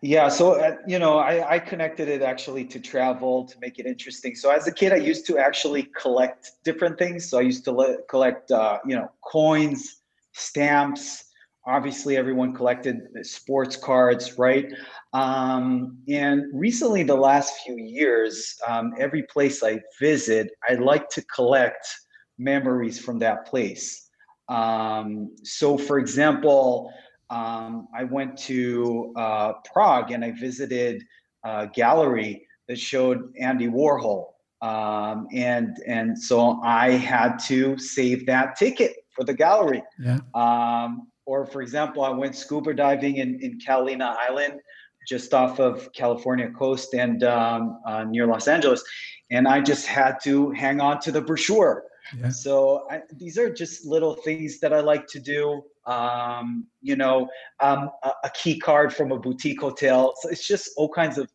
Yeah, 0.05 0.29
so 0.29 0.61
uh, 0.61 0.79
you 0.85 0.99
know, 0.99 1.19
I, 1.19 1.55
I 1.55 1.59
connected 1.61 2.09
it 2.09 2.23
actually 2.23 2.65
to 2.67 2.81
travel 2.81 3.47
to 3.47 3.57
make 3.61 3.79
it 3.79 3.87
interesting. 3.87 4.35
So 4.35 4.51
as 4.51 4.67
a 4.67 4.73
kid, 4.73 4.93
I 4.93 4.97
used 4.97 5.27
to 5.27 5.39
actually 5.39 5.85
collect 5.97 6.51
different 6.65 6.99
things. 6.99 7.31
So 7.31 7.39
I 7.39 7.43
used 7.43 7.65
to 7.67 7.73
le- 7.73 8.03
collect, 8.11 8.51
uh, 8.51 8.81
you 8.85 8.97
know, 8.97 9.09
coins, 9.23 10.03
stamps. 10.33 11.27
Obviously, 11.65 12.17
everyone 12.17 12.53
collected 12.53 12.99
sports 13.25 13.77
cards, 13.77 14.37
right? 14.37 14.67
Um, 15.13 15.99
and 16.09 16.47
recently, 16.53 17.05
the 17.05 17.15
last 17.15 17.61
few 17.65 17.77
years, 17.77 18.57
um, 18.67 18.95
every 18.99 19.23
place 19.23 19.63
I 19.63 19.79
visit, 20.01 20.51
I 20.69 20.75
like 20.75 21.09
to 21.11 21.23
collect 21.27 21.87
memories 22.39 22.99
from 22.99 23.21
that 23.21 23.47
place. 23.47 24.09
Um, 24.49 25.31
so, 25.45 25.79
for 25.79 26.01
example, 26.01 26.93
um, 27.33 27.89
I 27.95 28.05
went 28.05 28.37
to 28.41 29.13
uh, 29.17 29.55
Prague 29.73 30.11
and 30.11 30.23
I 30.23 30.33
visited 30.33 31.03
a 31.45 31.67
gallery 31.67 32.47
that 32.69 32.79
showed 32.79 33.35
Andy 33.41 33.69
Warhol. 33.69 34.27
Um, 34.61 35.27
and 35.33 35.77
and 35.87 36.17
so 36.17 36.61
I 36.63 36.91
had 36.91 37.39
to 37.47 37.77
save 37.79 38.27
that 38.27 38.57
ticket 38.57 38.93
for 39.11 39.25
the 39.25 39.35
gallery. 39.35 39.83
Yeah. 39.99 40.19
Um, 40.35 41.09
or 41.25 41.47
for 41.47 41.63
example, 41.63 42.05
I 42.05 42.11
went 42.11 42.37
scuba 42.37 42.75
diving 42.75 43.17
in, 43.17 43.41
in 43.41 43.59
Catalina 43.59 44.17
Island, 44.21 44.61
just 45.09 45.33
off 45.35 45.59
of 45.59 45.93
California 45.95 46.51
coast 46.51 46.95
and 46.95 47.25
um, 47.25 47.81
uh, 47.87 48.05
near 48.05 48.27
Los 48.27 48.47
Angeles, 48.47 48.85
and 49.31 49.49
I 49.49 49.61
just 49.61 49.87
had 49.87 50.19
to 50.25 50.51
hang 50.51 50.81
on 50.81 51.01
to 51.01 51.11
the 51.11 51.21
brochure. 51.21 51.85
Yeah. 52.19 52.31
So 52.31 52.87
I, 52.91 53.03
these 53.17 53.39
are 53.39 53.53
just 53.53 53.87
little 53.87 54.15
things 54.15 54.61
that 54.61 54.73
I 54.73 54.81
like 54.81 55.07
to 55.09 55.21
do 55.21 55.63
um, 55.87 56.67
you 56.81 56.97
know, 56.97 57.29
um, 57.61 57.91
a, 58.03 58.13
a, 58.25 58.31
key 58.31 58.59
card 58.59 58.95
from 58.95 59.13
a 59.13 59.19
boutique 59.19 59.61
hotel. 59.61 60.15
So 60.21 60.29
it's 60.29 60.47
just 60.47 60.71
all 60.77 60.89
kinds 60.89 61.19
of 61.19 61.31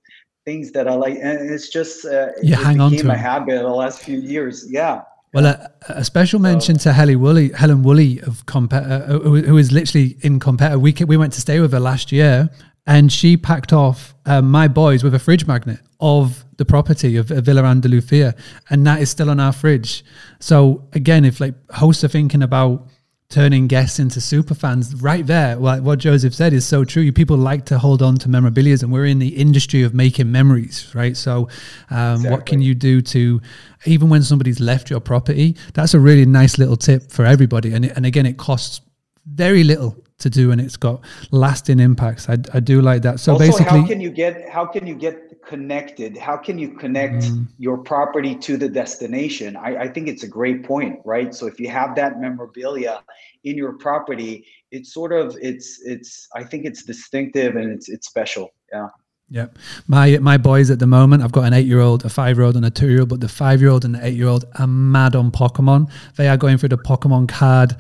things 0.46 0.72
that 0.72 0.88
I 0.88 0.94
like, 0.94 1.18
and 1.22 1.50
it's 1.50 1.70
just 1.70 2.06
uh, 2.06 2.30
you 2.42 2.54
it 2.54 2.60
hang 2.60 2.80
on 2.80 2.92
to 2.92 3.12
a 3.12 3.18
habit 3.18 3.62
the 3.62 3.68
last 3.68 4.02
few 4.02 4.20
years. 4.20 4.66
Yeah. 4.70 5.02
Well, 5.34 5.46
a, 5.46 5.70
a 5.90 6.06
special 6.06 6.40
mention 6.40 6.80
so, 6.80 6.90
to 6.90 6.94
Helen 6.94 7.20
Woolley, 7.20 7.52
Helen 7.52 7.84
Woolley 7.84 8.22
of 8.22 8.46
Comp, 8.46 8.74
uh, 8.74 9.02
who, 9.02 9.42
who 9.42 9.58
is 9.58 9.72
literally 9.74 10.18
in 10.22 10.40
Competitor. 10.40 10.80
We 10.80 10.94
we 11.06 11.18
went 11.18 11.34
to 11.34 11.42
stay 11.42 11.60
with 11.60 11.74
her 11.74 11.80
last 11.80 12.12
year, 12.12 12.50
and 12.88 13.12
she 13.12 13.36
packed 13.36 13.74
off 13.74 14.16
um, 14.26 14.50
my 14.50 14.68
boys 14.68 15.04
with 15.04 15.14
a 15.14 15.20
fridge 15.20 15.46
magnet 15.46 15.80
of 16.00 16.46
the 16.56 16.66
property 16.66 17.18
of, 17.18 17.30
of 17.30 17.46
Villa 17.46 17.62
Andalucia, 17.64 18.36
and 18.70 18.88
that 18.88 19.02
is 19.02 19.10
still 19.10 19.30
on 19.30 19.40
our 19.40 19.52
fridge. 19.52 20.04
So 20.40 20.88
again, 20.94 21.26
if 21.26 21.40
like 21.40 21.54
hosts 21.72 22.04
are 22.04 22.08
thinking 22.08 22.42
about 22.42 22.88
turning 23.30 23.68
guests 23.68 24.00
into 24.00 24.22
super 24.22 24.56
fans 24.56 24.96
right 25.02 25.28
there 25.28 25.58
like 25.58 25.82
what 25.82 26.00
joseph 26.00 26.34
said 26.34 26.54
is 26.54 26.66
so 26.66 26.86
true 26.86 27.12
people 27.12 27.36
like 27.36 27.66
to 27.66 27.78
hold 27.78 28.02
on 28.02 28.16
to 28.16 28.30
memorabilia 28.30 28.78
and 28.82 28.90
we're 28.90 29.06
in 29.06 29.20
the 29.20 29.36
industry 29.36 29.84
of 29.84 29.94
making 29.94 30.32
memories 30.32 30.90
right 30.96 31.18
so 31.18 31.50
um, 31.90 32.14
exactly. 32.14 32.30
what 32.30 32.46
can 32.46 32.62
you 32.62 32.74
do 32.74 33.02
to 33.02 33.42
even 33.84 34.08
when 34.08 34.24
somebody's 34.24 34.62
left 34.62 34.90
your 34.90 35.02
property 35.02 35.58
that's 35.74 35.94
a 35.94 36.00
really 36.00 36.26
nice 36.26 36.58
little 36.58 36.78
tip 36.78 37.12
for 37.12 37.26
everybody 37.26 37.74
and, 37.74 37.84
and 37.84 38.06
again 38.06 38.26
it 38.26 38.38
costs 38.38 38.80
very 39.26 39.66
little 39.66 40.02
to 40.20 40.30
do 40.30 40.52
and 40.52 40.60
it's 40.60 40.78
got 40.78 41.02
lasting 41.32 41.80
impacts. 41.80 42.28
I, 42.28 42.38
I 42.54 42.60
do 42.60 42.82
like 42.82 43.04
that. 43.04 43.20
So 43.20 43.34
also, 43.34 43.46
basically, 43.46 43.82
how 43.82 43.88
can 43.88 44.02
you 44.02 44.10
get 44.10 44.50
how 44.50 44.66
can 44.66 44.88
you 44.88 44.96
get 44.96 45.44
connected? 45.46 46.18
How 46.18 46.38
can 46.38 46.58
you 46.58 46.70
connect 46.70 47.26
mm. 47.26 47.48
your 47.58 47.78
property 47.78 48.36
to 48.36 48.58
the 48.58 48.68
destination? 48.68 49.56
I, 49.56 49.78
I 49.78 49.88
think 49.88 50.08
it's 50.08 50.24
a 50.24 50.28
great 50.28 50.64
point, 50.64 51.00
right? 51.06 51.34
So 51.34 51.46
if 51.46 51.60
you 51.60 51.70
have 51.70 51.96
that 51.96 52.20
memorabilia 52.20 53.04
in 53.44 53.56
your 53.56 53.74
property, 53.74 54.46
it's 54.72 54.94
sort 54.94 55.14
of 55.14 55.38
it's 55.42 55.80
it's 55.84 56.28
I 56.36 56.44
think 56.44 56.66
it's 56.66 56.84
distinctive 56.84 57.56
and 57.56 57.72
it's 57.72 57.90
it's 57.90 58.08
special. 58.08 58.50
Yeah. 58.72 58.88
Yeah, 59.30 59.48
my 59.88 60.18
my 60.20 60.38
boys 60.38 60.72
at 60.72 60.80
the 60.80 60.88
moment, 60.88 61.22
I've 61.22 61.34
got 61.34 61.44
an 61.44 61.52
eight 61.52 61.66
year 61.66 61.82
old, 61.82 62.06
a 62.06 62.10
five 62.10 62.38
year 62.38 62.46
old, 62.46 62.56
and 62.56 62.66
a 62.66 62.70
two 62.70 62.90
year 62.90 63.02
old. 63.02 63.10
But 63.10 63.20
the 63.20 63.28
five 63.28 63.60
year 63.60 63.72
old 63.72 63.84
and 63.84 63.94
the 63.94 64.06
eight 64.06 64.16
year 64.16 64.30
old 64.30 64.46
are 64.58 64.68
mad 64.68 65.18
on 65.18 65.32
Pokemon. 65.32 65.92
They 66.16 66.30
are 66.30 66.38
going 66.38 66.58
through 66.58 66.70
the 66.70 66.78
Pokemon 66.78 67.28
card 67.28 67.76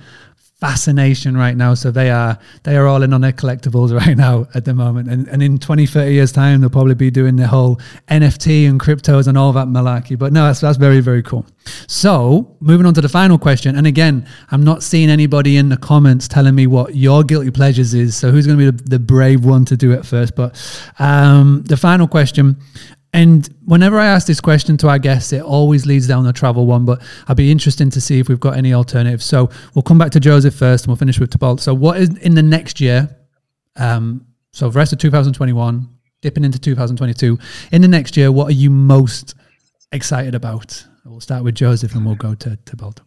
fascination 0.59 1.37
right 1.37 1.55
now. 1.55 1.75
So 1.75 1.91
they 1.91 2.09
are 2.09 2.39
they 2.63 2.75
are 2.75 2.87
all 2.87 3.03
in 3.03 3.13
on 3.13 3.21
their 3.21 3.31
collectibles 3.31 3.97
right 4.05 4.17
now 4.17 4.47
at 4.53 4.65
the 4.65 4.73
moment. 4.73 5.09
And 5.09 5.27
and 5.27 5.41
in 5.43 5.57
20, 5.57 5.85
30 5.85 6.13
years 6.13 6.31
time, 6.31 6.61
they'll 6.61 6.69
probably 6.69 6.95
be 6.95 7.11
doing 7.11 7.35
the 7.35 7.47
whole 7.47 7.77
NFT 8.07 8.67
and 8.67 8.79
cryptos 8.79 9.27
and 9.27 9.37
all 9.37 9.53
that 9.53 9.67
malarkey. 9.67 10.17
But 10.17 10.33
no, 10.33 10.45
that's 10.45 10.61
that's 10.61 10.77
very, 10.77 10.99
very 10.99 11.23
cool. 11.23 11.45
So 11.87 12.55
moving 12.59 12.85
on 12.85 12.93
to 12.95 13.01
the 13.01 13.09
final 13.09 13.37
question. 13.37 13.75
And 13.75 13.85
again, 13.85 14.27
I'm 14.51 14.63
not 14.63 14.83
seeing 14.83 15.09
anybody 15.09 15.57
in 15.57 15.69
the 15.69 15.77
comments 15.77 16.27
telling 16.27 16.55
me 16.55 16.67
what 16.67 16.95
your 16.95 17.23
guilty 17.23 17.51
pleasures 17.51 17.93
is. 17.93 18.15
So 18.15 18.31
who's 18.31 18.47
going 18.47 18.57
to 18.57 18.71
be 18.71 18.77
the, 18.77 18.89
the 18.91 18.99
brave 18.99 19.45
one 19.45 19.65
to 19.65 19.77
do 19.77 19.91
it 19.91 20.05
first? 20.05 20.35
But 20.35 20.57
um, 20.99 21.63
the 21.63 21.77
final 21.77 22.07
question 22.07 22.57
and 23.17 23.49
whenever 23.65 23.97
I 23.97 24.05
ask 24.05 24.27
this 24.27 24.39
question 24.39 24.77
to 24.77 24.89
our 24.89 24.99
guests, 24.99 25.33
it 25.33 25.41
always 25.41 25.87
leads 25.87 26.07
down 26.07 26.23
the 26.23 26.31
travel 26.31 26.67
one, 26.67 26.85
but 26.85 27.01
I'd 27.27 27.35
be 27.35 27.51
interested 27.51 27.91
to 27.91 27.99
see 27.99 28.19
if 28.19 28.29
we've 28.29 28.39
got 28.39 28.55
any 28.55 28.75
alternatives. 28.75 29.25
So 29.25 29.49
we'll 29.73 29.81
come 29.81 29.97
back 29.97 30.11
to 30.11 30.19
Joseph 30.19 30.53
first 30.53 30.83
and 30.83 30.89
we'll 30.89 30.97
finish 30.97 31.19
with 31.19 31.31
Thibaut. 31.31 31.59
So, 31.59 31.73
what 31.73 31.97
is 31.97 32.15
in 32.19 32.35
the 32.35 32.43
next 32.43 32.79
year? 32.79 33.09
Um, 33.75 34.27
so, 34.53 34.69
the 34.69 34.77
rest 34.77 34.93
of 34.93 34.99
2021, 34.99 35.89
dipping 36.21 36.43
into 36.43 36.59
2022, 36.59 37.39
in 37.71 37.81
the 37.81 37.87
next 37.87 38.17
year, 38.17 38.31
what 38.31 38.49
are 38.49 38.55
you 38.55 38.69
most 38.69 39.33
excited 39.91 40.35
about? 40.35 40.85
We'll 41.03 41.19
start 41.19 41.43
with 41.43 41.55
Joseph 41.55 41.95
and 41.95 42.05
we'll 42.05 42.13
go 42.13 42.35
to 42.35 42.55
Thibaut. 42.67 43.01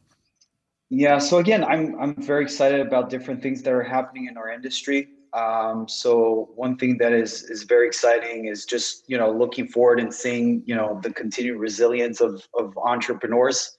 Yeah, 0.88 1.18
so 1.18 1.38
again, 1.38 1.62
I'm 1.62 1.96
I'm 2.00 2.20
very 2.20 2.42
excited 2.42 2.80
about 2.80 3.10
different 3.10 3.40
things 3.40 3.62
that 3.62 3.72
are 3.72 3.84
happening 3.84 4.26
in 4.26 4.36
our 4.36 4.50
industry. 4.50 5.08
Um, 5.32 5.88
so 5.88 6.50
one 6.56 6.76
thing 6.76 6.98
that 6.98 7.12
is 7.12 7.44
is 7.44 7.62
very 7.62 7.86
exciting 7.86 8.46
is 8.46 8.64
just 8.64 9.04
you 9.06 9.16
know 9.16 9.30
looking 9.30 9.68
forward 9.68 10.00
and 10.00 10.12
seeing 10.12 10.62
you 10.66 10.74
know 10.74 10.98
the 11.02 11.12
continued 11.12 11.58
resilience 11.58 12.20
of 12.20 12.46
of 12.54 12.76
entrepreneurs 12.78 13.76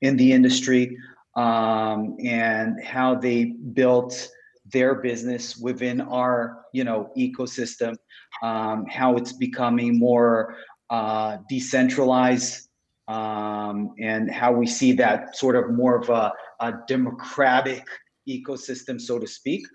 in 0.00 0.16
the 0.16 0.32
industry 0.32 0.96
um, 1.36 2.16
and 2.24 2.82
how 2.82 3.14
they 3.14 3.44
built 3.44 4.30
their 4.72 4.94
business 4.94 5.56
within 5.56 6.00
our 6.00 6.64
you 6.72 6.84
know 6.84 7.10
ecosystem, 7.16 7.96
um, 8.42 8.86
how 8.86 9.16
it's 9.16 9.32
becoming 9.32 9.98
more 9.98 10.56
uh, 10.88 11.36
decentralized, 11.50 12.68
um, 13.08 13.94
and 14.00 14.30
how 14.30 14.52
we 14.52 14.66
see 14.66 14.92
that 14.92 15.36
sort 15.36 15.54
of 15.54 15.70
more 15.70 15.96
of 15.96 16.08
a, 16.08 16.32
a 16.60 16.72
democratic 16.88 17.84
ecosystem, 18.26 18.98
so 18.98 19.18
to 19.18 19.26
speak 19.26 19.66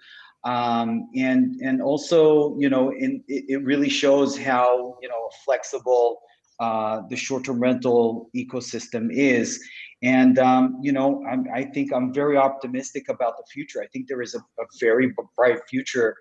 um, 0.43 1.09
and 1.15 1.55
and 1.61 1.81
also 1.81 2.57
you 2.59 2.69
know 2.69 2.91
in, 2.91 3.23
it, 3.27 3.45
it 3.49 3.63
really 3.63 3.89
shows 3.89 4.37
how 4.37 4.97
you 5.01 5.09
know 5.09 5.29
flexible 5.45 6.19
uh, 6.59 7.01
the 7.09 7.15
short-term 7.15 7.59
rental 7.59 8.29
ecosystem 8.35 9.09
is. 9.11 9.63
And 10.01 10.39
um, 10.39 10.79
you 10.81 10.93
know 10.93 11.23
I'm, 11.29 11.45
i 11.53 11.63
think 11.63 11.91
i'm 11.93 12.13
very 12.13 12.37
optimistic 12.37 13.09
about 13.09 13.37
the 13.37 13.43
future. 13.51 13.81
I 13.81 13.87
think 13.87 14.07
there 14.07 14.21
is 14.21 14.33
a, 14.33 14.39
a 14.39 14.65
very 14.79 15.13
bright 15.35 15.59
future 15.69 16.15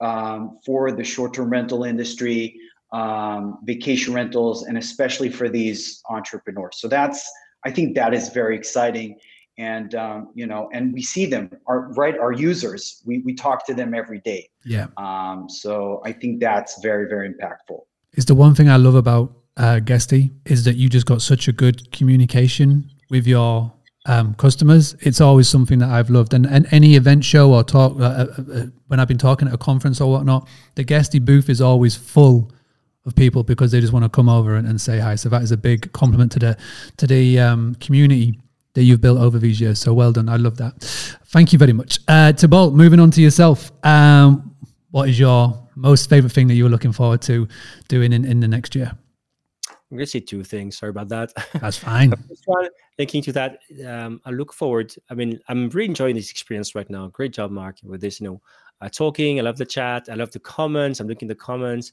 um, 0.00 0.58
for 0.64 0.92
the 0.92 1.04
short-term 1.04 1.50
rental 1.50 1.84
industry 1.84 2.56
um, 2.92 3.58
vacation 3.64 4.14
rentals 4.14 4.66
and 4.66 4.78
especially 4.78 5.30
for 5.30 5.48
these 5.48 6.00
entrepreneurs. 6.08 6.76
So 6.78 6.86
that's 6.86 7.28
i 7.66 7.70
think 7.70 7.96
that 7.96 8.14
is 8.14 8.28
very 8.28 8.56
exciting 8.56 9.18
and 9.58 9.94
um, 9.94 10.30
you 10.34 10.46
know 10.46 10.68
and 10.72 10.92
we 10.92 11.02
see 11.02 11.26
them 11.26 11.50
our 11.66 11.92
right 11.92 12.18
our 12.18 12.32
users 12.32 13.02
we, 13.04 13.18
we 13.18 13.34
talk 13.34 13.66
to 13.66 13.74
them 13.74 13.94
every 13.94 14.20
day 14.20 14.48
yeah 14.64 14.86
um, 14.96 15.48
so 15.48 16.00
i 16.04 16.12
think 16.12 16.40
that's 16.40 16.80
very 16.82 17.08
very 17.08 17.28
impactful 17.28 17.80
it's 18.12 18.26
the 18.26 18.34
one 18.34 18.54
thing 18.54 18.68
i 18.68 18.76
love 18.76 18.94
about 18.94 19.32
uh, 19.56 19.78
Guesty 19.78 20.32
is 20.46 20.64
that 20.64 20.76
you 20.76 20.88
just 20.88 21.06
got 21.06 21.22
such 21.22 21.48
a 21.48 21.52
good 21.52 21.90
communication 21.92 22.90
with 23.10 23.26
your 23.26 23.72
um, 24.06 24.34
customers. 24.34 24.94
It's 25.00 25.20
always 25.20 25.48
something 25.48 25.78
that 25.78 25.90
I've 25.90 26.10
loved. 26.10 26.34
And, 26.34 26.46
and 26.46 26.66
any 26.72 26.96
event 26.96 27.24
show 27.24 27.54
or 27.54 27.62
talk, 27.62 27.98
uh, 27.98 28.02
uh, 28.02 28.26
uh 28.52 28.66
when 28.88 29.00
I've 29.00 29.08
been 29.08 29.18
talking 29.18 29.48
at 29.48 29.54
a 29.54 29.58
conference 29.58 30.00
or 30.00 30.10
whatnot, 30.10 30.48
the 30.74 30.84
Guesty 30.84 31.18
booth 31.18 31.48
is 31.48 31.60
always 31.60 31.94
full 31.96 32.50
of 33.06 33.14
people 33.14 33.42
because 33.44 33.70
they 33.70 33.80
just 33.80 33.92
want 33.92 34.04
to 34.04 34.08
come 34.08 34.28
over 34.28 34.56
and, 34.56 34.66
and 34.66 34.80
say 34.80 34.98
hi. 34.98 35.14
So 35.14 35.28
that 35.28 35.42
is 35.42 35.52
a 35.52 35.56
big 35.56 35.92
compliment 35.92 36.32
to 36.32 36.38
the 36.38 36.56
to 36.96 37.06
the 37.06 37.38
um, 37.38 37.74
community 37.76 38.40
that 38.74 38.82
you've 38.82 39.00
built 39.00 39.18
over 39.18 39.38
these 39.38 39.60
years. 39.60 39.78
So 39.78 39.94
well 39.94 40.12
done. 40.12 40.28
I 40.28 40.36
love 40.36 40.56
that. 40.58 40.80
Thank 41.26 41.52
you 41.52 41.58
very 41.58 41.72
much. 41.72 41.98
Uh, 42.06 42.32
Thibaut, 42.32 42.74
moving 42.74 43.00
on 43.00 43.10
to 43.12 43.20
yourself. 43.20 43.72
Um, 43.84 44.54
what 44.90 45.08
is 45.08 45.18
your 45.18 45.68
most 45.74 46.08
favorite 46.08 46.32
thing 46.32 46.48
that 46.48 46.54
you 46.54 46.64
were 46.64 46.70
looking 46.70 46.92
forward 46.92 47.22
to 47.22 47.48
doing 47.88 48.12
in, 48.12 48.24
in 48.24 48.40
the 48.40 48.48
next 48.48 48.74
year? 48.74 48.92
I'm 49.68 49.98
going 49.98 50.06
to 50.06 50.10
say 50.10 50.20
two 50.20 50.42
things. 50.42 50.78
Sorry 50.78 50.90
about 50.90 51.08
that. 51.08 51.32
That's 51.60 51.76
fine. 51.76 52.12
thinking 52.96 53.22
to 53.22 53.32
that, 53.32 53.58
um, 53.86 54.20
I 54.24 54.30
look 54.30 54.52
forward. 54.52 54.94
I 55.10 55.14
mean, 55.14 55.38
I'm 55.48 55.68
really 55.70 55.88
enjoying 55.88 56.16
this 56.16 56.30
experience 56.30 56.74
right 56.74 56.88
now. 56.90 57.08
Great 57.08 57.32
job, 57.32 57.50
Mark, 57.50 57.78
with 57.84 58.00
this. 58.00 58.20
You 58.20 58.28
know, 58.28 58.42
uh, 58.80 58.88
talking. 58.88 59.38
I 59.38 59.42
love 59.42 59.56
the 59.56 59.66
chat. 59.66 60.08
I 60.10 60.14
love 60.14 60.32
the 60.32 60.40
comments. 60.40 61.00
I'm 61.00 61.06
looking 61.06 61.30
at 61.30 61.36
the 61.36 61.44
comments. 61.44 61.92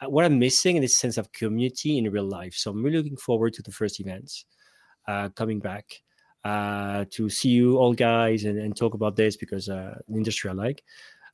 Uh, 0.00 0.08
what 0.08 0.24
I'm 0.24 0.38
missing 0.38 0.76
is 0.76 0.82
this 0.82 0.98
sense 0.98 1.18
of 1.18 1.30
community 1.32 1.98
in 1.98 2.10
real 2.10 2.28
life. 2.28 2.54
So 2.54 2.70
I'm 2.70 2.82
really 2.82 2.98
looking 2.98 3.16
forward 3.16 3.52
to 3.54 3.62
the 3.62 3.72
first 3.72 4.00
events 4.00 4.46
uh, 5.06 5.28
coming 5.30 5.60
back 5.60 6.02
uh, 6.44 7.04
to 7.10 7.28
see 7.28 7.48
you 7.48 7.76
all 7.76 7.94
guys 7.94 8.44
and, 8.44 8.58
and 8.58 8.76
talk 8.76 8.94
about 8.94 9.16
this 9.16 9.36
because 9.36 9.68
uh, 9.68 9.98
the 10.08 10.16
industry 10.16 10.50
I 10.50 10.54
like. 10.54 10.82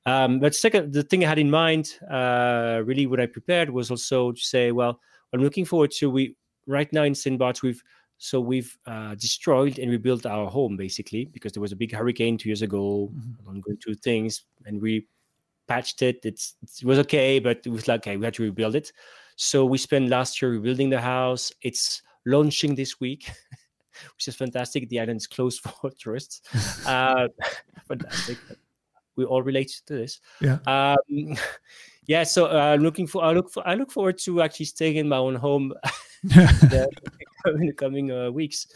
Um, 0.06 0.38
but 0.38 0.54
second, 0.54 0.92
the 0.92 1.02
thing 1.02 1.24
I 1.24 1.28
had 1.28 1.38
in 1.38 1.50
mind, 1.50 1.98
uh, 2.10 2.82
really, 2.84 3.06
what 3.06 3.20
I 3.20 3.26
prepared 3.26 3.70
was 3.70 3.90
also 3.90 4.32
to 4.32 4.40
say, 4.40 4.72
well, 4.72 5.00
I'm 5.32 5.42
looking 5.42 5.64
forward 5.64 5.90
to 5.92 6.10
we 6.10 6.36
right 6.66 6.90
now 6.92 7.02
in. 7.02 7.36
Bart's 7.36 7.62
we've 7.62 7.82
so 8.18 8.40
we've 8.40 8.76
uh, 8.86 9.14
destroyed 9.14 9.78
and 9.78 9.90
rebuilt 9.90 10.26
our 10.26 10.50
home 10.50 10.76
basically 10.76 11.26
because 11.26 11.52
there 11.52 11.60
was 11.60 11.72
a 11.72 11.76
big 11.76 11.92
hurricane 11.92 12.36
two 12.36 12.48
years 12.48 12.62
ago. 12.62 13.10
Mm-hmm. 13.12 13.48
I'm 13.48 13.60
going 13.60 13.76
through 13.76 13.94
things 13.96 14.44
and 14.66 14.80
we 14.82 15.06
patched 15.68 16.02
it. 16.02 16.20
It's 16.24 16.56
it 16.62 16.84
was 16.84 16.98
okay, 17.00 17.38
but 17.38 17.60
it 17.64 17.70
was 17.70 17.86
like 17.86 18.00
okay, 18.00 18.16
we 18.16 18.24
had 18.24 18.34
to 18.34 18.42
rebuild 18.42 18.74
it. 18.74 18.92
So 19.36 19.64
we 19.64 19.78
spent 19.78 20.08
last 20.08 20.42
year 20.42 20.50
rebuilding 20.50 20.90
the 20.90 21.00
house. 21.00 21.52
It's 21.62 22.02
launching 22.26 22.74
this 22.74 22.98
week. 22.98 23.30
which 24.14 24.28
is 24.28 24.36
fantastic. 24.36 24.88
The 24.88 25.00
island 25.00 25.18
is 25.18 25.26
closed 25.26 25.60
for 25.62 25.90
tourists. 25.90 26.42
uh, 26.86 27.28
fantastic. 27.88 28.38
We 29.16 29.24
all 29.24 29.42
relate 29.42 29.80
to 29.86 29.94
this. 29.94 30.20
Yeah. 30.40 30.58
Um, 30.66 31.36
yeah. 32.06 32.22
So 32.22 32.46
uh, 32.46 32.74
I'm 32.74 32.82
looking 32.82 33.06
for. 33.06 33.24
I 33.24 33.32
look 33.32 33.50
for. 33.50 33.66
I 33.66 33.74
look 33.74 33.90
forward 33.90 34.18
to 34.18 34.42
actually 34.42 34.66
staying 34.66 34.96
in 34.96 35.08
my 35.08 35.16
own 35.16 35.34
home. 35.34 35.72
in 37.46 37.66
the 37.66 37.72
coming 37.72 38.10
uh, 38.10 38.30
weeks. 38.30 38.66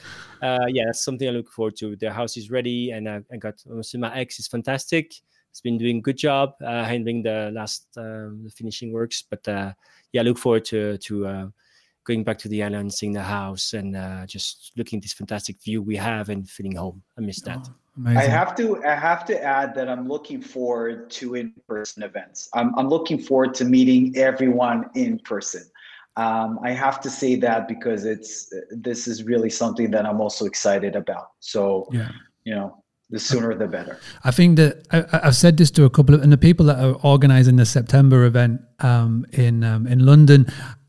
Uh, 0.40 0.66
yeah, 0.68 0.84
that's 0.86 1.04
something 1.04 1.28
I 1.28 1.32
look 1.32 1.50
forward 1.50 1.76
to. 1.76 1.96
The 1.96 2.12
house 2.12 2.36
is 2.36 2.50
ready, 2.50 2.90
and 2.92 3.08
I, 3.08 3.20
I 3.32 3.36
got 3.36 3.62
my 3.66 4.16
ex 4.16 4.38
is 4.38 4.46
fantastic. 4.46 5.14
It's 5.50 5.60
been 5.60 5.76
doing 5.76 5.98
a 5.98 6.00
good 6.00 6.16
job 6.16 6.54
uh, 6.64 6.84
handling 6.84 7.22
the 7.22 7.50
last 7.52 7.86
um, 7.98 8.40
the 8.44 8.50
finishing 8.50 8.90
works. 8.90 9.22
But 9.28 9.46
uh, 9.46 9.72
yeah, 10.12 10.22
I 10.22 10.24
look 10.24 10.38
forward 10.38 10.64
to 10.66 10.96
to 10.98 11.26
uh, 11.26 11.46
going 12.05 12.24
back 12.24 12.38
to 12.38 12.48
the 12.48 12.62
island, 12.62 12.92
seeing 12.92 13.12
the 13.12 13.22
house, 13.22 13.72
and 13.72 13.96
uh, 13.96 14.26
just 14.26 14.72
looking 14.76 14.98
at 14.98 15.03
this 15.03 15.12
fantastic 15.12 15.62
view 15.62 15.82
we 15.82 15.96
have 15.96 16.28
and 16.28 16.48
feeling 16.48 16.76
home. 16.76 17.03
I 17.18 17.20
miss 17.20 17.40
that. 17.42 17.68
Oh, 17.68 17.74
I 18.07 18.22
have 18.22 18.55
to 18.57 18.82
I 18.84 18.94
have 18.94 19.24
to 19.26 19.42
add 19.42 19.74
that 19.74 19.88
I'm 19.88 20.09
looking 20.09 20.40
forward 20.40 21.11
to 21.11 21.34
in-person 21.34 22.03
events. 22.03 22.48
I'm 22.55 22.76
I'm 22.78 22.88
looking 22.88 23.18
forward 23.18 23.55
to 23.55 23.64
meeting 23.64 24.16
everyone 24.16 24.88
in 24.94 25.18
person. 25.18 25.62
Um, 26.16 26.59
I 26.62 26.72
have 26.72 27.00
to 27.03 27.11
say 27.11 27.36
that 27.36 27.68
because 27.68 28.05
it's 28.05 28.53
this 28.70 29.07
is 29.07 29.24
really 29.24 29.50
something 29.50 29.90
that 29.92 30.07
I'm 30.07 30.20
also 30.20 30.46
excited 30.46 30.96
about. 30.96 31.28
So 31.40 31.88
yeah. 31.92 32.11
you 32.44 32.55
know, 32.55 32.82
the 33.11 33.18
sooner 33.18 33.55
the 33.55 33.68
better. 33.68 33.98
I 34.24 34.30
think 34.30 34.57
that 34.57 34.86
I, 34.90 35.24
have 35.24 35.36
said 35.36 35.59
this 35.59 35.70
to 35.72 35.84
a 35.84 35.90
couple 35.90 36.14
of 36.14 36.22
and 36.22 36.32
the 36.32 36.38
people 36.38 36.66
that 36.66 36.82
are 36.82 36.96
organising 37.03 37.57
the 37.57 37.66
September 37.66 38.24
event 38.24 38.62
um, 38.80 39.26
in 39.32 39.64
um, 39.64 39.86
in 39.86 40.05
London. 40.05 40.46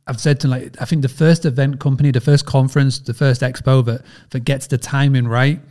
I've 0.08 0.20
said 0.20 0.40
to 0.42 0.48
like 0.48 0.82
I 0.82 0.86
think 0.86 1.02
the 1.02 1.10
first 1.10 1.46
event 1.46 1.80
company, 1.80 2.12
the 2.12 2.22
first 2.22 2.46
conference, 2.46 3.00
the 3.00 3.14
first 3.14 3.42
expo 3.42 3.84
that 3.86 4.02
that 4.32 4.42
gets 4.42 4.68
the 4.68 4.78
timing 4.78 5.28
right 5.28 5.62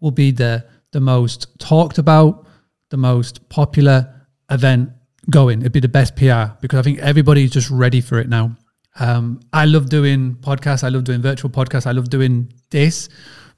will 0.00 0.10
be 0.10 0.30
the 0.30 0.64
the 0.92 1.00
most 1.00 1.58
talked 1.58 1.98
about, 1.98 2.46
the 2.90 2.96
most 2.96 3.48
popular 3.48 4.26
event 4.50 4.90
going. 5.30 5.60
It'd 5.60 5.72
be 5.72 5.80
the 5.80 5.88
best 5.88 6.16
PR 6.16 6.54
because 6.60 6.78
I 6.78 6.82
think 6.82 6.98
everybody's 7.00 7.50
just 7.50 7.70
ready 7.70 8.00
for 8.00 8.18
it 8.18 8.28
now. 8.28 8.56
Um, 9.00 9.40
I 9.52 9.64
love 9.64 9.88
doing 9.88 10.36
podcasts. 10.36 10.82
I 10.82 10.88
love 10.88 11.04
doing 11.04 11.22
virtual 11.22 11.50
podcasts. 11.50 11.86
I 11.86 11.92
love 11.92 12.10
doing 12.10 12.52
this, 12.70 13.08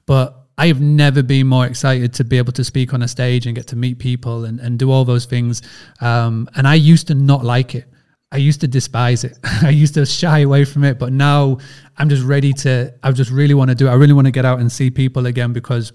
but 0.05 0.41
I 0.57 0.67
have 0.67 0.81
never 0.81 1.23
been 1.23 1.47
more 1.47 1.65
excited 1.65 2.13
to 2.15 2.23
be 2.23 2.37
able 2.37 2.53
to 2.53 2.63
speak 2.63 2.93
on 2.93 3.01
a 3.01 3.07
stage 3.07 3.47
and 3.47 3.55
get 3.55 3.67
to 3.67 3.75
meet 3.75 3.97
people 3.97 4.45
and, 4.45 4.59
and 4.59 4.77
do 4.77 4.91
all 4.91 5.05
those 5.05 5.25
things. 5.25 5.61
Um, 6.01 6.47
and 6.55 6.67
I 6.67 6.75
used 6.75 7.07
to 7.07 7.15
not 7.15 7.43
like 7.43 7.73
it. 7.73 7.85
I 8.31 8.37
used 8.37 8.61
to 8.61 8.67
despise 8.67 9.23
it. 9.23 9.37
I 9.43 9.69
used 9.69 9.95
to 9.95 10.05
shy 10.05 10.39
away 10.39 10.63
from 10.65 10.83
it, 10.83 10.97
but 10.97 11.11
now 11.11 11.57
I'm 11.97 12.09
just 12.09 12.23
ready 12.23 12.53
to. 12.53 12.93
I 13.03 13.11
just 13.11 13.31
really 13.31 13.53
want 13.53 13.69
to 13.69 13.75
do 13.75 13.87
it. 13.87 13.91
I 13.91 13.95
really 13.95 14.13
want 14.13 14.25
to 14.25 14.31
get 14.31 14.45
out 14.45 14.59
and 14.59 14.71
see 14.71 14.89
people 14.89 15.25
again 15.25 15.51
because 15.53 15.91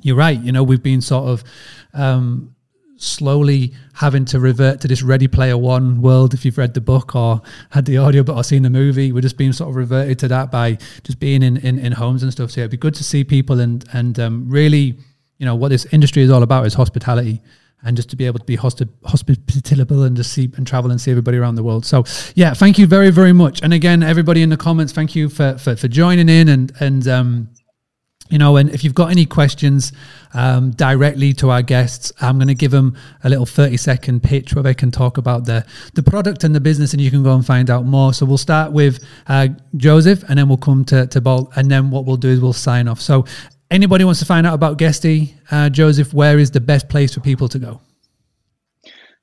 you're 0.00 0.16
right. 0.16 0.40
You 0.40 0.52
know, 0.52 0.62
we've 0.62 0.82
been 0.82 1.02
sort 1.02 1.28
of 1.28 1.44
um, 1.92 2.54
slowly 2.96 3.74
having 3.92 4.24
to 4.26 4.40
revert 4.40 4.80
to 4.80 4.88
this 4.88 5.02
Ready 5.02 5.28
Player 5.28 5.58
One 5.58 6.00
world. 6.00 6.32
If 6.32 6.46
you've 6.46 6.56
read 6.56 6.72
the 6.72 6.80
book 6.80 7.14
or 7.14 7.42
had 7.70 7.84
the 7.84 7.98
audio 7.98 8.22
but 8.22 8.36
or 8.36 8.44
seen 8.44 8.62
the 8.62 8.70
movie, 8.70 9.12
we're 9.12 9.20
just 9.20 9.36
being 9.36 9.52
sort 9.52 9.68
of 9.68 9.76
reverted 9.76 10.18
to 10.20 10.28
that 10.28 10.50
by 10.50 10.78
just 11.02 11.20
being 11.20 11.42
in 11.42 11.58
in, 11.58 11.78
in 11.78 11.92
homes 11.92 12.22
and 12.22 12.32
stuff. 12.32 12.52
So 12.52 12.62
it'd 12.62 12.70
be 12.70 12.78
good 12.78 12.94
to 12.94 13.04
see 13.04 13.22
people 13.22 13.60
and 13.60 13.84
and 13.92 14.18
um, 14.18 14.48
really, 14.48 14.98
you 15.36 15.44
know, 15.44 15.54
what 15.54 15.68
this 15.68 15.84
industry 15.92 16.22
is 16.22 16.30
all 16.30 16.42
about 16.42 16.64
is 16.64 16.72
hospitality 16.72 17.42
and 17.84 17.96
just 17.96 18.10
to 18.10 18.16
be 18.16 18.26
able 18.26 18.38
to 18.38 18.44
be 18.44 18.56
hospi- 18.56 18.88
hospitable 19.04 20.02
and 20.02 20.16
just 20.16 20.32
see 20.32 20.50
and 20.56 20.66
travel 20.66 20.90
and 20.90 21.00
see 21.00 21.10
everybody 21.10 21.38
around 21.38 21.54
the 21.54 21.62
world. 21.62 21.84
So 21.84 22.04
yeah, 22.34 22.54
thank 22.54 22.78
you 22.78 22.86
very 22.86 23.10
very 23.10 23.32
much. 23.32 23.62
And 23.62 23.72
again, 23.72 24.02
everybody 24.02 24.42
in 24.42 24.48
the 24.48 24.56
comments, 24.56 24.92
thank 24.92 25.14
you 25.14 25.28
for 25.28 25.58
for, 25.58 25.76
for 25.76 25.88
joining 25.88 26.28
in 26.28 26.48
and 26.48 26.72
and 26.80 27.06
um, 27.08 27.48
you 28.30 28.38
know, 28.38 28.56
and 28.56 28.70
if 28.70 28.82
you've 28.82 28.94
got 28.94 29.10
any 29.10 29.26
questions 29.26 29.92
um, 30.32 30.70
directly 30.70 31.34
to 31.34 31.50
our 31.50 31.60
guests, 31.60 32.10
I'm 32.22 32.38
going 32.38 32.48
to 32.48 32.54
give 32.54 32.70
them 32.70 32.96
a 33.22 33.28
little 33.28 33.44
30 33.44 33.76
second 33.76 34.22
pitch 34.22 34.54
where 34.54 34.62
they 34.62 34.72
can 34.72 34.90
talk 34.90 35.18
about 35.18 35.44
the, 35.44 35.66
the 35.92 36.02
product 36.02 36.42
and 36.42 36.54
the 36.54 36.60
business, 36.60 36.94
and 36.94 37.02
you 37.02 37.10
can 37.10 37.22
go 37.22 37.34
and 37.34 37.44
find 37.44 37.68
out 37.68 37.84
more. 37.84 38.14
So 38.14 38.24
we'll 38.24 38.38
start 38.38 38.72
with 38.72 39.04
uh, 39.26 39.48
Joseph, 39.76 40.24
and 40.28 40.38
then 40.38 40.48
we'll 40.48 40.56
come 40.56 40.86
to, 40.86 41.06
Thibaut, 41.06 41.50
and 41.56 41.70
then 41.70 41.90
what 41.90 42.06
we'll 42.06 42.16
do 42.16 42.30
is 42.30 42.40
we'll 42.40 42.54
sign 42.54 42.88
off. 42.88 43.00
So 43.00 43.26
Anybody 43.70 44.04
wants 44.04 44.20
to 44.20 44.26
find 44.26 44.46
out 44.46 44.54
about 44.54 44.78
Guesty, 44.78 45.34
uh, 45.50 45.68
Joseph, 45.68 46.12
where 46.12 46.38
is 46.38 46.50
the 46.50 46.60
best 46.60 46.88
place 46.88 47.14
for 47.14 47.20
people 47.20 47.48
to 47.48 47.58
go? 47.58 47.80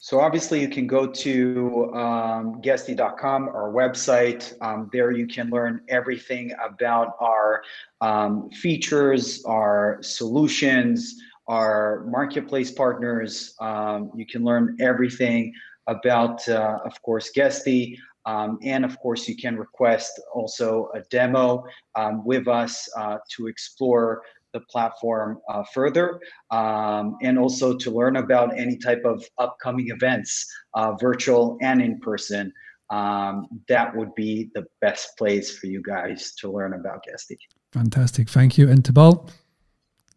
So 0.04 0.20
obviously 0.20 0.60
you 0.60 0.68
can 0.68 0.88
go 0.88 1.06
to 1.06 1.94
um, 1.94 2.60
guesty.com, 2.62 3.50
our 3.50 3.72
website. 3.72 4.52
Um, 4.60 4.90
there 4.92 5.12
you 5.12 5.28
can 5.28 5.52
learn 5.52 5.82
everything 5.90 6.52
about 6.54 7.16
our 7.20 7.62
um, 8.02 8.50
features, 8.50 9.46
our 9.46 10.00
solutions, 10.02 11.18
our 11.48 12.04
marketplace 12.10 12.72
partners. 12.72 13.54
Um, 13.62 14.10
you 14.16 14.26
can 14.26 14.44
learn 14.44 14.76
everything 14.80 15.54
about, 15.86 16.48
uh, 16.50 16.80
of 16.84 17.00
course, 17.04 17.30
Guesty. 17.30 18.00
Um, 18.26 18.60
and 18.64 18.86
of 18.86 19.00
course, 19.00 19.28
you 19.28 19.36
can 19.36 19.58
request 19.58 20.22
also 20.34 20.90
a 20.94 21.02
demo 21.10 21.64
um, 21.96 22.24
with 22.26 22.48
us 22.48 22.88
uh, 22.98 23.18
to 23.36 23.48
explore 23.48 24.22
the 24.54 24.60
platform 24.62 25.40
uh, 25.50 25.64
further 25.74 26.20
um, 26.52 27.18
and 27.22 27.40
also 27.40 27.78
to 27.78 27.92
learn 27.92 28.18
about 28.18 28.58
any 28.58 28.78
type 28.78 29.02
of 29.06 29.24
upcoming 29.38 29.88
events, 29.90 30.46
uh, 30.74 30.94
virtual 31.00 31.58
and 31.62 31.82
in 31.82 32.00
person. 32.00 32.52
Um, 32.90 33.48
that 33.70 33.96
would 33.96 34.14
be 34.16 34.50
the 34.54 34.66
best 34.82 35.18
place 35.18 35.58
for 35.58 35.68
you 35.68 35.82
guys 35.82 36.34
to 36.40 36.52
learn 36.52 36.74
about 36.74 37.06
Guesty. 37.10 37.40
Fantastic. 37.72 38.30
Thank 38.30 38.58
you. 38.58 38.70
And 38.70 38.84
Thibaut, 38.84 39.32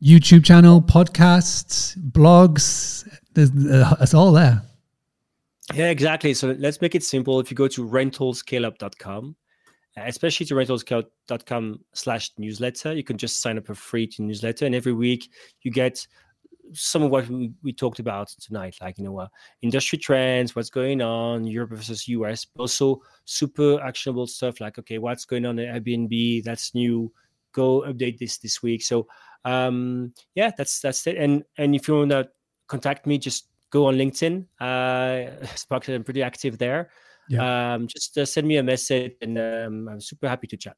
YouTube 0.03 0.45
channel, 0.45 0.83
podcasts, 0.83 1.97
blogs, 2.11 3.07
uh, 3.37 3.97
it's 4.01 4.13
all 4.13 4.33
there. 4.33 4.63
Yeah, 5.73 5.89
exactly. 5.89 6.35
So 6.35 6.55
let's 6.59 6.81
make 6.81 6.95
it 6.95 7.03
simple. 7.03 7.41
If 7.41 7.51
you 7.51 7.57
go 7.57 7.69
to 7.69 7.87
rentalscaleup.com, 7.87 9.37
especially 9.97 10.47
to 10.47 10.55
rentalscaleup.com 10.55 11.81
slash 11.95 12.33
newsletter. 12.39 12.93
You 12.95 13.05
can 13.05 13.19
just 13.19 13.41
sign 13.41 13.59
up 13.59 13.67
for 13.67 13.75
free 13.75 14.07
to 14.09 14.23
newsletter. 14.23 14.67
And 14.67 14.75
every 14.75 14.93
week 14.93 15.31
you 15.63 15.71
get 15.71 16.07
some 16.73 17.03
of 17.03 17.11
what 17.11 17.29
we, 17.29 17.73
talked 17.73 17.99
about 17.99 18.29
tonight, 18.41 18.77
like, 18.81 18.99
you 18.99 19.05
know, 19.05 19.19
uh, 19.19 19.29
industry 19.63 19.99
trends, 19.99 20.57
what's 20.57 20.71
going 20.71 21.03
on, 21.03 21.47
Europe 21.47 21.71
versus 21.71 22.09
US, 22.09 22.45
but 22.45 22.63
also 22.63 23.03
super 23.25 23.81
actionable 23.83 24.27
stuff 24.27 24.61
like, 24.61 24.79
okay, 24.79 24.99
what's 24.99 25.25
going 25.25 25.45
on 25.45 25.59
at 25.59 25.83
Airbnb? 25.83 26.43
That's 26.43 26.75
new. 26.75 27.13
Go 27.53 27.83
update 27.83 28.19
this 28.19 28.39
this 28.39 28.63
week. 28.63 28.83
So, 28.83 29.07
um, 29.45 30.13
yeah, 30.35 30.51
that's, 30.57 30.81
that's 30.81 31.07
it. 31.07 31.17
And, 31.17 31.45
and 31.59 31.75
if 31.75 31.87
you 31.87 31.97
want 31.97 32.11
to 32.11 32.29
contact 32.67 33.07
me, 33.07 33.19
just 33.19 33.49
go 33.75 33.87
on 33.87 33.97
LinkedIn. 33.97 34.47
Uh, 34.61 35.45
Spark, 35.57 35.89
I'm 35.89 36.05
pretty 36.05 36.23
active 36.23 36.57
there 36.59 36.91
yeah. 37.29 37.75
um, 37.75 37.87
just 37.87 38.17
uh, 38.19 38.25
send 38.25 38.47
me 38.47 38.57
a 38.57 38.63
message 38.63 39.13
and 39.21 39.39
um, 39.39 39.89
I'm 39.89 40.01
super 40.01 40.29
happy 40.29 40.47
to 40.49 40.57
chat. 40.57 40.77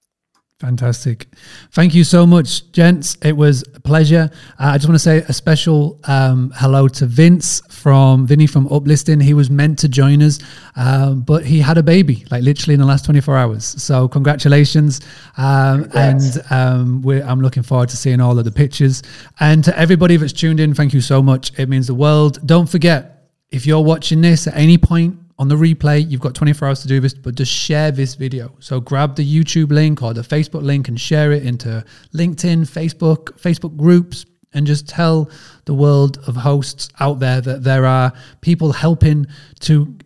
Fantastic. 0.60 1.26
Thank 1.72 1.94
you 1.94 2.02
so 2.02 2.26
much, 2.26 2.72
gents. 2.72 3.18
It 3.20 3.36
was 3.36 3.62
a 3.74 3.80
pleasure. 3.80 4.30
Uh, 4.58 4.70
I 4.72 4.78
just 4.78 4.88
want 4.88 4.94
to 4.94 5.04
say 5.04 5.18
a 5.18 5.32
special 5.34 6.00
um, 6.04 6.50
hello 6.56 6.88
to 6.88 7.04
Vince 7.04 7.60
from 7.68 8.26
Vinny 8.26 8.46
from 8.46 8.66
Uplisting. 8.70 9.22
He 9.22 9.34
was 9.34 9.50
meant 9.50 9.78
to 9.80 9.88
join 9.88 10.22
us, 10.22 10.38
um, 10.74 11.20
but 11.20 11.44
he 11.44 11.58
had 11.58 11.76
a 11.76 11.82
baby, 11.82 12.24
like 12.30 12.42
literally 12.42 12.72
in 12.72 12.80
the 12.80 12.86
last 12.86 13.04
24 13.04 13.36
hours. 13.36 13.64
So, 13.66 14.08
congratulations. 14.08 15.02
Um, 15.36 15.90
and 15.94 16.22
um, 16.48 17.04
I'm 17.06 17.40
looking 17.42 17.62
forward 17.62 17.90
to 17.90 17.98
seeing 17.98 18.22
all 18.22 18.38
of 18.38 18.46
the 18.46 18.50
pictures. 18.50 19.02
And 19.40 19.62
to 19.64 19.78
everybody 19.78 20.16
that's 20.16 20.32
tuned 20.32 20.58
in, 20.58 20.72
thank 20.72 20.94
you 20.94 21.02
so 21.02 21.20
much. 21.20 21.52
It 21.58 21.68
means 21.68 21.86
the 21.86 21.94
world. 21.94 22.38
Don't 22.46 22.66
forget, 22.66 23.28
if 23.50 23.66
you're 23.66 23.84
watching 23.84 24.22
this 24.22 24.46
at 24.46 24.56
any 24.56 24.78
point, 24.78 25.18
on 25.38 25.48
the 25.48 25.54
replay. 25.54 26.08
You've 26.08 26.20
got 26.20 26.34
24 26.34 26.68
hours 26.68 26.82
to 26.82 26.88
do 26.88 27.00
this, 27.00 27.14
but 27.14 27.34
just 27.34 27.52
share 27.52 27.90
this 27.90 28.14
video. 28.14 28.54
So 28.58 28.80
grab 28.80 29.16
the 29.16 29.24
YouTube 29.24 29.70
link 29.70 30.02
or 30.02 30.14
the 30.14 30.22
Facebook 30.22 30.62
link 30.62 30.88
and 30.88 31.00
share 31.00 31.32
it 31.32 31.44
into 31.44 31.84
LinkedIn, 32.14 32.62
Facebook, 32.62 33.38
Facebook 33.38 33.76
groups, 33.76 34.24
and 34.52 34.66
just 34.66 34.88
tell 34.88 35.30
the 35.66 35.74
world 35.74 36.18
of 36.26 36.36
hosts 36.36 36.88
out 37.00 37.20
there 37.20 37.40
that 37.40 37.62
there 37.62 37.84
are 37.84 38.12
people 38.40 38.72
helping 38.72 39.26
to 39.60 39.96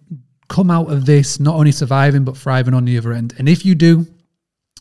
come 0.49 0.71
out 0.71 0.91
of 0.91 1.07
this, 1.07 1.39
not 1.39 1.55
only 1.55 1.73
surviving, 1.73 2.25
but 2.25 2.37
thriving 2.37 2.75
on 2.75 2.85
the 2.85 2.99
other 2.99 3.13
end. 3.13 3.35
And 3.39 3.49
if 3.49 3.65
you 3.65 3.77
do, 3.77 4.07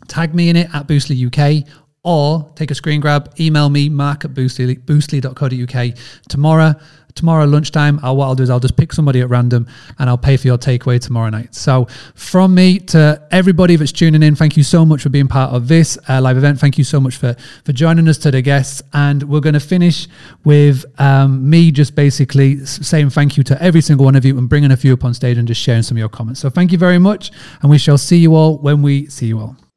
tag 0.08 0.34
me 0.34 0.50
in 0.50 0.56
it 0.56 0.74
at 0.74 0.88
Boostly 0.88 1.28
UK 1.28 1.68
or 2.04 2.52
take 2.56 2.72
a 2.72 2.76
screen 2.76 3.02
grab, 3.02 3.34
email 3.40 3.70
me, 3.70 3.90
mark 3.90 4.26
at 4.26 4.34
boostly, 4.34 4.80
boostly.co.uk 4.80 5.98
tomorrow 6.28 6.74
tomorrow 7.16 7.46
lunchtime, 7.46 8.00
I'll, 8.04 8.16
what 8.16 8.26
I'll 8.26 8.36
do 8.36 8.44
is 8.44 8.50
I'll 8.50 8.60
just 8.60 8.78
pick 8.78 8.94
somebody 8.94 9.22
at 9.22 9.30
random 9.30 9.68
and 9.98 10.10
I'll 10.10 10.18
pay 10.18 10.38
for 10.38 10.48
your 10.48 10.58
takeaway 10.58 11.02
tomorrow 11.02 11.30
night. 11.30 11.56
So, 11.56 11.88
from 12.16 12.56
me 12.56 12.80
to 12.80 13.22
everybody 13.32 13.76
that's 13.76 13.92
tuning 13.92 14.24
in, 14.24 14.36
thank 14.36 14.58
you 14.58 14.64
so 14.64 14.86
much 14.86 15.02
for 15.02 15.10
being 15.10 15.28
part 15.28 15.54
of 15.54 15.68
this 15.68 15.98
uh, 16.08 16.22
live 16.22 16.38
event. 16.38 16.60
Thank 16.60 16.78
you 16.78 16.84
so 16.84 17.00
much 17.00 17.18
for 17.18 17.36
for 17.66 17.74
joining 17.74 18.08
us 18.08 18.18
to 18.20 18.32
the 18.32 18.42
guests. 18.42 18.82
And 18.94 19.24
we're 19.24 19.42
going 19.42 19.54
to 19.54 19.60
finish 19.60 20.08
with 20.44 20.86
um, 21.00 21.50
me 21.50 21.72
just 21.72 21.96
basically 21.96 22.66
saying 22.66 23.10
thank 23.12 23.38
you 23.38 23.44
to 23.44 23.62
every 23.62 23.82
single 23.82 24.06
one 24.06 24.16
of 24.16 24.26
you 24.26 24.38
and 24.38 24.50
bringing 24.50 24.72
a 24.72 24.78
few 24.78 24.94
up 24.94 25.04
on 25.04 25.14
stage 25.14 25.38
and 25.38 25.48
just 25.48 25.62
sharing 25.62 25.84
some 25.84 25.98
of 25.98 26.00
your 26.00 26.10
comments. 26.10 26.40
So, 26.40 26.50
thank 26.50 26.72
you 26.72 26.78
very 26.78 27.00
much, 27.00 27.32
and 27.62 27.70
we 27.70 27.78
shall 27.78 27.98
see 27.98 28.18
you 28.18 28.36
all 28.36 28.58
when 28.58 28.82
we 28.82 29.08
see 29.08 29.28
you 29.28 29.40
all. 29.40 29.69